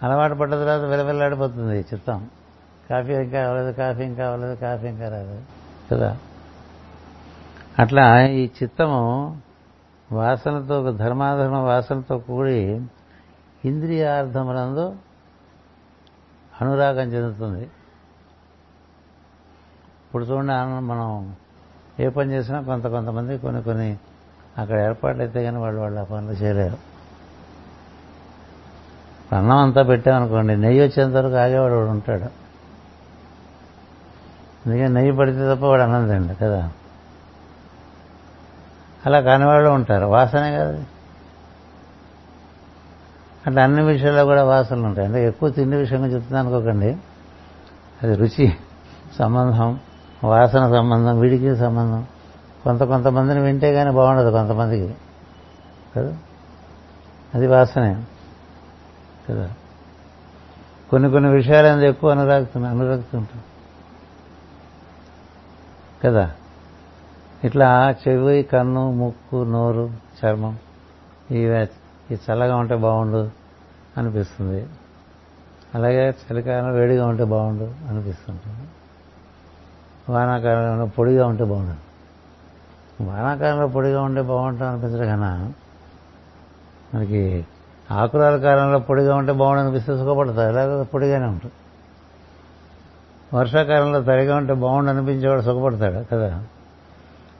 అలవాటు 0.03 0.35
పడ్డ 0.35 0.53
తర్వాత 0.53 0.81
విలవిల్లాడిపోతుంది 0.81 1.81
చిత్తం. 1.81 2.31
కాఫీ 2.91 3.13
ఇంకా 3.13 3.45
అవ్వలేదు 3.45 3.73
కాఫీ 3.73 4.05
ఇంకా 4.05 4.27
అవ్వలేదు 4.27 4.55
కాఫీ 4.55 4.87
ఇంకా 4.87 5.09
రాదు 5.09 5.43
కదా. 5.93 6.19
అట్లా 7.79 8.27
ఈ 8.27 8.51
చిత్తము 8.63 9.03
వాసనతో 10.13 10.93
ధర్మాధర్మ 10.93 11.57
వాసనతో 11.57 12.19
కూడి 12.19 12.81
ఇంద్రియార్థములందు 13.65 14.97
అనురాగం 16.61 17.07
చెందుతుంది. 17.07 17.63
ఇప్పుడు 20.07 20.25
చూడండి 20.25 20.53
మనం 20.87 21.37
ఏ 22.01 22.09
పని 22.09 22.33
చేసినా 22.33 22.61
కొంత 22.61 22.87
కొంతమంది 22.87 23.39
కొన్ని 23.39 23.63
కొన్ని 23.63 23.97
అక్కడ 24.59 24.79
ఏర్పాట్లు 24.79 25.23
అయితే 25.23 25.45
కానీ 25.45 25.57
వాళ్ళు 25.57 25.81
వాళ్ళు 25.81 26.01
ఆ 26.01 26.05
పనులు 26.05 26.33
చేయలేరు. 26.33 26.77
అన్నం 29.35 29.57
అంతా 29.57 29.83
పెట్టామనుకోండి 29.83 30.57
నెయ్యి 30.57 30.87
వచ్చేంత 30.87 31.15
వరకు 31.15 31.35
ఆగేవాడు 31.35 31.75
వాడు 31.75 31.89
ఉంటాడు. 31.89 32.25
అందుకని 34.67 34.89
నెయ్యి 34.89 35.13
పడితే 35.13 35.55
తప్ప 35.55 35.65
వాడు 35.65 35.83
అన్నం 35.83 36.09
తిండి 36.09 36.35
కదా? 36.35 36.71
అలా 39.07 39.21
కానివాళ్ళు 39.21 39.71
ఉంటారు. 39.71 40.07
వాసనే 40.07 40.57
కదా. 40.57 40.85
అంటే 43.47 43.61
అన్ని 43.61 43.83
విషయాల్లో 43.85 44.25
కూడా 44.25 44.45
వాసనలు 44.45 44.83
ఉంటాయి. 44.83 45.07
అంటే 45.07 45.29
ఎక్కువ 45.29 45.49
తిండి 45.49 45.77
విషయంగా 45.77 46.07
చెప్తున్నాను 46.07 46.49
అనుకోకండి. 46.49 46.97
అది 48.03 48.15
రుచి 48.15 48.53
సంబంధం 49.19 49.81
వాసన 50.25 50.71
సంబంధం 50.71 51.21
వీడికి 51.21 51.57
సంబంధం. 51.57 52.07
కొంత 52.65 52.83
కొంతమందిని 52.83 53.41
వింటే 53.41 53.73
కానీ 53.73 53.91
బాగుండదు 53.91 54.31
కొంతమందికి. 54.31 54.95
కదా? 55.97 56.17
అది 57.35 57.47
వాసనే. 57.47 58.05
కదా? 59.29 59.51
కొన్ని 60.91 61.11
కొన్ని 61.11 61.31
విషయాలు 61.31 61.67
అంత 61.67 61.83
ఎక్కువ 61.83 62.11
అనురాగుతుంది 62.11 62.67
అనురాగుతుంటాం. 62.67 63.43
కదా? 66.05 66.35
ఇట్లా 67.45 67.95
చెవి 68.09 68.43
కన్ను 68.43 68.93
ముక్కు 68.93 69.45
నోరు 69.45 69.91
చర్మం 70.25 70.59
ఇవి 71.31 71.69
ఈ 72.15 72.15
చల్లగా 72.15 72.57
ఉంటే 72.57 72.77
బాగుండు 72.77 73.31
అనిపిస్తుంది. 73.97 74.67
అలాగే 75.75 76.11
చలికాలం 76.11 76.73
వేడిగా 76.73 77.07
ఉంటే 77.07 77.25
బాగుండు 77.25 77.65
అనిపిస్తుంటుంది. 77.89 78.60
వానాకాలంలో 80.11 80.87
పొడిగా 80.87 81.27
ఉంటే 81.27 81.45
బాగుంటుంది. 81.45 81.79
వానాకాలంలో 83.11 83.67
పొడిగా 83.67 84.03
ఉంటే 84.03 84.23
బాగుంటుంది 84.23 84.71
అనిపించడం 84.71 85.07
కన్నా 85.07 85.53
మనకి 86.95 87.47
ఆకురాల 87.91 88.37
కాలంలో 88.37 88.79
పొడిగా 88.79 89.17
ఉంటే 89.17 89.33
బాగుండు 89.33 89.61
అనిపిస్తే 89.61 89.99
సుఖపడతారు. 89.99 90.53
ఎలాగో 90.53 90.85
పొడిగానే 90.85 91.27
ఉంటుంది 91.27 91.53
వర్షాకాలంలో 93.35 94.03
తడిగా 94.03 94.37
ఉంటే 94.37 94.55
బాగుండు 94.55 94.91
అనిపించేవాడు 94.91 95.41
సుఖపడతాడు 95.41 96.05
కదా. 96.13 96.45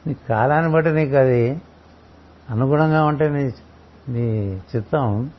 నీ 0.07 0.17
కాలాన్ని 0.29 0.73
బట్టి 0.73 0.91
నీకు 0.91 1.17
అది 1.17 1.61
అనుగుణంగా 2.51 3.05
ఉంటే 3.05 3.29
నీ 3.29 3.53
నీ 4.09 4.61
చిత్తం 4.77 5.31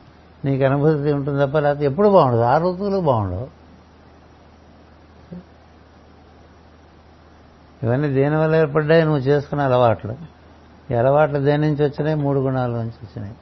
నీకు 0.44 0.64
అనుభూతి 0.64 1.12
ఉంటుంది 1.12 1.46
తప్ప 1.46 1.58
లేకపోతే 1.58 1.84
ఎప్పుడు 1.84 2.08
బాగుండదు. 2.08 2.40
ఆ 2.40 2.58
ఋతువులు 2.58 3.00
బాగుండవు. 3.00 3.61
ఇవన్నీ 7.82 8.08
దేనివల్ల 8.08 8.54
ఏర్పడ్డాయి? 8.54 9.02
నువ్వు 9.02 9.20
చేసుకున్న 9.20 9.62
అలవాట్లు. 9.62 10.16
ఈ 10.90 10.94
అలవాట్లు 10.94 11.38
దేని 11.38 11.66
నుంచి 11.66 11.84
వచ్చినాయి? 11.84 12.16
మూడు 12.16 12.40
గుణాల 12.40 12.70
నుంచి 12.70 12.92
వచ్చినాయి. 13.02 13.34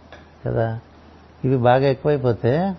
కదా? 0.47 0.81
ఇవి 1.45 1.57
బాగా 1.57 1.87
ఎక్కువైపోతే 1.87 2.75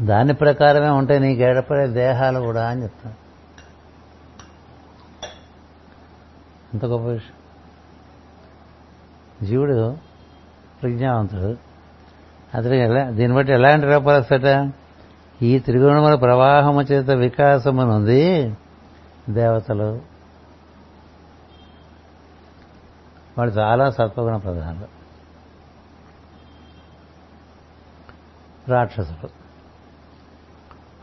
దాని 0.00 0.34
ప్రకారమే 0.34 0.88
ఉంటాయి. 0.88 1.20
నీకు 1.20 1.40
ఏర్పడే 1.40 1.86
దేహాలు 1.86 2.40
కూడా 2.40 2.68
అని 2.68 2.82
చెప్తాను 2.82 3.22
అంత 6.72 6.84
గొప్ప 6.84 7.06
విషయం. 7.06 7.36
జీవుడు 9.46 9.96
ప్రజ్ఞావంతుడు. 10.82 11.56
అతనికి 12.56 12.82
ఎలా 12.82 13.10
దీన్ని 13.10 13.36
బట్టి 13.36 13.52
ఎలాంటి 13.52 13.86
రూపాలు 13.86 14.20
వస్తాట 14.20 14.72
ఈ 15.42 15.58
త్రిగుణముల 15.58 16.14
ప్రవాహము 16.14 16.82
చేత 16.82 17.10
వికాసమునుంది 17.10 18.56
దేవతలు. 19.30 20.00
వాళ్ళు 23.38 23.54
చాలా 23.54 23.90
సత్వగుణ 23.90 24.36
ప్రధానులు 24.36 24.86
రాక్షసులు 28.70 29.26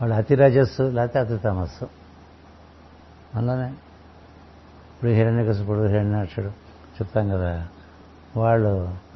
వాళ్ళు 0.00 0.14
అతి 0.14 0.34
రజస్సు 0.34 0.82
లేకపోతే 0.82 1.18
అతి 1.18 1.36
తమస్సు. 1.36 1.88
అందులోనే 3.34 3.68
ఇప్పుడు 3.68 5.10
హిరణ్యకశిపుడు 5.10 5.86
హిరణ్యాక్షుడు 5.86 6.46
చెప్తాం 6.94 7.28
కదా 7.28 7.68
వాళ్ళు 8.36 8.68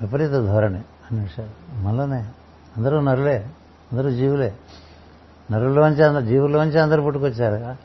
విపరీత 0.03 0.31
ధోరణి 0.31 0.79
అన్ని 0.79 1.21
విషయాలు 1.21 1.81
మనలోనే 1.83 2.29
అందరూ 2.77 3.01
నరులే 3.01 3.47
అందరూ 3.93 4.11
జీవులే. 4.11 4.55
నరుల్లోంచి 5.53 6.03
అందరు 6.03 6.21
జీవుల్లోంచి 6.21 6.79
అందరు 6.79 7.03
పుట్టుకొచ్చారు. 7.03 7.77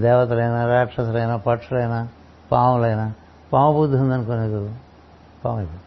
దేవతలైనా 0.00 0.66
రాక్షసులైనా 0.66 1.36
పక్షులైనా 1.36 2.08
పాములైనా. 2.52 3.12
పాము 3.52 3.72
బుద్ధి 3.72 3.96
ఉందనుకో 3.96 4.34
నీకు 4.34 4.74
పాము 5.44 5.56
అయిపోయింది. 5.56 5.84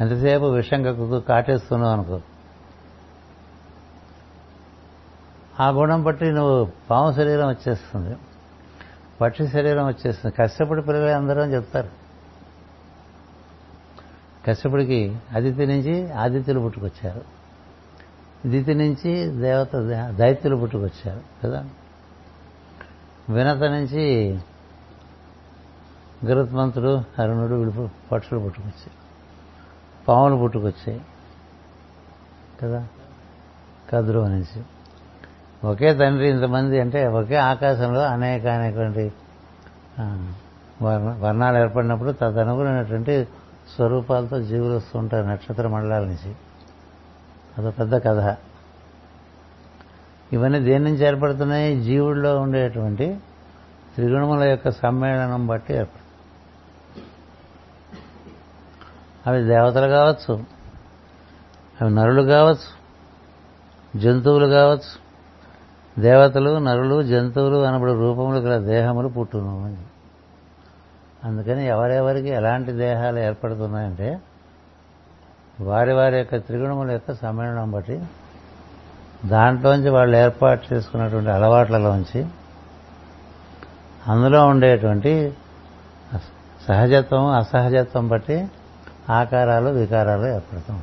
ఎంతసేపు 0.00 0.44
విషం 0.44 0.82
కక్కుతూ 0.82 1.20
కాటేస్తున్నావు 1.20 1.92
అనుకో. 1.92 2.20
ఆ 5.60 5.68
గుణం 5.68 6.02
బట్టి 6.02 6.32
నువ్వు 6.32 6.72
పాము 6.90 7.12
శరీరం 7.12 7.48
వచ్చేస్తుంది. 7.48 8.16
పక్షి 9.20 9.48
శరీరం 9.48 9.86
వచ్చేస్తుంది. 9.86 10.36
కష్టపడి 10.42 10.82
పిల్లలు 10.82 11.10
అందరూ 11.10 11.42
అని 11.42 11.54
చెప్తారు. 11.54 11.99
కష్టపడికి 14.46 15.16
అదితి 15.32 15.66
నుంచి 15.66 16.12
ఆదిత్యులు 16.12 16.60
పుట్టుకొచ్చారు. 16.60 17.20
దితి 18.48 18.74
నుంచి 18.74 19.26
దేవత 19.40 19.76
దైత్యులు 20.10 20.56
పుట్టుకొచ్చారు 20.56 21.20
కదా? 21.44 21.64
వినత 23.28 23.56
నుంచి 23.56 24.34
గరుత్మంతుడు 26.26 27.02
అరుణుడు 27.18 27.54
విడుపు 27.54 27.88
పక్షులు 28.12 28.40
పుట్టుకొచ్చాయి. 28.40 28.90
పాములు 30.08 30.36
పుట్టుకొచ్చాయి 30.36 31.00
కదా? 32.62 32.88
కదురు 33.90 34.20
నుంచి. 34.20 34.62
ఒకే 35.64 35.94
తండ్రి 35.94 36.30
ఇంతమంది 36.30 36.80
అంటే 36.80 37.06
ఒకే 37.06 37.36
ఆకాశంలో 37.36 38.02
అనేక 38.02 38.46
అనేటువంటి 38.46 39.12
వర్ణాలు 41.20 41.58
ఏర్పడినప్పుడు 41.58 42.12
తదనుగుణమైనటువంటి 42.12 43.28
స్వరూపాలతో 43.76 44.42
జీవులు 44.42 44.76
వస్తుంటారు 44.76 45.26
నక్షత్ర 45.26 45.68
మండలాల 45.68 46.02
నుంచి. 46.04 46.34
అదొక 47.58 47.78
పెద్ద 47.78 47.94
కథ. 47.94 48.36
ఇవన్నీ 50.32 50.60
దేని 50.60 50.84
నుంచి 50.84 51.06
ఏర్పడుతున్నాయి? 51.06 51.80
జీవుల్లో 51.80 52.40
ఉండేటువంటి 52.40 53.20
త్రిగుణముల 53.94 54.42
యొక్క 54.42 54.70
సమ్మేళనం 54.70 55.46
బట్టి 55.46 55.74
ఏర్పడు. 55.74 56.10
అవి 59.30 59.44
దేవతలు 59.44 59.86
కావచ్చు 59.86 60.44
అవి 61.80 61.94
నరులు 61.94 62.22
కావచ్చు 62.22 62.80
జంతువులు 64.00 64.46
కావచ్చు. 64.46 65.10
దేవతలు 66.00 66.58
నరులు 66.58 67.02
జంతువులు 67.02 67.56
అనబడు 67.56 67.92
రూపములు 67.92 68.38
గల 68.38 68.64
దేహములు 68.64 69.08
పుట్టును 69.08 69.64
అని. 69.64 69.76
అందుకని 71.24 71.66
ఎవరెవరికి 71.66 72.28
ఎలాంటి 72.28 72.72
దేహాలు 72.72 73.18
ఏర్పడుతున్నాయంటే 73.18 74.20
వారి 75.60 75.92
వారి 75.92 76.18
యొక్క 76.18 76.36
త్రిగుణముల 76.36 76.90
యొక్క 76.90 77.12
సమ్మేళనం 77.12 77.70
బట్టి 77.70 78.02
దాంట్లోంచి 79.24 79.90
వాళ్ళు 79.90 80.16
ఏర్పాటు 80.16 80.74
చేసుకున్నటువంటి 80.74 81.30
అలవాట్లలోంచి 81.30 82.26
అందులో 84.06 84.46
ఉండేటువంటి 84.46 85.34
సహజత్వం 86.68 87.26
అసహజత్వం 87.26 88.08
బట్టి 88.08 88.48
ఆకారాలు 89.10 89.70
వికారాలు 89.70 90.26
ఏర్పడతాం 90.26 90.82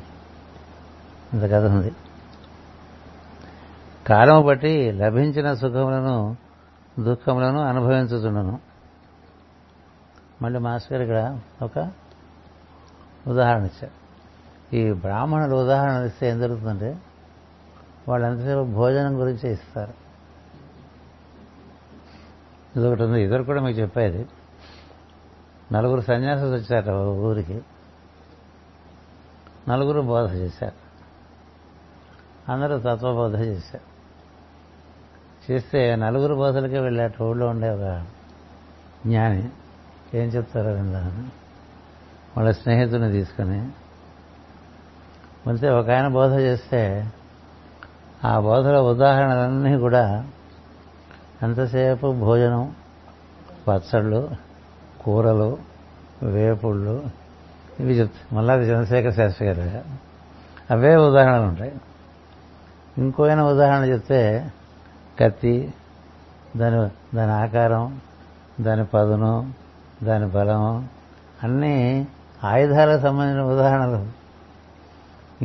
ఇంత 1.32 1.42
కథ 1.42 1.64
ఉంది. 1.64 1.92
కాలము 4.06 4.42
బట్టి 4.42 4.92
లభించిన 4.92 5.54
సుఖములను 5.54 6.36
దుఃఖములను 7.00 7.62
అనుభవించుతున్నాను 7.62 8.67
మళ్ళీ 10.42 10.58
మాస్టర్ 10.58 11.02
గారు 11.02 11.02
ఇక్కడ 11.02 11.40
ఒక 11.64 11.92
ఉదాహరణ 13.26 13.62
ఇచ్చారు. 13.62 13.98
ఈ 14.76 14.92
బ్రాహ్మణులు 14.92 15.56
ఉదాహరణ 15.56 16.04
ఇస్తే 16.04 16.30
ఏం 16.30 16.38
జరుగుతుందంటే 16.38 16.98
వాళ్ళు 18.08 18.26
ఎంతసేపు 18.26 18.64
భోజనం 18.64 19.20
గురించి 19.20 19.52
ఇస్తారు. 19.52 19.94
ఇదొకటి 22.76 23.02
ఉంది. 23.02 23.22
ఇద్దరు 23.22 23.42
కూడా 23.42 23.60
మీకు 23.60 23.78
చెప్పేది. 23.78 24.26
నలుగురు 25.72 26.00
సన్యాసులు 26.00 26.50
వచ్చారు 26.50 26.92
ఊరికి. 27.14 27.62
నలుగురు 29.68 30.00
బోధ 30.00 30.32
చేశారు. 30.32 30.88
అందరూ 32.52 32.78
తత్వబోధ 32.78 33.36
చేశారు. 33.40 33.98
చేస్తే 35.52 35.96
నలుగురు 35.96 36.34
బోధలకే 36.34 36.78
వెళ్ళారు. 36.78 37.24
ఊళ్ళో 37.24 37.46
ఉండే 37.46 37.70
ఒక 37.70 38.06
జ్ఞాని. 39.06 39.50
ఏం 40.14 40.28
చెప్తారో 40.28 40.72
విన్నాను 40.72 41.24
వాళ్ళ 42.36 42.50
స్నేహితుని 42.50 43.12
తీసుకుని. 43.12 43.68
వెళ్తే 45.46 45.70
ఒక 45.70 45.90
ఆయన 45.90 46.08
బోధ 46.08 46.32
చేస్తే 46.32 47.12
ఆ 48.24 48.40
బోధలో 48.40 48.84
ఉదాహరణలన్నీ 48.84 49.78
కూడా 49.78 50.26
ఎంతసేపు 51.42 52.12
భోజనం 52.12 52.74
పచ్చళ్ళు 53.68 54.30
కూరలు 55.00 55.58
వేపుళ్ళు 56.22 57.10
ఇవి 57.80 57.94
చెప్తాయి 57.94 58.34
మళ్ళా 58.34 58.54
చంద్రశేఖర 58.54 59.10
శాస్త్రి 59.10 59.48
గారు. 59.48 59.84
అవే 60.72 60.96
ఉదాహరణలు 60.96 61.42
ఉంటాయి. 61.42 61.72
ఇంకోైనా 62.98 63.44
ఉదాహరణ 63.44 63.84
చెప్తే 63.84 64.52
కత్తి 65.20 65.74
దాని 66.56 67.16
దాని 67.16 67.32
ఆకారం 67.32 68.00
దాని 68.60 68.84
పదును 68.84 69.67
దాని 70.02 70.26
బలం. 70.26 70.88
అన్నీ 71.42 72.06
ఆయుధాలకు 72.44 73.02
సంబంధించిన 73.02 73.42
ఉదాహరణలు. 73.42 74.06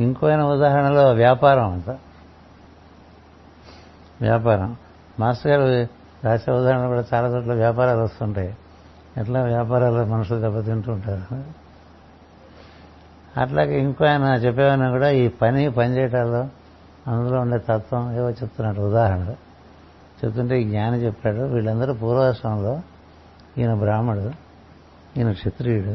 ఇంకోైన 0.00 0.42
ఉదాహరణలో 0.42 1.12
వ్యాపారం 1.12 1.72
అంత 1.72 1.90
వ్యాపారం. 4.20 4.76
మాస్టర్ 5.20 5.52
గారు 5.52 5.88
రాసే 6.24 6.52
ఉదాహరణ 6.52 6.86
కూడా 6.86 7.04
చాలా 7.14 7.28
చోట్ల 7.28 7.52
వ్యాపారాలు 7.52 8.02
వస్తుంటాయి. 8.02 8.56
ఎట్లా 9.16 9.42
వ్యాపారాలు 9.42 10.04
మనుషులు 10.04 10.40
దెబ్బతింటూ 10.40 10.92
ఉంటారు 10.92 11.42
అట్లాగే 13.40 13.78
ఇంకో 13.78 14.04
ఆయన 14.04 14.22
చెప్పేవన్నా 14.22 14.90
కూడా 14.90 15.10
ఈ 15.10 15.28
పని 15.28 15.70
పని 15.70 15.96
చేయటాల్లో 15.96 16.48
అందులో 17.12 17.40
ఉండే 17.40 17.58
తత్వం 17.58 18.16
ఏవో 18.16 18.30
చెప్తున్నాడు 18.30 18.80
ఉదాహరణలు 18.80 19.36
చెప్తుంటే 20.24 20.60
ఈ 20.60 20.64
జ్ఞాని 20.64 20.96
చెప్పాడు. 20.96 21.40
వీళ్ళందరూ 21.40 21.94
పూర్వాశ్రమంలో 21.94 22.80
ఈయన 23.58 23.74
బ్రాహ్మడు. 23.74 24.43
ఈయన 25.16 25.32
క్షత్రియుడు 25.32 25.90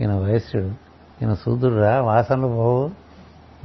ఈయన 0.00 0.14
వైశ్యుడు 0.14 0.66
ఈయన 1.22 1.34
శూద్రుడా 1.34 2.02
వాసనలు 2.02 2.46
పోవు. 2.46 2.90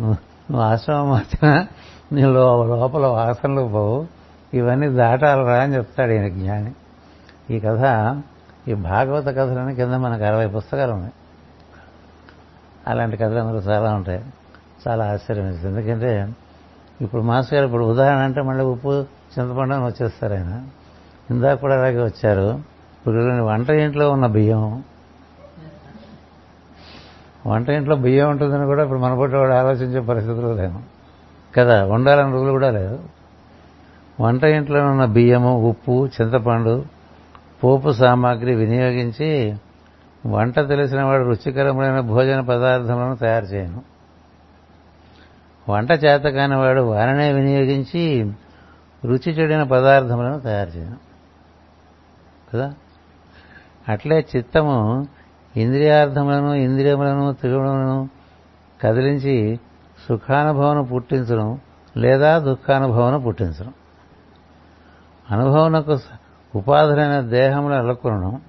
నువ్వు 0.01 0.59
ఆశ్రమం 0.59 1.09
మార్చిన 1.09 1.65
నీ 2.11 2.21
లోపల 2.21 3.05
వాసనలు 3.05 3.67
పోవు. 3.67 4.07
ఇవన్నీ 4.53 4.89
దాటాలరా 4.89 5.63
అని 5.63 5.75
చెప్తాడు 5.75 6.11
ఈయన 6.11 6.27
జ్ఞాని. 6.27 6.71
ఈ 7.49 7.59
కథ 7.59 8.15
ఈ 8.67 8.73
భాగవత 8.73 9.25
కథలని 9.25 9.75
కింద 9.75 9.93
మనకు 9.93 10.23
అరవై 10.23 10.47
పుస్తకాలు 10.47 10.91
ఉన్నాయి. 10.91 11.13
అలాంటి 12.87 13.17
కథలు 13.17 13.39
అందులో 13.39 13.59
చాలా 13.59 13.93
ఉంటాయి. 13.93 14.25
చాలా 14.87 15.11
ఆశ్చర్యం 15.11 15.47
ఎందుకంటే 15.47 16.33
ఇప్పుడు 17.01 17.21
మాస్టర్ 17.21 17.53
గారు 17.53 17.65
ఇప్పుడు 17.65 17.85
ఉదాహరణ 17.85 18.17
అంటే 18.17 18.41
మళ్ళీ 18.41 18.65
ఉప్పు 18.65 18.93
చింతపండు 19.39 19.73
అని 19.73 19.85
వచ్చేస్తారు 19.85 20.33
ఆయన. 20.33 20.67
ఇందాక 21.31 21.59
కూడా 21.59 21.75
అలాగే 21.75 22.03
వచ్చారు. 22.03 22.72
ఇప్పుడు 23.03 23.41
వంట 23.41 23.69
ఇంట్లో 23.69 24.11
ఉన్న 24.11 24.27
బియ్యం. 24.27 24.83
వంట 27.47 27.69
ఇంట్లో 27.69 27.95
బియ్యం 27.95 28.29
ఉంటుందని 28.29 28.65
కూడా 28.65 28.83
ఇప్పుడు 28.83 28.99
మన 28.99 29.13
పుట్టి 29.13 29.37
వాడు 29.37 29.51
ఆలోచించే 29.51 29.99
పరిస్థితులు 29.99 30.53
లేము. 30.53 30.83
కదా 31.55 31.85
ఉండాలని 31.85 32.31
రూలు 32.31 32.51
కూడా 32.51 32.71
లేదు. 32.71 32.99
వంట 34.21 34.43
ఇంట్లో 34.43 34.85
ఉన్న 34.85 35.05
బియ్యము 35.05 35.69
ఉప్పు 35.69 36.09
చింతపండు 36.21 36.85
పోపు 37.63 37.91
సామాగ్రి 37.91 38.55
వినియోగించి 38.55 39.57
వంట 40.25 40.59
తెలిసిన 40.59 41.03
వాడు 41.03 41.23
రుచికరమైన 41.23 41.99
భోజన 41.99 42.39
పదార్థములను 42.39 43.15
తయారు 43.15 43.45
చేయను. 43.45 43.81
వంట 45.69 45.91
చేత 45.91 46.21
కాని 46.21 46.55
వాడు 46.55 46.81
వారినే 46.81 47.33
వినియోగించి 47.33 48.31
రుచి 49.05 49.31
చెడిన 49.31 49.63
పదార్థములను 49.63 50.39
తయారు 50.39 50.69
చేయను. 50.69 50.95
కదా? 52.53 52.73
అట్లే 53.89 54.25
చిత్తము 54.35 55.07
ఇంద్రియార్థములను 55.55 56.53
ఇంద్రియములను 56.53 57.33
త్రిగుణములను 57.33 58.09
కదిలించి 58.81 59.59
సుఖానుభవం 60.09 60.83
పుట్టించడం 60.83 61.59
లేదా 61.97 62.39
దుఃఖానుభవం 62.39 63.21
పుట్టించడం 63.21 63.73
అనుభవనకు 65.31 65.97
ఉపాధులైన 66.55 67.19
దేహములు 67.19 67.73
అలకును 67.73 68.41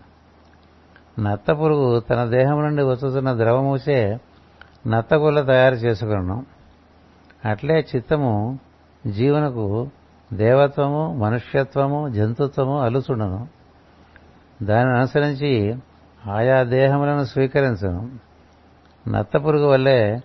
నత్త 1.18 1.53
పురుగు 1.53 2.01
తన 2.01 2.24
దేహం 2.24 2.62
నుండి 2.62 2.82
వచ్చుతున్న 2.82 3.32
ద్రవమూసే 3.32 4.18
నత్తగుల్ల 4.87 5.41
తయారు 5.41 5.74
చేసుకున్నాం. 5.74 6.47
అట్లే 7.45 7.87
చిత్తము 7.97 8.59
జీవనకు 9.07 9.89
దేవత్వము 10.32 11.14
మనుష్యత్వము 11.14 12.09
జంతుత్వము 12.09 12.80
అలుచుండను. 12.80 13.54
దానిని 14.63 14.97
అనుసరించి 14.97 15.75
ఆయా 16.31 16.63
దేహములను 16.63 17.25
స్వీకరించను. 17.25 18.11
నత్త 19.09 19.39
పురుగు 19.39 19.67
వల్లే 19.67 20.21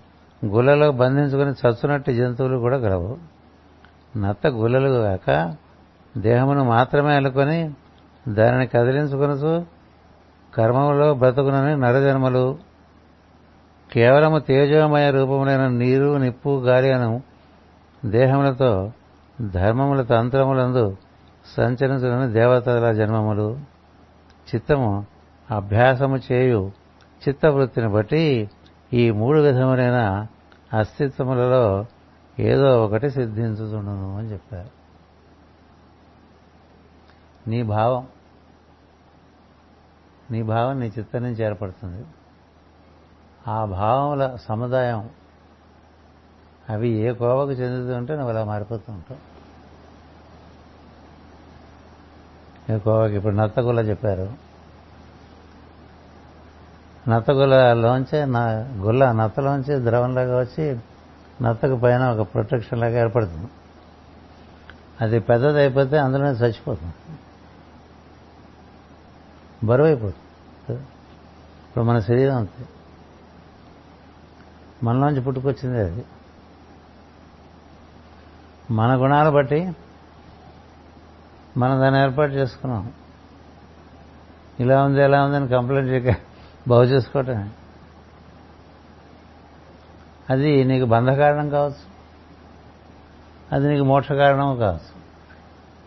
గులలో 0.45 0.91
బంధించుకుని 0.91 1.51
చచ్చునట్టు 1.51 2.11
జంతువులు 2.11 2.57
కూడా 2.57 2.77
గలవు. 2.77 3.17
నత్త 4.17 4.47
గుల్లలు 4.47 4.89
కాక 4.89 5.55
దేహమును 6.17 6.63
మాత్రమే 6.63 7.15
అల్లుకొని 7.15 7.73
దానిని 8.27 8.67
కదిలించుకొనుచు 8.67 9.65
కర్మములో 10.55 11.13
బ్రతుకునని 11.13 11.77
నరజన్మలు. 11.77 12.57
కేవలము 13.91 14.39
తేజోమయ 14.39 15.11
రూపములైన 15.11 15.67
నీరు 15.67 16.17
నిప్పు 16.17 16.59
గాలి 16.59 16.91
అను 16.91 17.21
దేహములతో 18.05 18.91
ధర్మముల 19.41 20.01
తంత్రములందు 20.01 20.97
సంచరించులని 21.57 22.33
దేవతల 22.33 22.91
జన్మములు. 22.91 23.68
చిత్తము 24.55 25.05
అభ్యాసము 25.51 26.17
చేయు 26.31 26.71
చిత్తవృత్తిని 27.27 27.89
బట్టి 27.89 28.49
ఈ 28.93 29.11
మూడు 29.11 29.39
విధములైన 29.39 30.27
అస్తిత్వములలో 30.77 31.85
ఏదో 32.39 32.85
ఒకటి 32.85 33.09
సిద్ధించుతుండను 33.09 34.17
అని 34.17 34.27
చెప్పారు. 34.27 34.69
నీ 37.49 37.63
భావం. 37.63 38.07
నీ 40.31 40.43
భావం 40.43 40.79
నీ 40.79 40.91
చిత్తం 40.99 41.21
నుంచి 41.21 41.45
ఏర్పడుతుంది. 41.45 42.05
ఆ 43.47 43.65
భావముల 43.65 44.35
సముదాయం 44.35 45.09
అవి 46.69 46.89
ఏ 46.89 47.11
కోవకు 47.11 47.51
చెందుతుంటే 47.51 48.13
నువ్వు 48.13 48.29
అలా 48.29 48.43
మారిపోతూ 48.43 48.93
ఉంటావు 48.93 49.17
ఏ 49.17 49.27
కోవకి 52.49 52.58
ఇప్పుడు 52.71 53.35
నత్తగుల్ల 53.35 53.79
చెప్పారు. 53.79 54.33
నత్తగుల్లలోంచే 57.09 58.25
నా 58.25 58.49
గుల్ల 58.77 59.11
నత్తలోంచి 59.11 59.85
ద్రవంలాగా 59.85 60.39
వచ్చి 60.39 60.79
నత్తకు 61.41 61.75
పైన 61.75 62.09
ఒక 62.09 62.33
ప్రొటెక్షన్ 62.33 62.79
లాగా 62.79 62.99
ఏర్పడుతుంది. 62.99 63.47
అది 65.01 65.19
పెద్దది 65.19 65.59
అయిపోతే 65.59 65.97
అందులోనే 65.97 66.29
చచ్చిపోతుంది. 66.29 66.93
బరువు 69.63 69.87
అయిపోతుంది 69.87 70.79
ఇప్పుడు 71.69 71.83
మన 71.83 71.99
శరీరం 71.99 72.35
అంతే. 72.35 72.65
మనలోంచి 74.83 75.21
పుట్టుకొచ్చింది 75.21 75.79
అది. 75.79 76.05
మన 78.71 79.01
గుణాలు 79.01 79.29
బట్టి 79.29 79.75
మనం 81.57 81.79
దాన్ని 81.79 82.01
ఏర్పాటు 82.01 82.31
చేసుకున్నాం. 82.31 82.93
ఇలా 84.59 84.83
ఉంది 84.83 85.01
ఎలా 85.01 85.25
ఉందని 85.25 85.47
కంప్లైంట్ 85.47 85.89
చేయక 85.89 86.15
బాగు 86.67 86.83
చేసుకోవటమే. 86.83 87.49
అది 90.29 90.63
నీకు 90.63 90.85
బంధ 90.85 91.09
కారణం 91.09 91.49
కావచ్చు. 91.49 91.99
అది 93.51 93.67
నీకు 93.67 93.83
మోక్ష 93.83 94.11
కారణం 94.11 94.57
కావచ్చు. 94.57 94.99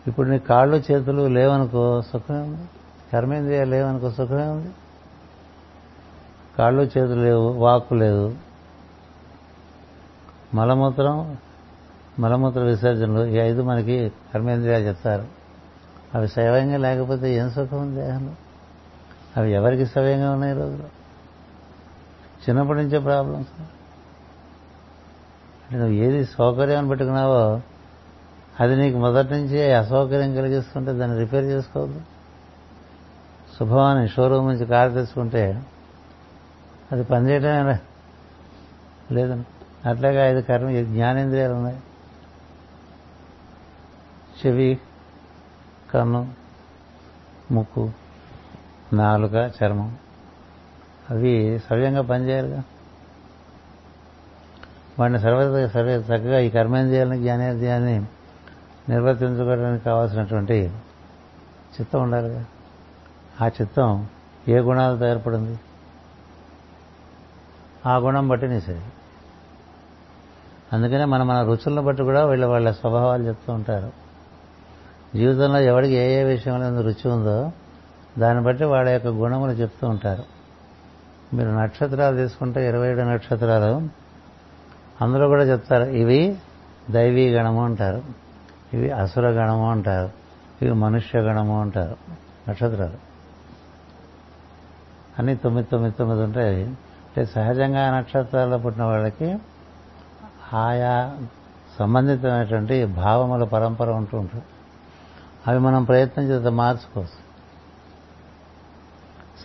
ఇప్పుడు 0.07 0.29
నీ 0.29 0.39
కాళ్ళు 0.39 0.77
చేతులు 0.77 1.27
లేవనుకో 1.27 2.01
సుఖమే 2.01 2.37
ఉంది. 2.37 2.69
కర్మేంద్రియాలు 3.13 3.69
లేవనుకో 3.69 4.11
సుఖమే 4.11 4.43
ఉంది. 4.43 4.71
కాళ్ళు 6.57 6.81
చేతులు 6.81 7.21
లేవు 7.21 7.51
వాక్కు 7.51 7.93
లేదు. 7.93 8.35
మలమూత్రం 10.53 11.37
మలమూత్ర 12.19 12.59
విసర్జనలు 12.59 13.25
ఈ 13.25 13.35
ఐదు 13.35 13.61
మనకి 13.61 14.11
కర్మేంద్రియాలు 14.33 14.83
చెప్తారు. 14.83 15.42
అవి 16.15 16.27
సవ్యంగా 16.27 16.77
లేకపోతే 16.77 17.35
ఏం 17.35 17.51
సుఖం? 17.51 17.77
ఉంది 17.77 17.95
దేహంలో 17.95 18.33
అవి 19.37 19.51
ఎవరికి 19.51 19.85
సవ్యంగా 19.85 20.31
ఉన్నాయి 20.31 20.53
రోజులో 20.53 20.85
చిన్నప్పటి 22.49 22.79
నుంచే 22.79 22.99
ప్రాబ్లమ్స్ 22.99 23.49
అంటే 23.59 25.77
నువ్వు 25.77 25.93
ఏది 25.93 26.25
సౌకర్యాన్ని 26.25 26.89
పెట్టుకున్నావో 26.89 27.61
అది 28.59 28.75
నీకు 28.75 28.97
మొదటి 28.97 29.33
నుంచి 29.33 29.73
అసౌకర్యం 29.73 30.35
కలిగిస్తుంటే 30.35 30.91
దాన్ని 30.91 31.17
రిపేర్ 31.17 31.45
చేసుకోవద్దు. 31.45 32.01
శుభమని 33.59 34.07
షోరూమ్ 34.07 34.47
నుంచి 34.47 34.65
కారు 34.65 34.91
తెచ్చుకుంటే 34.91 35.63
అది 36.91 37.03
పనిచేయటమే 37.03 37.79
లేదని 39.11 39.43
అట్లాగే 39.89 40.29
ఐదు 40.29 40.41
కర్మ 40.41 40.71
జ్ఞానేంద్రియాలు 40.71 41.53
ఉన్నాయి. 41.53 41.79
చెవి 44.39 44.79
కన్ను 45.93 46.33
ముక్కు 47.51 47.91
నాలుక 48.93 49.33
చర్మం. 49.33 49.97
అవి 51.09 51.61
సవ్యంగా 51.69 52.01
పనిచేయాలిగా. 52.01 52.63
వాడిని 54.99 55.19
సర్వ 55.19 55.67
సర్వ 55.67 55.89
చక్కగా 55.89 56.39
ఈ 56.39 56.49
కర్మేంద్రియాలని 56.49 57.19
జ్ఞానేంద్రియాన్ని 57.19 58.05
నిర్వర్తించుకోవడానికి 58.89 59.83
కావాల్సినటువంటి 59.83 60.71
చిత్తం 61.79 62.03
ఉండాలిగా. 62.03 62.45
ఆ 63.41 63.47
చిత్తం 63.47 64.07
ఏ 64.47 64.59
గుణాలతో 64.59 65.07
ఏర్పడింది 65.07 65.59
ఆ 67.85 67.97
గుణం 67.97 68.27
బట్టి 68.27 68.47
నీ 68.47 68.61
శరీరం 68.61 68.91
అందుకనే 70.73 71.05
మన 71.05 71.23
మన 71.23 71.43
రుచులను 71.43 71.81
బట్టి 71.81 72.03
కూడా 72.03 72.25
వీళ్ళ 72.25 72.45
వాళ్ళ 72.45 72.71
స్వభావాలు 72.71 73.23
చెప్తూ 73.23 73.53
ఉంటారు. 73.53 74.02
జీవితంలో 75.15 75.59
ఎవరికి 75.59 75.93
ఏ 75.93 76.21
ఏ 76.21 76.23
విషయంలో 76.23 76.81
రుచి 76.81 77.11
ఉందో 77.11 77.51
దాన్ని 78.17 78.43
బట్టి 78.43 78.63
వాళ్ళ 78.63 78.89
యొక్క 78.89 79.07
గుణములు 79.07 79.51
చెప్తూ 79.51 79.87
ఉంటారు. 79.87 80.23
మీరు 81.35 81.49
నక్షత్రాలు 81.49 82.15
తీసుకుంటే 82.15 82.69
ఇరవై 82.69 82.89
ఏడు 82.89 83.01
నక్షత్రాలు 83.01 83.81
అందులో 85.01 85.27
కూడా 85.27 85.43
చెప్తారు 85.43 85.83
ఇవి 85.83 86.37
దైవీ 86.91 87.29
గణము 87.29 87.65
అంటారు 87.65 88.03
ఇవి 88.73 88.91
అసుర 88.91 89.29
గణము 89.29 89.71
అంటారు 89.71 90.11
ఇవి 90.61 90.73
మనుష్య 90.73 91.19
గణము 91.19 91.61
అంటారు 91.61 91.95
నక్షత్రాలు. 92.49 93.13
అన్ని 95.19 95.35
తొమ్మిది 95.35 95.67
తొమ్మిది 95.71 95.95
తొమ్మిది 95.99 96.23
ఉంటాయి. 96.23 96.63
అంటే 96.65 97.25
సహజంగా 97.25 97.97
నక్షత్రాల్లో 97.97 98.57
పుట్టిన 98.57 98.83
వాళ్ళకి 98.83 99.37
ఆయా 100.53 101.13
సంబంధితమైనటువంటి 101.79 102.85
భావముల 102.85 103.43
పరంపర 103.43 103.91
ఉంటూ 103.91 104.19
ఉంటుంది 104.19 104.43
అవి 105.47 105.59
మనం 105.59 105.83
ప్రయత్నం 105.83 106.25
చేస్తే 106.25 106.49
మార్చుకోవచ్చు 106.49 107.19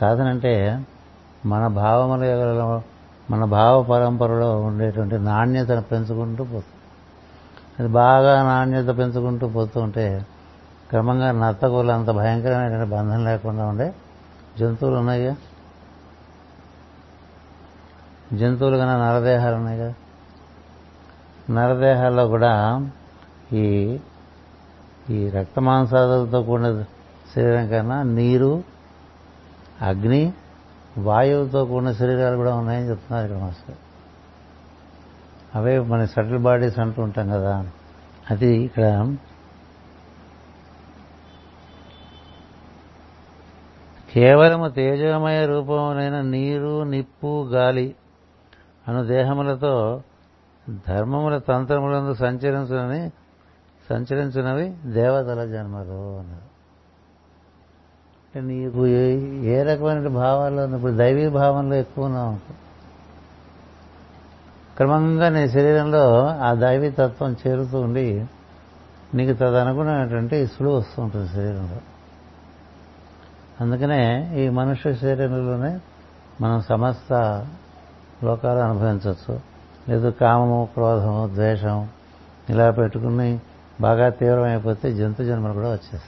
సాధన 0.01 0.29
అంటే 0.29 0.53
మన 1.45 1.67
భావముల 1.77 2.23
మన 3.31 3.45
భావ 3.45 3.83
పరంపరలో 3.83 4.61
ఉండేటువంటి 4.61 5.19
నాణ్యతను 5.19 5.83
పెంచుకుంటూ 5.83 6.45
పోతుంది 6.45 6.75
అది 7.79 7.89
బాగా 7.93 8.43
నాణ్యత 8.43 8.99
పెంచుకుంటూ 8.99 9.49
పోతూ 9.49 9.81
ఉంటే 9.81 10.07
క్రమంగా 10.91 11.33
నర్తకులు 11.33 11.93
అంత 11.93 12.11
భయంకరమైనటువంటి 12.11 12.91
బంధం 12.91 13.25
లేకుండా 13.25 13.67
ఉండే 13.67 13.89
జంతువులు 14.59 14.97
ఉన్నాయిగా? 14.97 15.35
జంతువులు 18.33 18.77
కన్నా 18.77 19.09
నరదేహాలు 19.09 19.57
ఉన్నాయి 19.57 19.79
కదా 19.79 19.95
నరదేహాల్లో 21.51 22.29
కూడా 22.29 22.53
ఈ 23.53 23.65
ఈ 25.11 25.31
రక్త 25.31 25.61
మాంసాదులతో 25.61 26.43
కూడిన 26.43 26.85
శరీరం 27.37 27.69
కన్నా 27.69 28.03
నీరు 28.03 28.65
అగ్ని 29.83 30.33
వాయువుతో 30.99 31.65
కూడిన 31.65 31.93
శరీరాలు 31.93 32.37
కూడా 32.37 32.55
ఉన్నాయని 32.55 32.91
చెప్తున్నారు 32.91 33.27
ఇక్కడ 33.27 33.43
మాస్టర్. 33.43 33.77
అవే 35.55 35.79
మన 35.79 36.05
సటిల్ 36.05 36.39
బాడీస్ 36.39 36.79
అంటూ 36.79 37.03
ఉంటాం 37.03 37.29
కదా. 37.29 37.67
అది 38.31 38.57
ఇక్కడ 38.57 39.15
కేవలము 44.13 44.69
తేజోమయ 44.69 45.47
రూపములైన 45.47 46.21
నీరు 46.21 46.83
నిప్పు 46.83 47.49
గాలి 47.49 47.95
అను 48.89 49.07
దేహములతో 49.07 50.03
ధర్మముల 50.89 51.39
తంత్రములందు 51.39 52.15
సంచరించునని 52.15 53.13
సంచరించినవి 53.91 54.77
దేవతల 54.85 55.45
జన్మలు 55.45 56.19
అన్నారు. 56.19 56.59
నీకు 58.41 58.87
ఏ 58.87 59.17
ఏ 59.43 59.63
రకమైన 59.63 60.09
భావాల్లో 60.09 60.77
ఇప్పుడు 60.77 60.93
దైవీ 60.93 61.29
భావంలో 61.29 61.77
ఎక్కువ 61.77 62.05
ఉన్నావు 62.05 62.37
క్రమంగా 64.77 65.29
నీ 65.29 65.49
శరీరంలో 65.49 66.27
ఆ 66.27 66.55
దైవీ 66.55 66.91
తత్వం 66.91 67.37
చేరుతూ 67.47 67.81
ఉండి 67.81 68.27
నీకు 69.15 69.33
తదనుగుణమైనటువంటి 69.33 70.37
ఇసుడు 70.37 70.69
వస్తూ 70.69 71.03
ఉంటుంది 71.03 71.29
శరీరంలో. 71.29 71.79
అందుకనే 73.61 74.33
ఈ 74.45 74.49
మనుష్య 74.49 74.95
శరీరంలోనే 74.95 75.81
మనం 76.41 76.61
సమస్త 76.61 77.13
లోకాలు 78.25 78.59
అనుభవించవచ్చు. 78.59 79.41
లేదు 79.89 80.11
కామము 80.11 80.69
క్రోధము 80.75 81.27
ద్వేషం 81.27 81.89
ఇలా 82.51 82.71
పెట్టుకుని 82.71 83.41
బాగా 83.81 84.09
తీవ్రమైపోతే 84.09 84.95
జంతు 84.95 85.23
జన్మలు 85.23 85.53
కూడా 85.53 85.69
వచ్చేస్తాయి. 85.69 86.03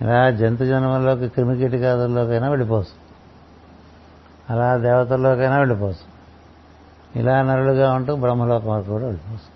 ఇలా 0.00 0.30
జంతు 0.30 0.64
జన్మల్లోకి 0.64 1.28
క్రిమికీటకాదుల్లోకైనా 1.28 2.48
వెళ్ళిపోవచ్చు. 2.48 3.04
అలా 4.50 4.76
దేవతల్లోకైనా 4.76 5.58
వెళ్ళిపోవచ్చు. 5.58 6.14
ఇలా 7.20 7.42
నరులుగా 7.42 7.92
ఉంటూ 7.92 8.16
బ్రహ్మలోకం 8.16 8.68
వరకు 8.68 8.86
కూడా 8.86 9.04
వెళ్ళిపోవచ్చు. 9.04 9.54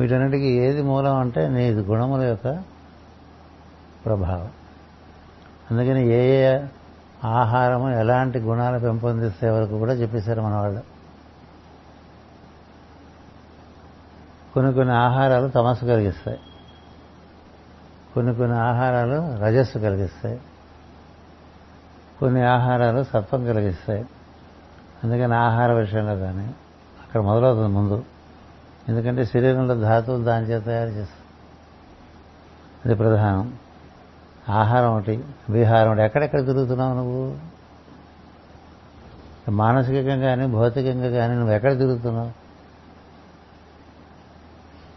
వీటన్నిటికీ 0.00 0.44
ఏది 0.44 0.82
మూలం 0.82 1.16
అంటే 1.16 1.48
నీ 1.48 1.70
గుణముల 1.70 2.22
యొక్క 2.22 2.62
ప్రభావం. 4.04 4.48
అందుకని 5.70 6.06
ఏ 6.06 6.54
ఏ 6.54 6.60
ఆహారము 7.24 7.90
ఎలాంటి 7.90 8.38
గుణాలు 8.38 8.78
పెంపొందిస్తే 8.78 9.50
వరకు 9.50 9.78
కూడా 9.78 9.92
చెప్పేశారు 9.92 10.40
మన 10.40 10.54
వాళ్ళు 10.54 10.91
కొన్ని 14.54 14.72
కొన్ని 14.72 14.94
ఆహారాలు 14.94 15.48
తమస్సు 15.48 15.84
కలిగిస్తాయి. 15.84 16.40
కొన్ని 18.14 18.34
కొన్ని 18.34 18.58
ఆహారాలు 18.58 19.44
రజస్సు 19.44 19.78
కలిగిస్తాయి. 19.78 20.40
కొన్ని 22.20 22.42
ఆహారాలు 22.42 23.02
సత్వం 23.02 23.44
కలిగిస్తాయి. 23.44 24.06
అందుకని 25.04 25.34
ఆహార 25.34 25.72
విషయంలో 25.72 26.16
కానీ 26.16 26.46
అక్కడ 27.00 27.20
మొదలవుతుంది 27.20 27.68
ముందు. 27.68 28.04
ఎందుకంటే 28.88 29.24
శరీరంలో 29.24 29.74
ధాతువులు 29.74 30.24
దాని 30.24 30.46
చేత 30.46 30.64
తయారు 30.64 30.88
చేస్తాయి 30.88 31.22
అది 32.84 32.94
ప్రధానం. 32.94 33.54
ఆహారం 34.48 34.96
ఒకటి 34.96 35.24
విహారం 35.50 35.90
ఒకటి. 35.90 36.02
ఎక్కడెక్కడ 36.02 36.46
తిరుగుతున్నావు 36.46 36.94
నువ్వు? 36.94 37.38
మానసికంగా 39.50 40.16
కానీ 40.16 40.46
భౌతికంగా 40.46 41.10
కానీ 41.10 41.34
నువ్వు 41.34 41.54
ఎక్కడ 41.54 41.78
తిరుగుతున్నావు? 41.78 42.41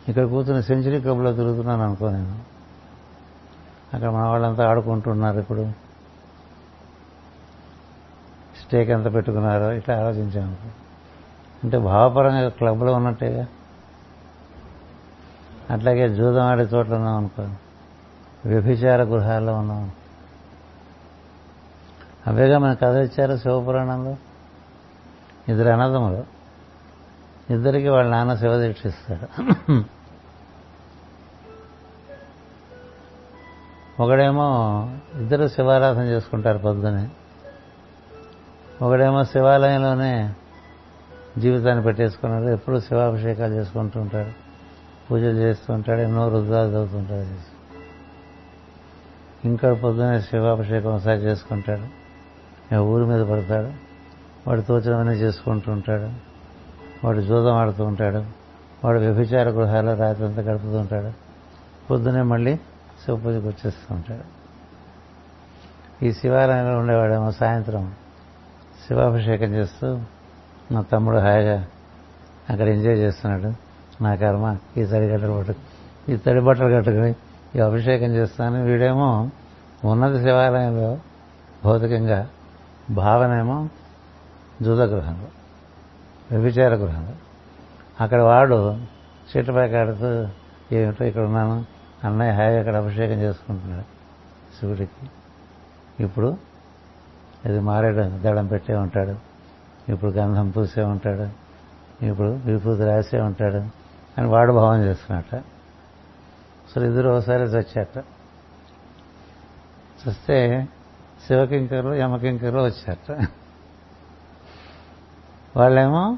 ఇక్కడ 0.09 0.23
కూర్చుని 0.23 0.63
సెంచరీ 0.63 1.01
క్లబ్లో 1.01 1.33
తిరుగుతున్నాను 1.33 1.83
అనుకో 1.83 2.11
నేను. 2.11 2.39
అక్కడ 3.93 4.09
మన 4.09 4.23
వాళ్ళంతా 4.23 4.69
ఆడుకుంటున్నారు 4.69 5.39
ఇప్పుడు. 5.39 5.71
స్టేక్ 8.63 8.89
ఎంత 8.89 9.13
పెట్టుకున్నారో 9.13 9.71
ఇట్లా 9.71 9.95
ఆలోచించాను 9.95 10.57
అంటే 11.63 11.77
భావపరంగా 11.77 12.49
క్లబ్లో 12.49 12.93
ఉన్నట్టేగా. 12.93 13.47
అట్లాగే 15.69 16.15
జూదం 16.15 16.41
ఆడే 16.41 16.63
చోట్ల 16.63 16.95
ఉన్నాం 16.95 17.17
అనుకో. 17.17 17.49
వ్యభిచార 18.45 19.03
గృహాల్లో 19.03 19.55
ఉన్నాం. 19.55 19.91
అవేగా 22.27 22.57
మన 22.57 22.73
కథ 22.73 22.95
ఇచ్చారు 22.95 23.37
శివపురాణంలో? 23.37 24.15
ఇద్దరు 25.49 25.69
అన్నదములు 25.69 26.23
ఇద్దరికి 27.49 27.89
వాళ్ళ 27.89 28.11
నాన్న 28.11 28.35
శివదీక్షిస్తాడు 28.35 29.83
ఒకడేమో 33.99 34.89
ఇద్దరు 35.15 35.47
శివారాధన 35.47 36.01
చేసుకుంటారు 36.01 36.57
పొద్దునే 36.57 37.09
ఒకడేమో 38.81 39.23
శివాలయంలోనే 39.23 40.33
జీవితాన్ని 41.37 41.83
పెట్టేసుకున్నాడు. 41.83 42.43
ఎప్పుడు 42.43 42.79
శివాభిషేకాలు 42.79 43.53
చేసుకుంటూ 43.53 44.01
ఉంటాడు. 44.01 44.29
పూజలు 45.11 45.37
చేస్తూ 45.37 45.73
ఉంటాడు. 45.73 45.99
ఎన్నో 45.99 46.27
రుద్రాలు 46.27 46.69
చదువుతుంటాడు 46.69 47.55
ఇంకా 49.47 49.73
పొద్దునే 49.73 50.21
శివాభిషేకం 50.21 50.95
ఒకసారి 50.95 51.19
చేసుకుంటాడు. 51.19 52.05
ఊరి 52.75 53.05
మీద 53.05 53.25
పడతాడు. 53.25 53.71
వాడు 54.47 54.61
తోచినవన్నీ 54.61 55.13
చేసుకుంటూ 55.13 55.71
ఉంటాడు. 55.71 56.09
వాడు 57.05 57.21
జూదం 57.21 57.53
ఆడుతూ 57.53 57.83
ఉంటాడు. 57.83 58.25
వాడు 58.85 58.99
వ్యభిచార 58.99 59.49
గృహాల్లో 59.49 59.95
రాత్రంతా 59.95 60.41
గడుపుతూ 60.41 60.77
ఉంటాడు. 60.77 61.11
పొద్దునే 61.89 62.21
మళ్ళీ 62.21 62.59
శివపూజకు 63.05 63.47
వచ్చేస్తూ 63.47 63.95
ఉంటాడు. 63.95 64.45
ఈ 66.05 66.11
శివాలయంలో 66.11 66.77
ఉండేవాడేమో 66.77 67.31
సాయంత్రం 67.31 67.93
శివాభిషేకం 68.87 69.45
చేస్తూ 69.45 69.99
నా 70.71 70.81
తమ్ముడు 70.81 71.17
హాయిగా 71.17 71.67
అక్కడ 72.49 72.67
ఎంజాయ్ 72.67 72.97
చేస్తున్నాడు. 72.97 73.53
నా 74.03 74.15
కర్మ 74.15 74.57
ఈ 74.77 74.85
తడి 74.85 75.05
గట్టలు 75.05 75.37
పట్టు 75.37 75.53
ఈ 76.11 76.15
తడి 76.15 76.41
బట్టలు 76.41 76.75
కట్టుకుని 76.75 77.15
ఈ 77.55 77.59
అభిషేకం 77.59 78.05
చేస్తాను 78.05 78.63
వీడేమో 78.63 79.29
ఉన్నత 79.85 80.21
శివాలయంలో 80.21 80.97
భౌతికంగా 81.65 82.29
భావనేమో 82.89 83.69
జూదగృహంలో 84.61 85.27
వ్యభిచార 86.31 86.75
గృహంలో. 86.75 87.11
అక్కడ 88.01 88.21
వాడు 88.21 88.79
చీటపై 89.31 89.69
కాడుతూ 89.69 90.27
ఏమిటో 90.75 91.05
ఇక్కడ 91.05 91.21
ఉన్నాను? 91.21 91.74
అన్నయ్య 92.05 92.31
హాయిగా 92.31 92.59
అక్కడ 92.59 92.75
అభిషేకం 92.75 93.13
చేసుకుంటున్నాడు 93.13 93.85
శివుడికి. 94.59 95.05
ఇప్పుడు 96.03 96.37
అది 97.45 97.59
మారేడు 97.59 97.95
దళం 97.95 98.45
పెట్టే 98.45 98.75
ఉంటాడు. 98.75 99.15
ఇప్పుడు 99.91 100.11
గంధం 100.11 100.49
పూసే 100.49 100.83
ఉంటాడు. 100.83 101.25
ఇప్పుడు 102.05 102.27
విభూతి 102.27 102.83
రాసే 102.83 103.19
ఉంటాడు 103.21 103.59
అని 104.17 104.27
వాడు 104.27 104.51
భావం 104.51 104.83
చేస్తున్నట్ట 104.83 105.43
సో 106.71 106.81
ఇద్దరు 106.85 107.09
ఒకసారి 107.09 107.43
చచ్చాట 107.43 107.97
చూస్తే 110.01 110.67
శివకింకర్లు 111.27 111.93
యమకింకర్లు 111.93 112.59
వచ్చారట. 112.59 113.27
వాళ్ళేమో 115.57 116.17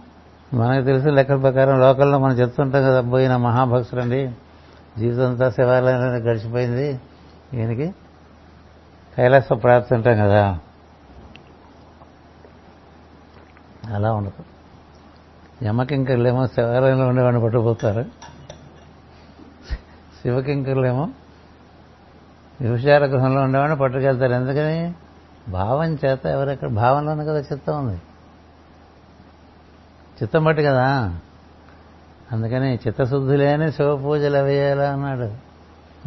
మనకు 0.53 0.85
తెలిసిన 0.85 1.11
లెక్కల 1.11 1.37
ప్రకారం 1.37 1.79
లోకల్లో 1.79 2.17
మనం 2.19 2.33
చెప్తుంటాం 2.33 2.83
కదా 2.83 3.01
పోయిన 3.01 3.35
మహాభక్తులండి 3.35 4.21
జీవితం 4.97 5.29
అంతా 5.29 5.49
శివాలయంలోనే 5.49 6.17
గడిచిపోయింది. 6.17 6.99
ఈయనకి 7.53 7.95
కైలాస 9.17 9.43
ప్రాప్తి 9.53 9.95
ఉంటాం 9.95 10.15
కదా. 10.15 10.59
అలా 13.93 14.13
ఉండదు. 14.13 14.43
యమకింకర్లేమో 15.65 16.47
శివాలయంలో 16.47 17.07
ఉండేవాడిని 17.07 17.41
పట్టుకుపోతారు. 17.41 18.03
శివకింకర్లేమో 20.21 21.09
విభచార 22.61 23.05
గృహంలో 23.05 23.41
ఉండేవాడిని 23.41 23.77
పట్టుకెళ్తారు. 23.77 24.33
ఎందుకని? 24.33 24.93
భావం 25.51 25.97
చేత 26.05 26.25
ఎవరెక్కడ 26.25 26.69
భావంలోనే 26.69 27.25
కదా 27.25 27.39
చిత్తం 27.39 27.87
ఉంది. 27.87 28.01
చిత్తం 30.23 30.43
బట్టి 30.43 30.63
కదా. 30.63 31.19
అందుకని 32.31 32.79
చిత్తశుద్ధి 32.87 33.37
లేని 33.37 33.71
శివ 33.71 33.95
పూజలు 33.95 34.37
అన్నాడు. 34.37 35.31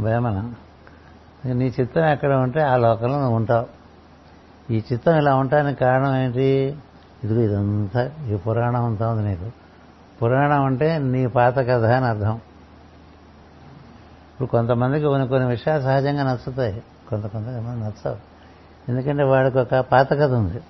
వేమన 0.03 0.53
నీ 1.45 1.75
చిత్తం 1.81 2.05
ఎక్కడ 2.05 2.33
ఉంటే 2.33 2.61
ఆ 2.61 2.77
లోకంలో 2.77 3.19
నువ్వు 3.19 3.37
ఉంటావు. 3.37 3.67
ఈ 4.73 4.83
చిత్తం 4.93 5.17
ఇలా 5.17 5.35
ఉండటానికి 5.35 5.81
కారణం 5.81 6.17
ఏంటి? 6.17 6.77
ఇదిగో 7.25 7.41
ఇదంతా 7.41 8.11
ఈ 8.29 8.37
పురాణం 8.37 8.85
అంతా 8.85 9.09
ఉంది 9.09 9.29
నీకు. 9.29 9.51
పురాణం 10.23 10.65
అంటే 10.65 10.99
నీ 10.99 11.27
పాత 11.27 11.59
కథ 11.59 11.85
అని 11.85 12.07
అర్థం. 12.07 12.35
ఇప్పుడు 14.33 14.49
కొంతమందికి 14.49 15.07
కొన్ని 15.07 15.29
కొన్ని 15.29 15.49
విషయాలు 15.49 15.83
సహజంగా 15.83 16.23
నచ్చుతాయి. 16.23 16.83
కొంత 17.11 17.27
కొంతమంది 17.27 17.81
నచ్చవు. 17.81 18.17
ఎందుకంటే 18.89 19.23
వాడికి 19.23 19.59
ఒక 19.59 19.75
పాత 19.75 20.13
కథ 20.13 20.31
ఉంది. 20.31 20.61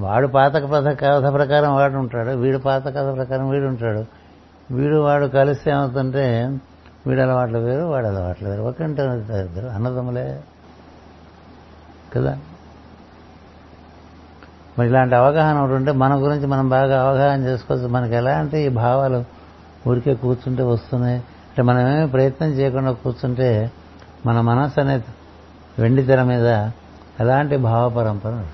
వాడు 0.00 0.26
పాత 0.26 0.56
కథ 0.56 0.98
కథ 1.00 1.32
ప్రకారం 1.32 1.74
వాడు 1.74 1.94
ఉంటాడు 1.94 2.30
వీడు 2.30 2.58
పాత 2.58 2.84
కథ 2.86 3.16
ప్రకారం 3.16 3.50
వీడు 3.50 3.64
ఉంటాడు. 3.64 4.04
వీడు 4.74 4.96
వాడు 4.96 5.26
కలిసి 5.26 5.70
ఏమవుతుంటే 5.70 6.58
వీడు 7.06 7.20
అలవాట్లు 7.20 7.58
వేరు 7.58 7.84
వాడు 7.84 8.06
అలవాట్లు 8.06 8.48
వేరు. 8.48 8.62
ఒకంటే 8.62 9.02
ఇద్దరు 9.04 9.66
అన్నదమ్ములే. 9.66 10.40
కదా? 12.16 12.38
మరి 14.78 14.88
ఇలాంటి 14.88 15.14
అవగాహన 15.14 15.58
ఒకటి 15.58 15.72
ఉంటే 15.72 15.92
మన 15.92 16.14
గురించి 16.14 16.46
మనం 16.46 16.68
బాగా 16.68 17.08
అవగాహన 17.08 17.40
చేసుకోవచ్చు. 17.44 17.88
మనకి 17.88 18.14
ఎలాంటి 18.14 18.58
ఈ 18.58 18.68
భావాలు 18.68 19.24
ఊరికే 19.88 20.14
కూర్చుంటే 20.14 20.62
వస్తున్నాయి? 20.62 21.16
అంటే 21.16 21.62
మనమేమి 21.62 22.08
ప్రయత్నం 22.08 22.48
చేయకుండా 22.48 22.92
కూర్చుంటే 22.92 23.70
మన 24.26 24.40
మనస్సు 24.40 24.80
అనే 24.80 25.02
వెండి 25.78 26.02
తెర 26.02 26.22
మీద 26.22 26.46
ఎలాంటి 27.20 27.56
భావ 27.56 27.88
పరంపర 27.88 28.46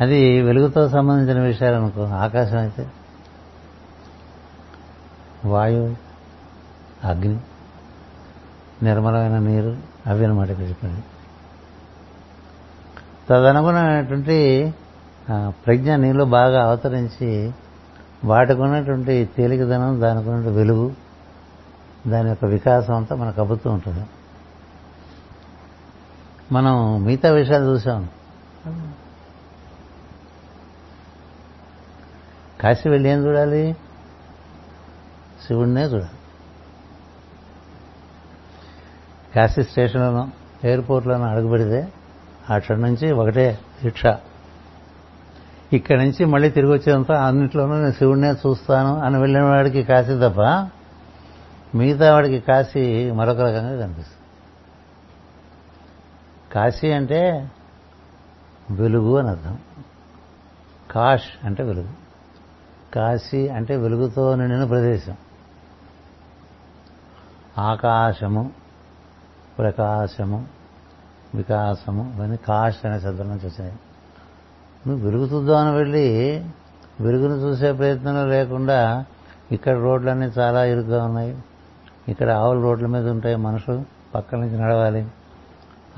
అది 0.00 0.42
వెలుగుతో 0.42 0.88
సంబంధించిన 0.88 1.40
విషయాలు 1.40 1.76
అనుకో 1.76 2.02
ఆకాశం 2.02 2.58
అయితే 2.58 2.86
వాయువు 5.44 5.94
అగ్ని 7.06 7.38
నిర్మలమైన 8.82 9.38
నీరు 9.38 9.76
అవి 10.06 10.24
అనమాట 10.24 10.50
ఇక్కడ 10.50 10.64
చెప్పండి 10.64 11.02
తదనుగుణమైనటువంటి 13.30 14.74
ప్రజ్ఞ 15.66 15.94
నీళ్ళు 15.94 16.24
బాగా 16.24 16.64
అవతరించి 16.64 17.52
వాటికి 18.24 18.60
ఉన్నటువంటి 18.60 19.28
తేలికదనం 19.36 20.00
దానికి 20.00 20.28
ఉన్న 20.28 20.48
వెలుగు 20.48 20.94
దాని 22.06 22.28
యొక్క 22.28 22.44
వికాసం 22.44 22.94
అంతా 22.94 23.16
మనకు 23.16 23.40
అబ్బుతూ 23.40 23.70
ఉంటుంది. 23.70 24.04
మనం 26.52 27.04
మిగతా 27.04 27.30
విషయాలు 27.30 27.64
చూసాం. 27.64 28.08
కాశీ 32.64 32.88
వెళ్ళి 32.88 33.10
ఏం 33.10 33.26
చూడాలి? 33.26 33.76
శివుడినే 35.46 35.84
చూడాలి. 35.84 36.18
కాశీ 39.34 39.62
స్టేషన్లోనో 39.62 40.28
ఎయిర్పోర్ట్లోనో 40.64 41.24
అడుగుపెడితే 41.24 41.92
అక్కడి 42.50 42.80
నుంచి 42.80 43.12
ఒకటే 43.12 43.58
రిక్షా. 43.84 44.20
ఇక్కడి 45.72 45.98
నుంచి 45.98 46.24
మళ్ళీ 46.24 46.50
తిరిగి 46.50 46.72
వచ్చేంత 46.72 47.12
అన్నింటిలోనూ 47.12 47.74
నేను 47.74 47.92
శివుడినే 47.92 48.32
చూస్తాను 48.32 48.98
అని 48.98 49.18
వెళ్ళిన 49.18 49.42
వాడికి 49.42 49.82
కాశీ 49.82 50.18
తప్ప 50.18 50.70
మిగతా 51.76 52.12
వాడికి 52.12 52.40
కాశీ 52.40 53.10
మరొక 53.10 53.40
రకంగా 53.40 53.80
కనిపిస్తుంది. 53.80 54.26
కాశీ 56.52 56.92
అంటే 56.92 57.50
వెలుగు 58.70 59.18
అని 59.18 59.28
అర్థం. 59.28 59.58
కాష్ 60.90 61.46
అంటే 61.46 61.62
వెలుగు. 61.62 62.03
కాశీ 62.94 63.48
అంటే 63.48 63.76
వెలుగుతో 63.76 64.34
నిండిన 64.34 64.64
ప్రదేశం. 64.64 65.16
ఆకాశము 67.58 68.50
ప్రకాశము 69.58 70.46
వికాసము 71.34 72.12
ఇవన్నీ 72.16 72.36
కాష్ 72.36 72.86
అనే 72.86 73.00
శబ్దం 73.00 73.28
నుంచి 73.28 73.46
వచ్చాయి. 73.46 73.72
నువ్వు 74.86 75.04
వెలుగు 75.04 75.26
చూద్దామని 75.26 75.76
వెళ్ళి 75.76 76.06
వెలుగును 77.00 77.34
చూసే 77.34 77.72
ప్రయత్నంలో 77.72 78.26
లేకుండా 78.26 79.04
ఇక్కడ 79.52 79.76
రోడ్లన్నీ 79.76 80.26
చాలా 80.26 80.64
ఇరుగ్గా 80.64 81.04
ఉన్నాయి. 81.04 81.38
ఇక్కడ 82.08 82.30
ఆవుల 82.30 82.62
రోడ్ల 82.62 82.86
మీద 82.86 83.08
ఉంటాయి 83.08 83.36
మనుషులు 83.36 83.84
పక్కన 84.14 84.38
నుంచి 84.38 84.58
నడవాలి. 84.58 85.06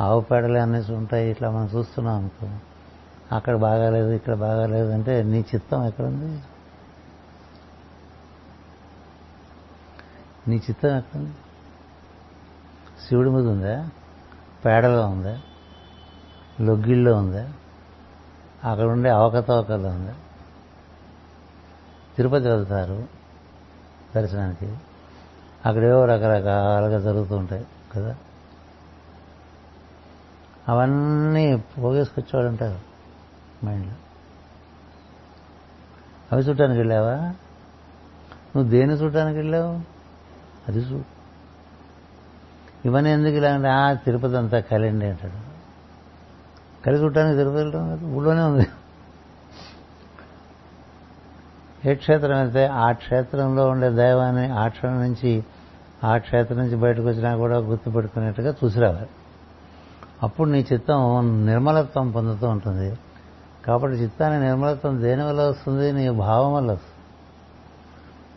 ఆవు 0.00 0.20
పేడలే 0.20 0.60
అన్నీ 0.60 0.94
ఉంటాయి 0.94 1.30
ఇట్లా 1.30 1.50
మనం 1.50 1.70
చూస్తున్నాం 1.74 2.14
అనుకో. 2.14 2.48
అక్కడ 3.34 3.56
బాగాలేదు 3.56 4.10
ఇక్కడ 4.10 4.34
బాగాలేదు 4.34 4.90
అంటే 4.90 5.22
నీ 5.22 5.44
చిత్తం 5.54 5.86
ఎక్కడుంది? 5.86 6.42
నీ 10.48 10.56
చిత్తం 10.56 10.96
ఎక్కడ 10.96 11.32
శివుడి 13.08 13.30
మీద 13.30 13.46
ఉందా? 13.46 13.90
పేడలో 14.64 15.06
ఉందా? 15.06 15.40
లొగ్గిళ్ళలో 16.60 17.16
ఉందా? 17.16 17.52
అక్కడ 18.64 18.86
ఉండే 18.86 19.10
అవకతవకల్లో 19.10 19.88
ఉందా? 19.88 20.14
తిరుపతి 22.16 22.48
వెళ్తారు 22.48 23.08
దర్శనానికి. 24.16 24.76
అక్కడేవో 25.66 26.04
రకరకాలుగా 26.04 27.00
జరుగుతూ 27.00 27.36
ఉంటాయి 27.36 27.66
కదా? 27.92 28.16
అవన్నీ 30.68 31.56
పోగేసుకొచ్చేవాడు 31.56 32.48
ఉంటారు 32.48 32.78
మైండ్లో. 33.66 33.92
అవి 36.32 36.42
చూడటానికి 36.42 36.78
వెళ్ళావా? 36.78 37.16
నువ్వు 38.56 38.70
దేని 38.70 38.92
చూడటానికి 38.92 39.38
వెళ్ళావు? 39.38 39.95
అది 40.68 40.78
చూడు 40.78 41.04
ఇవన్నీ 42.84 43.10
ఎందుకు 43.10 43.34
ఇలా 43.34 43.54
అంటే 43.54 43.68
ఆ 43.68 43.92
తిరుపతి 43.92 44.36
అంతా 44.36 44.60
కలిండి 44.60 45.06
అంటాడు. 45.06 45.56
కలి 46.84 46.96
చూడటానికి 46.96 47.36
తిరుపతి 47.36 47.56
వెళ్ళడం 47.56 47.88
కాదు 47.88 48.06
ఊళ్ళోనే 48.06 48.40
ఉంది. 48.40 48.66
ఏ 51.84 51.94
క్షేత్రం 51.94 52.36
అయితే 52.36 52.66
ఆ 52.66 52.92
క్షేత్రంలో 52.92 53.68
ఉండే 53.68 53.90
దైవాన్ని 53.90 54.46
ఆ 54.46 54.68
క్షణం 54.68 55.00
నుంచి 55.00 55.44
ఆ 56.04 56.16
క్షేత్రం 56.16 56.58
నుంచి 56.58 56.76
బయటకు 56.76 57.06
వచ్చినా 57.06 57.36
కూడా 57.36 57.58
గుర్తుపెట్టుకునేట్టుగా 57.58 58.54
చూసిరావాలి 58.64 59.08
అప్పుడు 60.22 60.50
నీ 60.50 60.66
చిత్తం 60.72 61.00
నిర్మలత్వం 61.46 62.10
పొందుతూ 62.10 62.48
ఉంటుంది. 62.48 62.98
కాబట్టి 63.64 63.98
చిత్తాన్ని 63.98 64.40
నిర్మలత్వం 64.40 65.02
దేని 65.02 65.22
వల్ల 65.22 65.42
వస్తుంది? 65.42 65.92
నీ 65.92 66.10
భావం 66.10 66.52
వల్ల 66.52 66.72
వస్తుంది. 66.72 66.95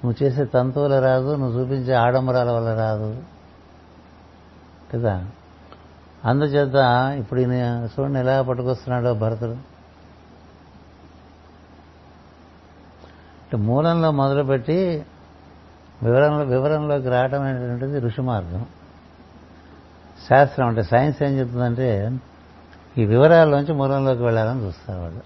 నువ్వు 0.06 0.24
చేసే 0.24 0.46
తంతువుల 0.46 1.00
రాదు 1.00 1.36
నువ్వు 1.36 1.62
చూపించే 1.62 1.94
ఆడంబరాల 1.94 2.52
వల్ల 2.52 2.74
రాదు. 2.74 3.24
కదా? 4.94 5.26
అందుచేత 6.26 6.76
ఇప్పుడు 7.20 7.40
ఈయన 7.40 7.88
చూడండి 8.00 8.20
ఎలా 8.20 8.42
పట్టుకొస్తున్నాడో 8.42 9.14
భరతుడు. 9.14 9.80
మూలంలో 13.58 14.12
మొదలుపెట్టి 14.12 15.06
వివరంలో 16.04 16.46
వివరంలోకి 16.46 17.10
రావడం 17.10 17.42
అనేటువంటిది 17.42 18.00
ఋషి 18.00 18.22
మార్గం. 18.22 18.66
శాస్త్రం 20.30 20.68
అంటే 20.68 20.84
సైన్స్ 20.84 21.24
ఏం 21.24 21.40
చెప్తుందంటే 21.40 22.20
ఈ 22.98 23.06
వివరాల్లోంచి 23.06 23.74
మూలంలోకి 23.74 24.24
వెళ్ళాలని 24.24 24.62
చూస్తారు 24.62 25.00
వాళ్ళు. 25.00 25.22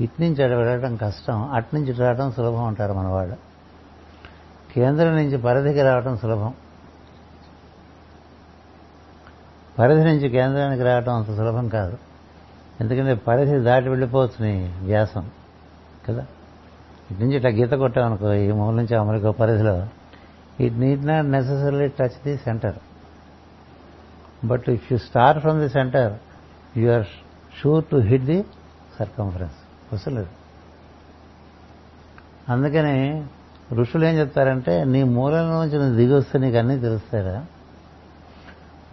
ఇటు 0.00 0.22
నుంచి 0.22 0.44
అటు 0.44 0.52
వెళ్ళడం 0.52 0.96
కష్టం 0.96 1.52
అటు 1.52 1.74
నుంచి 1.74 1.90
ఇటు 1.90 2.02
రావడం 2.02 2.32
సులభం 2.32 2.64
అంటారు 2.64 2.92
మన 2.92 3.06
వాళ్ళు 3.06 3.47
కేంద్రం 4.74 5.16
నుంచి 5.16 5.38
పరిధికి 5.38 5.82
రావటం 5.82 6.16
సులభం. 6.16 6.54
పరిధి 9.78 10.04
నుంచి 10.04 10.28
కేంద్రానికి 10.28 10.82
రావటం 10.82 11.14
అంత 11.14 11.26
సులభం 11.26 11.68
కాదు. 11.68 11.98
ఎందుకంటే 12.80 13.14
పరిధి 13.14 13.58
దాటి 13.58 13.88
వెళ్ళిపోవచ్చు 13.88 14.44
నీ 14.44 14.78
వ్యాసం 14.82 15.30
కదా? 16.08 16.26
ఇటు 17.10 17.20
నుంచి 17.20 17.36
ఇట్లా 17.36 17.50
గీత 17.50 17.70
కొట్టామనుకో 17.70 18.32
ఈ 18.32 18.52
మూల 18.52 18.74
నుంచి 18.74 18.96
అమెరికా 18.96 19.30
పరిధిలో 19.30 19.86
it 20.60 20.74
need 20.74 21.06
not 21.06 21.26
necessary 21.26 21.88
touch 21.88 22.22
the 22.24 22.36
centre 22.36 22.76
but 24.44 24.70
if 24.70 24.92
you 24.92 24.98
start 24.98 25.40
from 25.40 25.60
the 25.60 25.68
centre 25.68 26.12
you 26.78 26.90
are 26.90 27.06
sure 27.62 27.84
to 27.84 27.96
hit 27.96 28.24
the 28.24 28.44
circumference 28.98 29.54
వస్తలేదు 29.94 30.28
అందుకని 32.48 33.26
ఋషులు 33.72 34.04
ఏం 34.04 34.18
చెప్తారంటే 34.18 34.84
నీ 34.84 35.02
మూలంలోంచి 35.02 35.78
నువ్వు 35.78 35.94
దిగి 35.94 36.14
వస్తే 36.14 36.38
నీకు 36.38 36.56
అన్నీ 36.56 36.78
తెలుస్తారా 36.78 37.46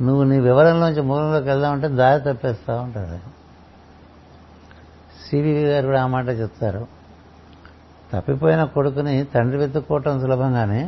నువ్వు 0.02 0.24
నీ 0.24 0.40
వివరంలోంచి 0.40 1.02
మూలంలోకి 1.02 1.48
వెళ్దామంటే 1.48 1.88
దారి 1.88 2.22
తప్పేస్తూ 2.22 2.76
ఉంటారు. 2.76 3.20
సివివి 5.30 5.64
గారు 5.64 5.86
కూడా 5.86 6.04
ఆ 6.04 6.08
మాట 6.08 6.28
చెప్తారు. 6.28 6.88
తప్పిపోయిన 8.14 8.64
కొడుకుని 8.64 9.24
తండ్రి 9.24 9.58
వెతుక్కోవటం 9.58 10.22
సులభంగానే 10.22 10.84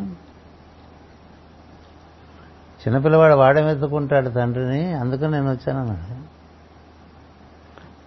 చిన్నపిల్లవాడు 2.77 3.33
వాడే 3.33 3.61
వెతుక్కుంటాడు 3.61 4.29
తండ్రిని 4.29 4.93
అందుకని 4.93 5.31
నేను 5.31 5.51
వచ్చానన్నాడు 5.51 6.37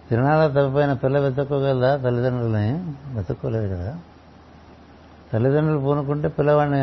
తిరణాల 0.09 0.47
తప్పిపోయిన 0.47 0.93
పిల్ల 0.93 1.19
వెతుక్కోగలదా 1.19 1.97
తల్లిదండ్రులని? 1.97 2.93
వెతుక్కోలేదు 3.15 3.75
కదా. 3.75 3.97
తల్లిదండ్రులు 5.33 5.79
పూనుకుంటే 5.79 6.27
పిల్లవాడిని 6.27 6.81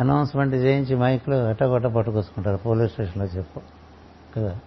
అనౌన్స్మెంట్ 0.00 0.54
చేయించి 0.54 0.96
మైక్లో 0.96 1.50
ఎట్టగొట్ట 1.50 1.86
పట్టుకొచ్చుకుంటారు. 1.86 2.56
పోలీస్ 2.56 2.92
స్టేషన్లో 2.92 3.24
చెప్పు. 3.24 3.60
కదా? 4.36 4.58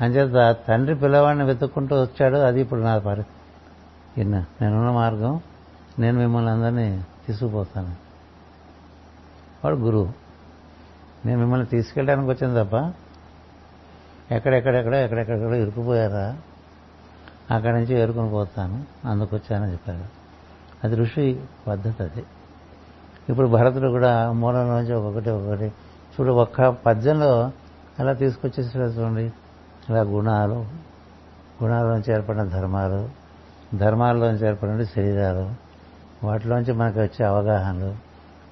అంచేత 0.00 0.56
తండ్రి 0.68 0.94
పిల్లవాడిని 0.94 1.44
వెతుక్కుంటూ 1.44 2.02
వచ్చాడు. 2.02 2.36
అది 2.36 2.60
ఇప్పుడు 2.60 2.80
నా 2.80 2.98
పరి 2.98 3.22
నేనున్న 4.24 4.90
మార్గం. 4.90 5.40
నేను 5.98 6.18
మిమ్మల్ని 6.18 6.50
అందరినీ 6.50 7.04
తీసుకుపోతాను. 7.26 7.94
వాడు 9.64 9.76
గురువు. 9.76 10.12
నేను 11.26 11.40
మిమ్మల్ని 11.40 11.66
తీసుకెళ్ళడానికి 11.66 12.28
వచ్చాను 12.28 12.64
తప్ప 12.64 12.92
ఎక్కడెక్కడెక్కడ 14.34 14.94
ఎక్కడెక్కడెక్కడ 14.94 15.54
ఇరుకుపోయారా 15.54 16.36
అక్కడి 17.50 17.72
నుంచి 17.72 17.98
ఏరుకుని 17.98 18.30
పోతాను. 18.30 18.84
అందుకు 19.08 19.36
వచ్చానని 19.36 19.72
చెప్పారు 19.72 20.19
అది 20.84 20.96
ఋషి 20.96 21.40
పద్ధతి 21.66 22.02
అది. 22.02 22.22
ఇప్పుడు 23.28 23.46
భరతుడు 23.46 23.88
కూడా 23.88 24.32
మూలం 24.32 24.68
నుంచి 24.68 24.92
ఒక్కొక్కటి 24.94 25.30
ఒక్కొక్కటి 25.30 25.72
చూడు 26.14 26.32
ఒక్క 26.32 26.68
పద్యంలో 26.68 27.50
అలా 28.00 28.12
తీసుకొచ్చేసాడు 28.12 28.84
చూడండి. 28.84 29.32
ఇలా 29.90 30.00
గుణాలు 30.00 30.58
గుణాల్లోంచి 31.62 32.12
ఏర్పడిన 32.12 32.42
ధర్మాలు 32.42 33.08
ధర్మాల్లోంచి 33.76 34.46
ఏర్పడిన 34.46 34.82
శరీరాలు 34.82 35.50
వాటిలోంచి 36.26 36.72
మనకు 36.72 37.00
వచ్చే 37.00 37.26
అవగాహనలు 37.26 37.90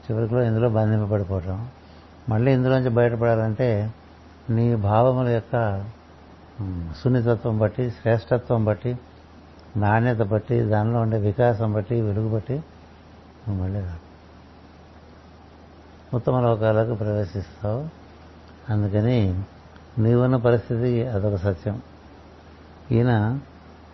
చివరికిలో 0.06 0.42
ఇందులో 0.42 0.68
బంధింపబడిపోవటం. 0.68 1.68
మళ్ళీ 2.28 2.52
ఇందులోంచి 2.52 2.90
బయటపడాలంటే 2.90 3.92
నీ 4.50 4.76
భావముల 4.76 5.28
యొక్క 5.28 5.84
సున్నితత్వం 7.02 7.58
బట్టి 7.58 7.90
శ్రేష్టత్వం 7.90 8.64
బట్టి 8.64 8.98
నాణ్యత 9.80 10.18
బట్టి 10.18 10.60
దానిలో 10.60 11.00
ఉండే 11.00 11.18
వికాసం 11.18 11.72
బట్టి 11.72 12.00
వెలుగు 12.00 12.28
బట్టి 12.28 12.62
మళ్ళీ 13.48 13.80
రా. 13.80 13.96
ఉత్తమ 16.14 16.40
లోకాలకు 16.40 16.94
ప్రవేశిస్తావు. 16.94 17.84
అందుకని 18.72 19.42
నీవున్న 19.98 20.36
పరిస్థితి 20.36 21.06
అదొక 21.06 21.36
సత్యం. 21.36 21.82
ఈయన 22.92 23.38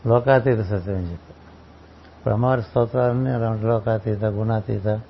లోకాతీత 0.06 0.60
సత్యం 0.60 0.96
అని 0.96 1.04
చెప్పి 1.04 1.34
ఇప్పుడు 2.18 2.34
అమ్మవారి 2.34 2.62
స్తోత్రాలన్నీ 2.62 3.30
అలా 3.30 3.54
లోకాతీత 3.54 4.24
గుణాతీత 4.24 5.00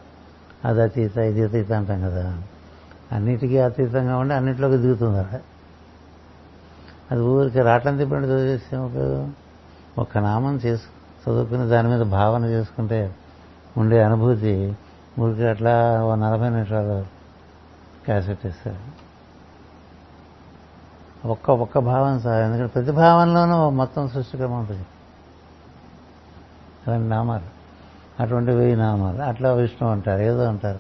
అదతీత 0.65 1.17
ఇది 1.17 1.43
అతీత 1.43 1.73
అంటాం 1.73 2.01
కదా. 2.01 2.43
అన్నిటికీ 3.13 3.59
అతీతంగా 3.59 4.17
ఉండి 4.17 4.35
అన్నింటిలోకి 4.35 4.77
దిగుతుంది 4.77 5.39
అది 7.11 7.23
ఊరికి 7.23 7.61
రాటం 7.61 7.97
తిప్పండి 7.97 8.27
చదివేస్తే 8.27 8.77
ఉపయోగం? 8.77 9.35
ఒక 9.99 10.19
నామం 10.19 10.57
చేసు 10.57 10.83
చదువుకుని 11.23 11.69
దాని 11.69 11.89
మీద 11.89 12.01
భావన 12.01 12.45
చేసుకుంటే 12.45 13.15
ఉండే 13.79 14.03
అనుభూతి 14.03 14.77
ఊరికి 15.19 15.47
అట్లా 15.47 16.05
ఓ 16.05 16.15
నలభై 16.15 16.49
నిమిషాలు 16.49 17.05
క్యాసెట్ 18.05 18.47
ఇస్తారు 18.47 19.05
ఒక్క 21.29 21.51
ఒక్క 21.51 21.79
భావన 21.79 22.19
సార్ 22.19 22.43
ఎందుకంటే 22.43 22.67
ప్రతి 22.67 22.91
భావనలోనూ 22.91 23.71
మొత్తం 23.71 24.09
సృష్టిక్రమం 24.09 24.59
ఉంటుంది. 24.59 24.87
అలాంటి 26.87 27.09
నామాలు. 27.09 27.55
అటువంటి 28.23 28.51
వెయ్యి 28.51 28.77
నామాలు. 28.77 29.23
అట్లా 29.23 29.53
విష్ణు 29.53 29.89
అంటారు 29.89 30.23
ఏదో 30.23 30.45
అంటారు. 30.45 30.79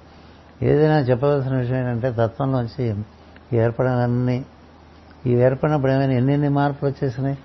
ఏదైనా 0.65 0.99
చెప్పవలసిన 0.99 1.57
విషయం 1.57 1.77
ఏంటంటే 1.77 2.12
తత్వంలోంచి 2.12 3.05
ఈ 3.53 4.43
ఈ 5.27 5.35
ఏర్పడినప్పుడు 5.35 5.93
ఏమైనా 5.93 6.12
ఎన్నెన్ని 6.12 6.49
మార్పులు 6.49 6.91
వచ్చేసినాయి? 6.91 7.39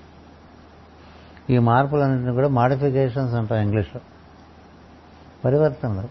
ఈ 1.50 1.58
మార్పులన్నింటినీ 1.58 2.34
కూడా 2.34 2.48
మాడిఫికేషన్స్ 2.48 3.36
అంటాం 3.36 3.58
ఇంగ్లీష్లో. 3.58 4.02
పరివర్తనలు. 5.46 6.08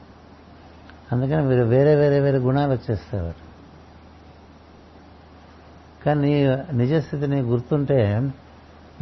అందుకని 1.13 1.47
వీరు 1.47 1.63
వేరే 1.63 1.95
వేరే 1.95 2.21
వేరే 2.21 2.39
గుణాలు 2.39 2.73
వచ్చేస్తాయి 2.73 3.23
వారు 3.23 3.49
కానీ 6.07 6.45
నీ 6.45 6.63
నిజస్థితి 6.73 7.27
నీకు 7.27 7.47
గుర్తుంటే 7.47 8.31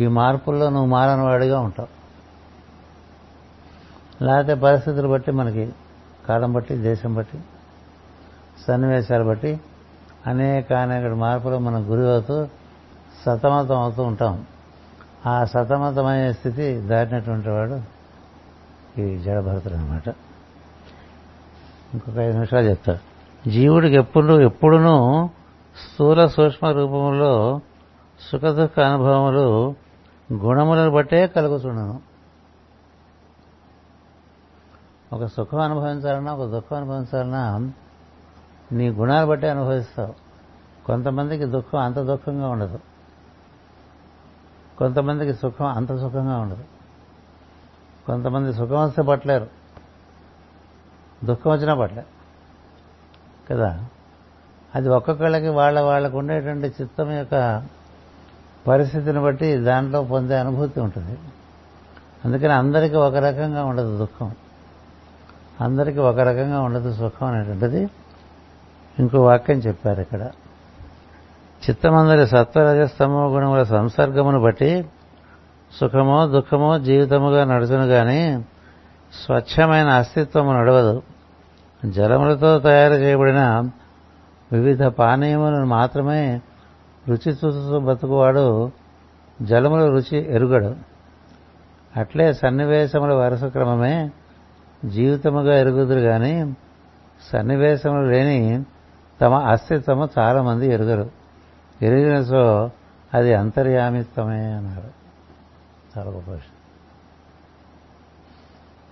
ఈ 0.00 0.06
మార్పుల్లో 0.06 0.70
నువ్వు 0.70 0.86
మారని 0.86 1.22
వాడిగా 1.22 1.60
ఉంటావు. 1.60 1.88
లేకపోతే 4.24 4.54
పరిస్థితులు 4.54 5.08
బట్టి 5.08 5.32
మనకి 5.32 5.72
కాలం 6.28 6.52
బట్టి 6.52 6.76
దేశం 6.76 7.14
బట్టి 7.14 7.38
సన్నివేశాలు 8.68 9.24
బట్టి 9.24 9.60
అనేక 10.26 10.72
అనేక 10.72 11.12
మార్పులు 11.12 11.58
మనం 11.58 11.90
గురి 11.90 12.12
అవుతూ 12.12 12.46
సతమతం 13.26 13.80
అవుతూ 13.80 14.02
ఉంటాం. 14.02 14.46
ఆ 15.26 15.44
సతమతమైన 15.44 16.30
స్థితి 16.30 16.80
దాటినటువంటి 16.80 17.48
వాడు 17.48 17.80
ఈ 19.00 19.18
జడభరతుడు 19.18 19.74
అనమాట 19.74 20.08
ఇంకొక 21.94 22.18
ఐదు 22.18 22.32
నిమిషాలు 22.32 22.66
చెప్తాడు. 22.66 23.16
జీవుడికి 23.50 23.94
ఎప్పుడు 23.94 24.40
ఎప్పుడునూ 24.40 25.28
స్థూల 25.76 26.26
సూక్ష్మ 26.26 26.70
రూపంలో 26.70 27.60
సుఖదుఖ 28.20 28.80
అనుభవములు 28.80 29.74
గుణములను 30.32 30.90
బట్టే 30.90 31.26
కలుగుతున్నాను 31.26 32.00
ఒక 35.12 35.24
సుఖం 35.24 35.60
అనుభవించాలన్నా 35.60 36.34
ఒక 36.34 36.50
దుఃఖం 36.50 36.76
అనుభవించాలన్నా 36.76 37.72
నీ 38.72 38.88
గుణాలు 38.88 39.26
బట్టే 39.26 39.48
అనుభవిస్తావు. 39.48 40.14
కొంతమందికి 40.86 41.44
దుఃఖం 41.44 41.78
అంత 41.78 41.98
దుఃఖంగా 41.98 42.48
ఉండదు. 42.48 42.78
కొంతమందికి 44.78 45.34
సుఖం 45.34 45.66
అంత 45.66 45.88
సుఖంగా 45.88 46.38
ఉండదు. 46.38 46.64
కొంతమంది 48.06 48.54
సుఖం 48.54 48.84
వస్తే 48.84 49.02
పట్టలేరు. 49.02 49.46
దుఃఖం 51.24 51.50
వచ్చినా 51.50 51.74
పట్టలేరు. 51.74 52.06
కదా? 53.50 53.84
అది 54.74 54.88
ఒక్కొక్కళ్ళకి 54.88 55.48
వాళ్ళ 55.48 55.80
వాళ్ళకు 55.80 56.18
ఉండేటువంటి 56.18 56.66
చిత్తం 56.82 57.12
యొక్క 57.12 57.66
పరిస్థితిని 58.66 59.20
బట్టి 59.20 59.56
దాంట్లో 59.56 60.02
పొందే 60.04 60.38
అనుభూతి 60.38 60.80
ఉంటుంది. 60.80 61.18
అందుకని 62.24 62.52
అందరికీ 62.52 62.94
ఒక 62.94 63.14
రకంగా 63.14 63.64
ఉండదు 63.64 63.98
దుఃఖం. 63.98 64.34
అందరికీ 65.60 65.98
ఒక 65.98 66.18
రకంగా 66.20 66.60
ఉండదు 66.60 66.94
సుఖం 66.94 67.26
అనేటువంటిది 67.26 67.90
ఇంకో 68.98 69.22
వాక్యం 69.22 69.56
చెప్పారు 69.56 70.00
ఇక్కడ. 70.00 70.30
చిత్తమందరి 71.70 72.26
సత్వరజస్తమో 72.26 73.28
గుణముల 73.28 73.62
సంసర్గమును 73.62 74.40
బట్టి 74.40 74.84
సుఖమో 75.80 76.26
దుఃఖమో 76.26 76.78
జీవితముగా 76.78 77.44
నడుచును 77.44 77.84
గాని 77.84 78.42
స్వచ్ఛమైన 79.24 79.88
అస్తిత్వము 79.88 80.52
నడవదు. 80.52 81.02
జలములతో 81.84 82.58
తయారు 82.58 82.94
చేయబడిన 82.94 83.70
వివిధ 84.52 84.84
పానీయములను 84.84 85.66
మాత్రమే 85.66 86.40
రుచి 87.08 87.32
చూస్తూ 87.32 87.80
బతుకువాడు 87.80 88.70
జలముల 89.42 89.90
రుచి 89.90 90.34
ఎరుగడు. 90.34 90.76
అట్లే 91.96 92.32
సన్నివేశముల 92.32 93.12
వరుస 93.12 93.44
క్రమమే 93.44 94.10
జీవితముగా 94.84 95.58
ఎరుగుదురు 95.58 96.00
కానీ 96.00 96.56
సన్నివేశములు 97.32 98.10
లేని 98.10 98.64
తమ 99.20 99.34
అస్తిత్వము 99.34 100.08
చాలా 100.18 100.42
మంది 100.42 100.72
ఎరుగరు. 100.72 101.15
ఎరిగినసో 101.82 102.70
అది 103.14 103.34
అంతర్యామిత్వమే 103.34 104.52
అన్నారు. 104.52 104.92
చాలా 105.98 106.10
గొప్ప 106.10 106.30
విషయం. 106.30 106.56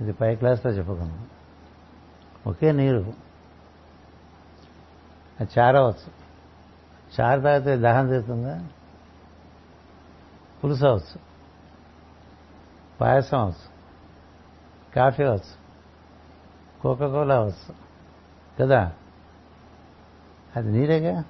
ఇది 0.01 0.13
పై 0.13 0.37
క్లాస్లో 0.37 0.73
చెప్పుకున్నాం 0.73 1.27
ఒకే 2.47 2.73
నీరు. 2.73 3.13
అది 5.41 5.61
చారవచ్చు. 5.61 6.25
చారు 7.21 7.41
తాగితే 7.41 7.77
దహం 7.77 8.09
తీరుతుందా 8.09 8.67
పులుసు 10.65 10.87
అవచ్చు 10.87 11.21
పాయసం 13.01 13.39
అవచ్చు 13.39 13.75
కాఫీ 14.95 15.23
అవచ్చు 15.23 15.65
కోకోకోలా 16.83 17.37
అవచ్చు 17.37 17.75
కదా? 18.61 18.93
అది 20.57 20.71
నీరేగా? 20.71 21.25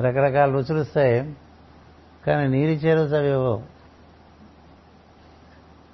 రకరకాల 0.00 0.50
రుచులు 0.50 0.80
వస్తాయి. 0.80 1.36
కానీ 2.26 2.48
నీరిచ్చే 2.48 2.94
రుచి 2.94 3.16
అవి 3.16 3.64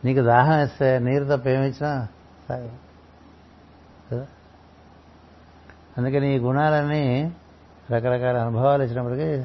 నీకు 0.05 0.21
దాహం 0.21 0.59
వేస్తే 0.59 0.99
నీరు 0.99 1.37
తప్ప 1.37 1.49
ఏమిచ్చినా 1.49 2.09
తాగవు. 2.49 2.87
కదా? 4.13 4.27
అందుకని 5.99 6.35
ఈ 6.35 6.39
గుణాలన్నీ 6.39 7.37
రకరకాల 7.91 8.37
అనుభవాలు 8.37 8.83
ఇచ్చినప్పటికీ 8.83 9.45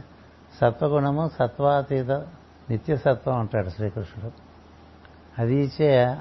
సత్వగుణము 0.58 1.30
సత్వాతీత 1.40 2.12
నిత్యసత్వం 2.70 3.40
అంటాడు 3.40 3.70
శ్రీకృష్ణుడు. 3.70 4.32
అది 5.42 5.56
ఇచ్చే 5.56 6.18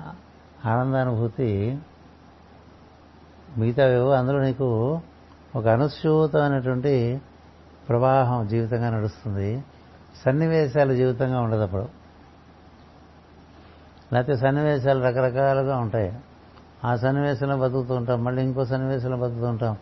ఆనందానుభూతి 0.66 1.78
మిగతావేవో 3.58 4.10
అందులో 4.10 4.40
నీకు 4.40 5.00
ఒక 5.56 5.66
అనుస్యూతమైనటువంటి 5.66 7.20
ప్రవాహం 7.90 8.46
జీవితంగా 8.46 8.90
నడుస్తుంది. 8.90 9.64
సన్నివేశాలు 10.24 10.94
జీవితంగా 10.94 11.40
ఉండదు 11.40 11.62
అప్పుడు. 11.62 11.88
లేకపోతే 14.12 14.36
సన్నివేశాలు 14.36 15.04
రకరకాలుగా 15.04 15.78
ఉంటాయి. 15.78 16.12
ఆ 16.84 16.96
సన్నివేశంలో 16.96 17.56
బతుకుతూ 17.56 17.94
ఉంటాం 17.94 18.24
మళ్ళీ 18.24 18.42
ఇంకో 18.42 18.64
సన్నివేశంలో 18.64 19.16
బతుకుతూ 19.16 19.46
ఉంటాం. 19.46 19.76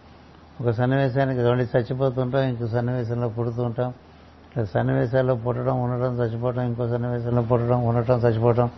ఒక 0.60 0.70
సన్నివేశానికి 0.70 1.40
మళ్ళీ 1.40 1.64
చచ్చిపోతుంటాం 1.76 2.42
ఇంకో 2.42 2.66
సన్నివేశంలో 2.66 3.28
పుడుతూ 3.28 3.62
ఉంటాం. 3.62 3.90
ఇట్లా 4.50 4.64
సన్నివేశాల్లో 4.64 5.34
పుట్టడం 5.34 5.82
ఉండటం 5.82 6.14
చచ్చిపోవటం 6.14 6.62
ఇంకో 6.62 6.88
సన్నివేశంలో 6.88 7.42
పుట్టడం 7.42 7.86
ఉండటం 7.86 8.14
చచ్చిపోవటం. 8.14 8.70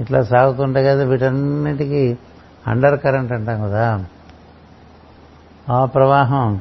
ఇట్లా 0.00 0.22
సాగుతుంటాయి 0.22 0.86
కదా 0.86 1.04
వీటన్నిటికీ 1.04 2.16
అండర్ 2.66 3.00
కరెంట్ 3.00 3.32
అంటాం 3.32 3.62
కదా. 3.62 4.06
ఆ 5.70 5.84
ప్రవాహం 5.84 6.60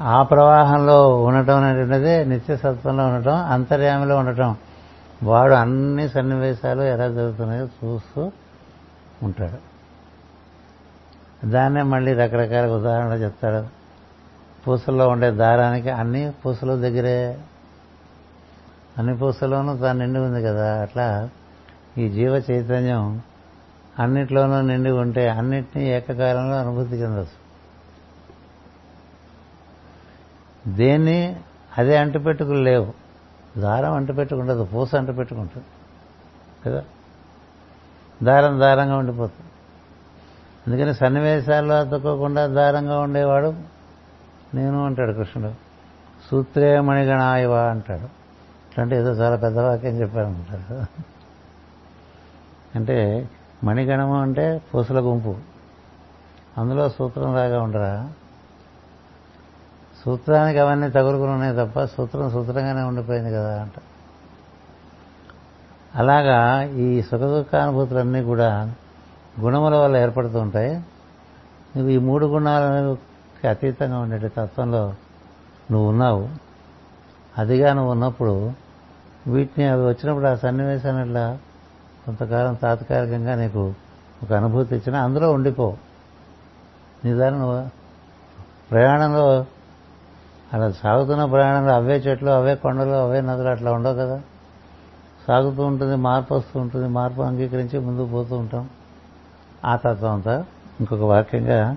ఆ 0.00 0.22
ప్రవాహంలో 0.22 1.22
ఉండటం 1.24 1.64
అనేటువంటిది 1.64 2.24
నిత్యసత్వంలో 2.24 3.06
ఉండటం 3.06 3.36
అంతర్యామిలో 3.36 4.16
ఉండటం. 4.16 4.56
వాడు 5.22 5.52
అన్ని 5.52 6.08
సన్నివేశాలు 6.08 6.82
ఎలా 6.82 7.08
జరుగుతున్నాయో 7.08 7.64
చూస్తూ 7.64 8.30
ఉంటాడు. 9.22 9.76
దాన్నే 11.46 11.82
మళ్ళీ 11.82 12.12
రకరకాల 12.12 12.66
ఉదాహరణలు 12.66 13.14
చెప్తాడు. 13.14 13.66
పూసల్లో 14.64 15.08
ఉండే 15.08 15.30
దారానికి 15.30 15.90
అన్ని 15.90 16.32
పూసల 16.46 16.74
దగ్గరే. 16.74 17.38
అన్ని 18.98 19.16
పూసలోనూ 19.16 19.76
తాను 19.76 19.98
నిండి 19.98 20.18
ఉంది 20.18 20.42
కదా. 20.42 20.82
అట్లా 20.82 21.28
ఈ 21.98 22.08
జీవ 22.08 22.42
చైతన్యం 22.50 23.20
అన్నిట్లోనూ 23.98 24.60
నిండి 24.60 24.90
ఉంటే 24.90 25.28
అన్నిటినీ 25.28 25.90
ఏకకాలంలో 25.90 26.56
అనుభూతి 26.56 26.96
చెందచ్చు. 26.96 27.45
దేన్ని 30.68 31.36
అదే 31.78 31.96
అంటుపెట్టుకులు 31.96 32.62
లేవు. 32.62 32.92
దారం 33.60 33.92
అంటుపెట్టుకుంటుంది 33.92 34.64
పూస 34.64 34.94
అంటుపెట్టుకుంటుంది. 34.94 35.66
కదా? 36.66 36.84
దారం 38.22 38.60
దారంగా 38.60 38.96
ఉండిపోతుంది. 38.96 39.50
అందుకని 40.66 40.94
సన్నివేశాల్లో 40.94 41.74
అతుక్కోకుండా 41.74 42.46
దారంగా 42.46 43.00
ఉండేవాడు 43.00 43.54
నేను 44.54 44.86
అంటాడు 44.86 45.12
కృష్ణుడు. 45.12 45.54
సూత్రే 46.30 46.80
మణిగణాయవ 46.80 47.52
అంటాడు. 47.52 48.26
అంటే 48.80 48.96
ఏదో 48.96 49.10
చాలా 49.10 49.36
పెద్ద 49.36 49.58
వాక్యం 49.58 50.00
చెప్పారనుకుంటారు. 50.00 50.86
అంటే 52.74 53.28
మణిగణము 53.64 54.20
అంటే 54.20 54.62
పూసల 54.74 55.00
గుంపు. 55.00 55.36
అందులో 56.58 56.88
సూత్రం 56.88 57.34
లాగా 57.34 57.62
ఉండరా? 57.62 58.12
సూత్రానికి 60.06 60.58
అవన్నీ 60.58 60.90
తగులుకుని 60.90 61.30
ఉన్నాయి 61.30 61.56
తప్ప 61.56 61.84
సూత్రం 61.84 62.30
సూత్రంగానే 62.30 62.82
ఉండిపోయింది 62.82 63.30
కదా 63.30 63.62
అంట. 63.62 63.72
అలాగా 65.94 66.62
ఈ 66.62 67.02
సుఖ 67.02 67.18
దుఃఖానుభూతులన్నీ 67.18 68.22
కూడా 68.22 68.74
గుణముల 69.40 69.74
వల్ల 69.74 69.96
ఏర్పడుతూ 69.96 70.38
ఉంటాయి. 70.38 70.74
నువ్వు 71.76 71.88
ఈ 71.88 71.98
మూడు 71.98 72.26
గుణాలకి 72.26 73.48
అతీతంగా 73.48 73.98
ఉండే 73.98 74.28
తత్వంలో 74.28 74.94
నువ్వు 75.70 75.88
ఉన్నావు. 75.88 76.28
అదిగా 77.38 77.72
నువ్వు 77.72 77.90
ఉన్నప్పుడు 77.90 78.52
వీటిని 79.26 79.66
అవి 79.66 79.86
వచ్చినప్పుడు 79.86 80.26
ఆ 80.26 80.34
సన్నివేశాన్ని 80.34 81.02
ఇట్లా 81.02 81.38
కొంతకాలం 82.06 82.54
తాత్కాలికంగా 82.54 83.34
నీకు 83.34 83.74
ఒక 84.22 84.32
అనుభూతి 84.32 84.76
ఇచ్చినా 84.76 85.02
అందులో 85.02 85.32
ఉండిపో. 85.32 85.76
నిదానం 87.04 87.38
నువ్వు 87.38 87.68
ప్రయాణంలో 88.70 89.46
అలా 90.54 90.70
సాగుతున్న 90.70 91.24
ప్రయాణంలో 91.24 91.74
అవే 91.74 91.96
చెట్లు 91.96 92.30
అవే 92.30 92.54
కొండలు 92.54 92.90
అవే 92.90 93.20
నదులు 93.20 93.48
అట్లా 93.48 93.72
ఉండవు 93.72 93.94
కదా. 93.94 94.22
సాగుతూ 95.28 95.62
ఉంటుంది 95.62 95.96
మార్పు 95.96 96.34
వస్తూ 96.34 96.60
ఉంటుంది 96.60 96.88
మార్పు 96.88 97.22
అంగీకరించి 97.22 97.78
ముందుకు 97.78 98.06
పోతూ 98.06 98.36
ఉంటాం. 98.36 98.70
ఆ 99.64 99.76
తత్వం 99.76 100.12
అంతా 100.12 100.44
ఇంకొక 100.80 101.00
వాక్యంగా 101.00 101.76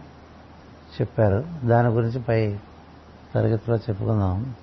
చెప్పారు. 1.01 1.67
దాని 1.67 1.87
గురించి 1.87 2.19
పై 2.19 2.57
తరగతిలో 3.35 3.77
చెప్పుకుందాం. 3.77 4.53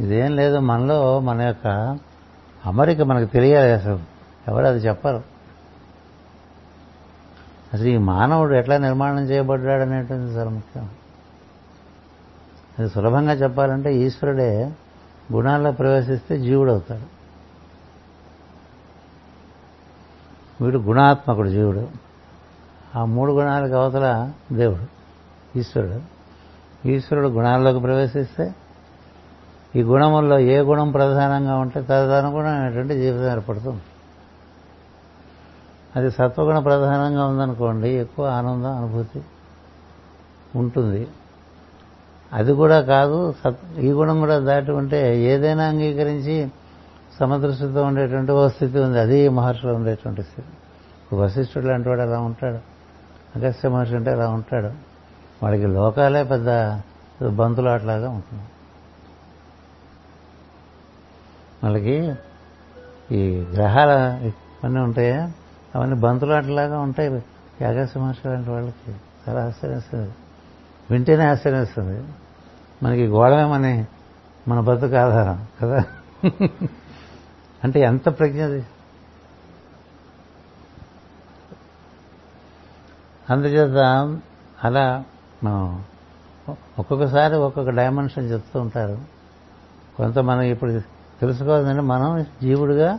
ఇదేం 0.00 0.36
లేదు 0.36 0.58
మనలో 0.58 1.20
మన 1.20 1.42
యొక్క 1.42 1.98
అమరిక 2.66 3.00
మనకు 3.00 3.32
తెలియాలి 3.32 3.72
అసలు. 3.72 4.00
ఎవరు 4.48 4.66
అది 4.66 4.78
చెప్పరు. 4.78 5.22
అసలు 7.74 7.86
ఈ 7.86 7.96
మానవుడు 7.96 8.54
ఎట్లా 8.54 8.78
నిర్మాణం 8.78 9.24
చేయబడ్డాడు 9.24 9.82
అనేటువంటిది 9.82 10.38
చాలా 10.38 10.50
ముఖ్యం. 10.50 10.88
అది 12.78 12.88
సులభంగా 12.88 13.32
చెప్పాలంటే 13.32 13.94
ఈశ్వరుడే 13.94 14.72
గుణాల్లో 15.32 15.72
ప్రవేశిస్తే 15.72 16.38
జీవుడు 16.38 16.70
అవుతాడు. 16.70 17.20
వీడు 20.64 20.78
గుణాత్మకుడు 20.78 21.48
జీవుడు. 21.48 21.88
ఆ 22.96 23.04
మూడు 23.04 23.32
గుణాలకు 23.32 23.74
అవతల 23.74 24.32
దేవుడు 24.52 25.00
ఈశ్వరుడు. 25.58 26.00
ఈశ్వరుడు 26.88 27.28
గుణాల్లోకి 27.28 27.78
ప్రవేశిస్తే 27.78 28.54
ఈ 29.76 29.82
గుణముల్లో 29.82 30.38
ఏ 30.38 30.60
గుణం 30.60 30.90
ప్రధానంగా 30.90 31.56
ఉంటే 31.56 31.82
తదనుగుణమైనటువంటి 31.82 32.94
జీవితం 32.94 33.32
ఏర్పడుతుంది 33.32 33.82
అది 35.96 36.10
సత్వగుణ 36.10 36.58
ప్రధానంగా 36.58 37.26
ఉందనుకోండి 37.26 37.88
ఎక్కువ 37.88 38.26
ఆనందం 38.26 38.76
అనుభూతి 38.76 39.22
ఉంటుంది. 40.56 41.08
అది 42.32 42.52
కూడా 42.52 42.80
కాదు 42.80 43.34
సత్ 43.44 43.78
ఈ 43.78 43.90
గుణం 43.90 44.20
కూడా 44.20 44.38
దాటి 44.38 44.70
ఉంటే 44.70 45.20
ఏదైనా 45.20 45.64
అంగీకరించి 45.64 46.50
సమదృష్టితో 47.20 47.82
ఉండేటువంటి 47.82 48.32
ఓ 48.32 48.48
స్థితి 48.48 48.78
ఉంది. 48.78 49.00
అది 49.00 49.28
మహర్షిలో 49.28 49.74
ఉండేటువంటి 49.74 50.22
స్థితి. 50.22 50.48
వశిష్ఠుడు 51.16 51.66
లాంటి 51.66 51.88
వాడు 51.88 52.00
అలా 52.00 52.18
ఉంటాడు. 52.18 52.58
అగస్త్య 53.38 53.68
మహర్షి 53.68 53.94
అంటే 53.94 54.10
అలా 54.10 54.28
ఉంటాడు. 54.28 54.70
వాడికి 55.42 55.66
లోకాలే 55.66 56.22
పెద్ద 56.24 56.80
బంతులాట్లాగా 57.28 58.10
ఉంటుంది. 58.10 58.42
వాళ్ళకి 61.64 62.14
ఈ 63.12 63.40
గ్రహాల 63.40 64.18
ఇవన్నీ 64.22 64.80
ఉంటాయా? 64.80 65.32
అవన్నీ 65.74 65.94
బంతులాటలాగా 65.94 66.78
ఉంటాయి. 66.78 67.08
అగస్త్య 67.64 68.00
మహర్షి 68.00 68.28
లాంటి 68.28 68.50
వాళ్ళకి 68.50 68.96
చాలా 69.28 69.44
ఆశ్చర్యస్తుంది 69.44 70.14
వింటేనే 70.90 71.24
ఆశ్చర్యస్తుంది 71.24 72.04
మనకి 72.82 73.06
గోళమేమని 73.06 73.86
మన 74.48 74.56
మన 74.56 74.60
బతుకు 74.60 74.96
ఆధారం 74.96 75.46
కదా? 75.62 75.84
అంటే 77.64 77.80
ఎంత 77.80 78.18
ప్రజ్ఞది 78.18 78.66
అందుచేత 83.30 83.76
అలా 84.64 85.04
మనం 85.44 85.84
ఒక్కొక్కసారి 86.78 87.36
ఒక్కొక్క 87.36 87.70
డైమెన్షన్ 87.70 88.32
చెప్తూ 88.32 88.60
ఉంటారు. 88.60 88.98
కొంత 89.96 90.18
మనం 90.18 90.40
ఇప్పుడు 90.40 90.80
తెలుసుకోవాలంటే 91.20 91.80
మనం 91.80 92.22
జీవుడుగా 92.42 92.98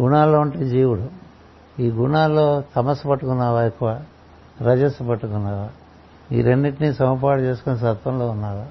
గుణాల్లో 0.00 0.40
ఉంటే 0.40 0.64
జీవుడు. 0.64 1.08
ఈ 1.82 1.90
గుణాల్లో 1.90 2.64
తమస్సు 2.76 3.08
పట్టుకున్నావా 3.08 3.64
ఎక్కువ? 3.64 4.00
రజస్సు 4.62 5.04
పట్టుకున్నావా? 5.04 5.70
ఈ 6.32 6.42
రెండింటినీ 6.42 6.92
సమపాడు 6.92 7.40
చేసుకుని 7.40 7.78
సత్వంలో 7.78 8.30
ఉన్నావా? 8.30 8.66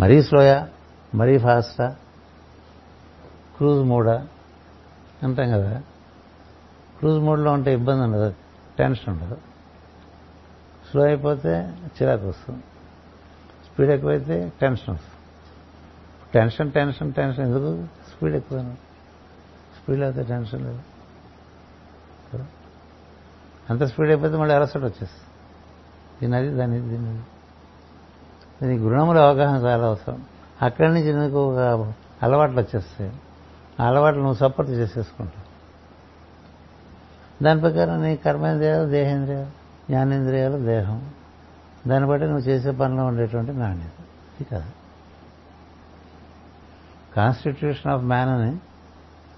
మరీ 0.00 0.22
స్లోయా? 0.22 0.68
మరీ 1.14 1.38
ఫాస్టా? 1.38 1.96
క్రూజ్ 3.56 3.88
మూడా? 3.88 4.28
అంటాం 5.22 5.50
కదా. 5.50 5.82
క్రూజ్ 6.98 7.24
మోడ్లో 7.24 7.52
ఉంటే 7.52 7.72
ఇబ్బంది 7.72 8.02
ఉండదు 8.02 8.34
టెన్షన్ 8.78 9.08
ఉండదు. 9.08 9.38
స్లో 10.90 11.02
అయిపోతే 11.02 11.74
చిరాకు 11.86 12.28
వస్తుంది. 12.28 12.62
స్పీడ్ 13.66 13.90
ఎక్కువైతే 13.90 14.52
టెన్షన్ 14.60 14.94
వస్తుంది. 14.94 15.16
Tension 16.34 16.72
tension 16.72 17.14
tension. 17.14 17.44
ఎందుకు? 17.44 17.84
స్పీడ్ 17.84 18.34
ఎక్కువ 18.34 18.74
స్పీడ్ 19.82 20.02
అయితే 20.02 20.22
టెన్షన్ 20.22 20.62
లేదు. 20.62 20.80
అంత 23.70 23.82
స్పీడ్ 23.82 24.10
అయిపోతే 24.10 24.36
మళ్ళీ 24.36 24.54
అలసట 24.54 24.78
వచ్చేస్తుంది. 24.78 25.24
దీని 26.22 26.36
అది 26.36 26.48
దాని 26.48 26.80
దీని 26.80 27.22
దీనికి 28.62 28.82
గుణముల 28.84 29.18
అవగాహన 29.18 29.62
చాలా 29.62 29.86
అవసరం. 29.86 30.22
అక్కడి 30.62 30.88
నుంచి 30.88 31.14
నీకు 31.14 31.52
ఒక 31.52 31.92
అలవాట్లు 32.22 32.60
వచ్చేస్తాయి? 32.60 33.12
ఆ 33.80 33.86
అలవాట్లు 33.86 34.20
నువ్వు 34.20 34.34
సపోర్ట్ 34.34 34.72
చేసేసుకుంటావు. 34.72 35.46
దాని 37.44 37.60
ప్రకారం 37.60 38.02
నీ 38.02 38.16
కర్మేంద్రియాలు 38.16 38.88
దేహేంద్రియాలు 38.88 39.50
జ్ఞానేంద్రియాలు 39.90 40.58
దేహం. 40.58 41.10
దాన్ని 41.86 42.08
బట్టి 42.08 42.26
నువ్వు 42.26 42.42
చేసే 42.42 42.70
పనిలో 42.70 43.04
ఉండేటువంటి 43.04 43.52
నాణ్యత. 43.52 44.00
ఇది 44.40 44.44
కదా 44.52 44.64
కాన్స్టిట్యూషన్ 47.16 47.92
ఆఫ్ 47.92 48.02
మ్యాన్ 48.02 48.30
అని 48.30 48.50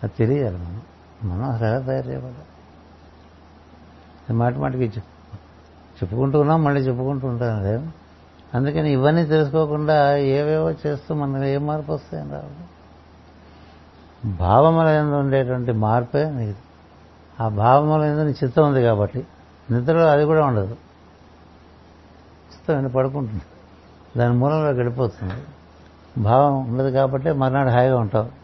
అది 0.02 0.12
తెలియాలి 0.18 0.56
మనం. 0.56 0.82
మనం 1.24 1.50
అసలు 1.50 1.86
తయారు 1.86 2.08
చేయబడాలి 2.08 2.48
మాట 4.32 4.56
మాటికి 4.56 4.84
చెప్పుకుంటూ 4.84 6.40
ఉన్నాం 6.40 6.64
మళ్ళీ 6.64 6.80
చెప్పుకుంటూ 6.80 7.28
ఉంటాను 7.28 7.62
లేదు 7.62 7.88
అందుకని 8.54 8.92
ఇవన్నీ 8.92 9.24
తెలుసుకోకుండా 9.24 10.16
ఏవేవో 10.16 10.70
చేస్తూ 10.70 11.14
మనకు 11.14 11.44
ఏ 11.44 11.58
మార్పు 11.58 11.92
వస్తాయని 11.92 12.30
రావు 12.30 12.78
భావముల 14.28 14.98
ఉండేటువంటి 14.98 15.72
మార్పే 15.72 16.30
నీకు 16.30 16.58
ఆ 17.42 17.48
భావముల 17.48 18.22
నీ 18.22 18.30
చిత్తం 18.30 18.66
ఉంది 18.66 18.82
కాబట్టి 18.82 19.26
నిద్రలో 19.70 20.06
అది 20.06 20.24
కూడా 20.24 20.46
ఉండదు. 20.46 20.76
చిత్తం 22.52 22.88
పడుకుంటుంది. 22.88 23.42
దాని 24.16 24.34
మూలంలో 24.34 24.70
గడిపోతుంది 24.70 25.34
భావం 26.22 26.70
ఉండదు 26.70 26.90
కాబట్టి 26.90 27.32
మర్నాడు 27.32 27.68
హాయిగా 27.68 27.98
ఉంటావు. 27.98 28.38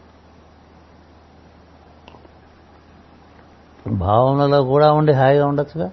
భావనలో 3.89 4.63
కూడా 4.63 4.93
ఉండి 4.93 5.11
హాయిగా 5.11 5.47
ఉండొచ్చుగా? 5.47 5.91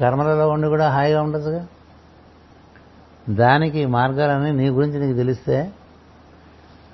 కర్మలలో 0.00 0.48
ఉండి 0.48 0.68
కూడా 0.68 0.90
హాయిగా 0.90 1.22
ఉండొచ్చుగా? 1.22 1.66
దానికి 3.30 3.86
మార్గాలన్నీ 3.86 4.52
నీ 4.52 4.68
గురించి 4.68 5.00
నీకు 5.00 5.16
తెలిస్తే 5.16 5.72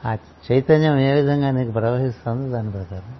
ఆ 0.06 0.16
చైతన్యం 0.52 0.98
ఏ 0.98 1.14
విధంగా 1.14 1.50
నీకు 1.50 1.70
ప్రవహిస్తుందో 1.70 2.48
దాని 2.48 2.70
ప్రకారం. 2.70 3.14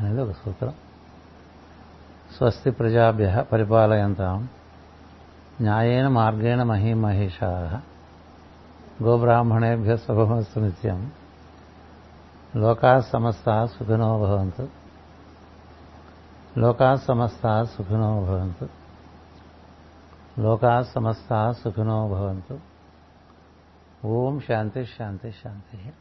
అనేది 0.00 0.20
ఒక 0.20 0.32
సూత్రం. 0.32 0.70
స్వస్తి 2.36 2.70
ప్రజాభ్య 2.70 3.44
పరిపాలయంతాం. 3.52 4.48
న్యాయేన 5.60 6.08
మార్గేణ 6.08 6.62
మహీమహేషా. 6.62 7.80
గోబ్రాహ్మణేభ్య 9.02 9.96
శుభమస్తు 9.96 10.60
నిత్యం. 10.60 11.10
లోకా 12.56 13.00
సమస్త 13.00 13.64
సుఖినో 13.64 14.18
భవంతు. 14.18 14.79
లోకా 16.58 16.96
సమస్త 16.96 17.64
సుఖినో 17.64 18.20
భవంతు 18.20 18.66
లోకా 20.40 20.82
సమస్త 20.82 21.52
సుఖినో 21.52 22.08
భవంతు 22.08 22.58
ఓం 24.06 24.40
శాంతి 24.40 24.84
శాంతి 24.84 25.30
శాంతి 25.32 25.92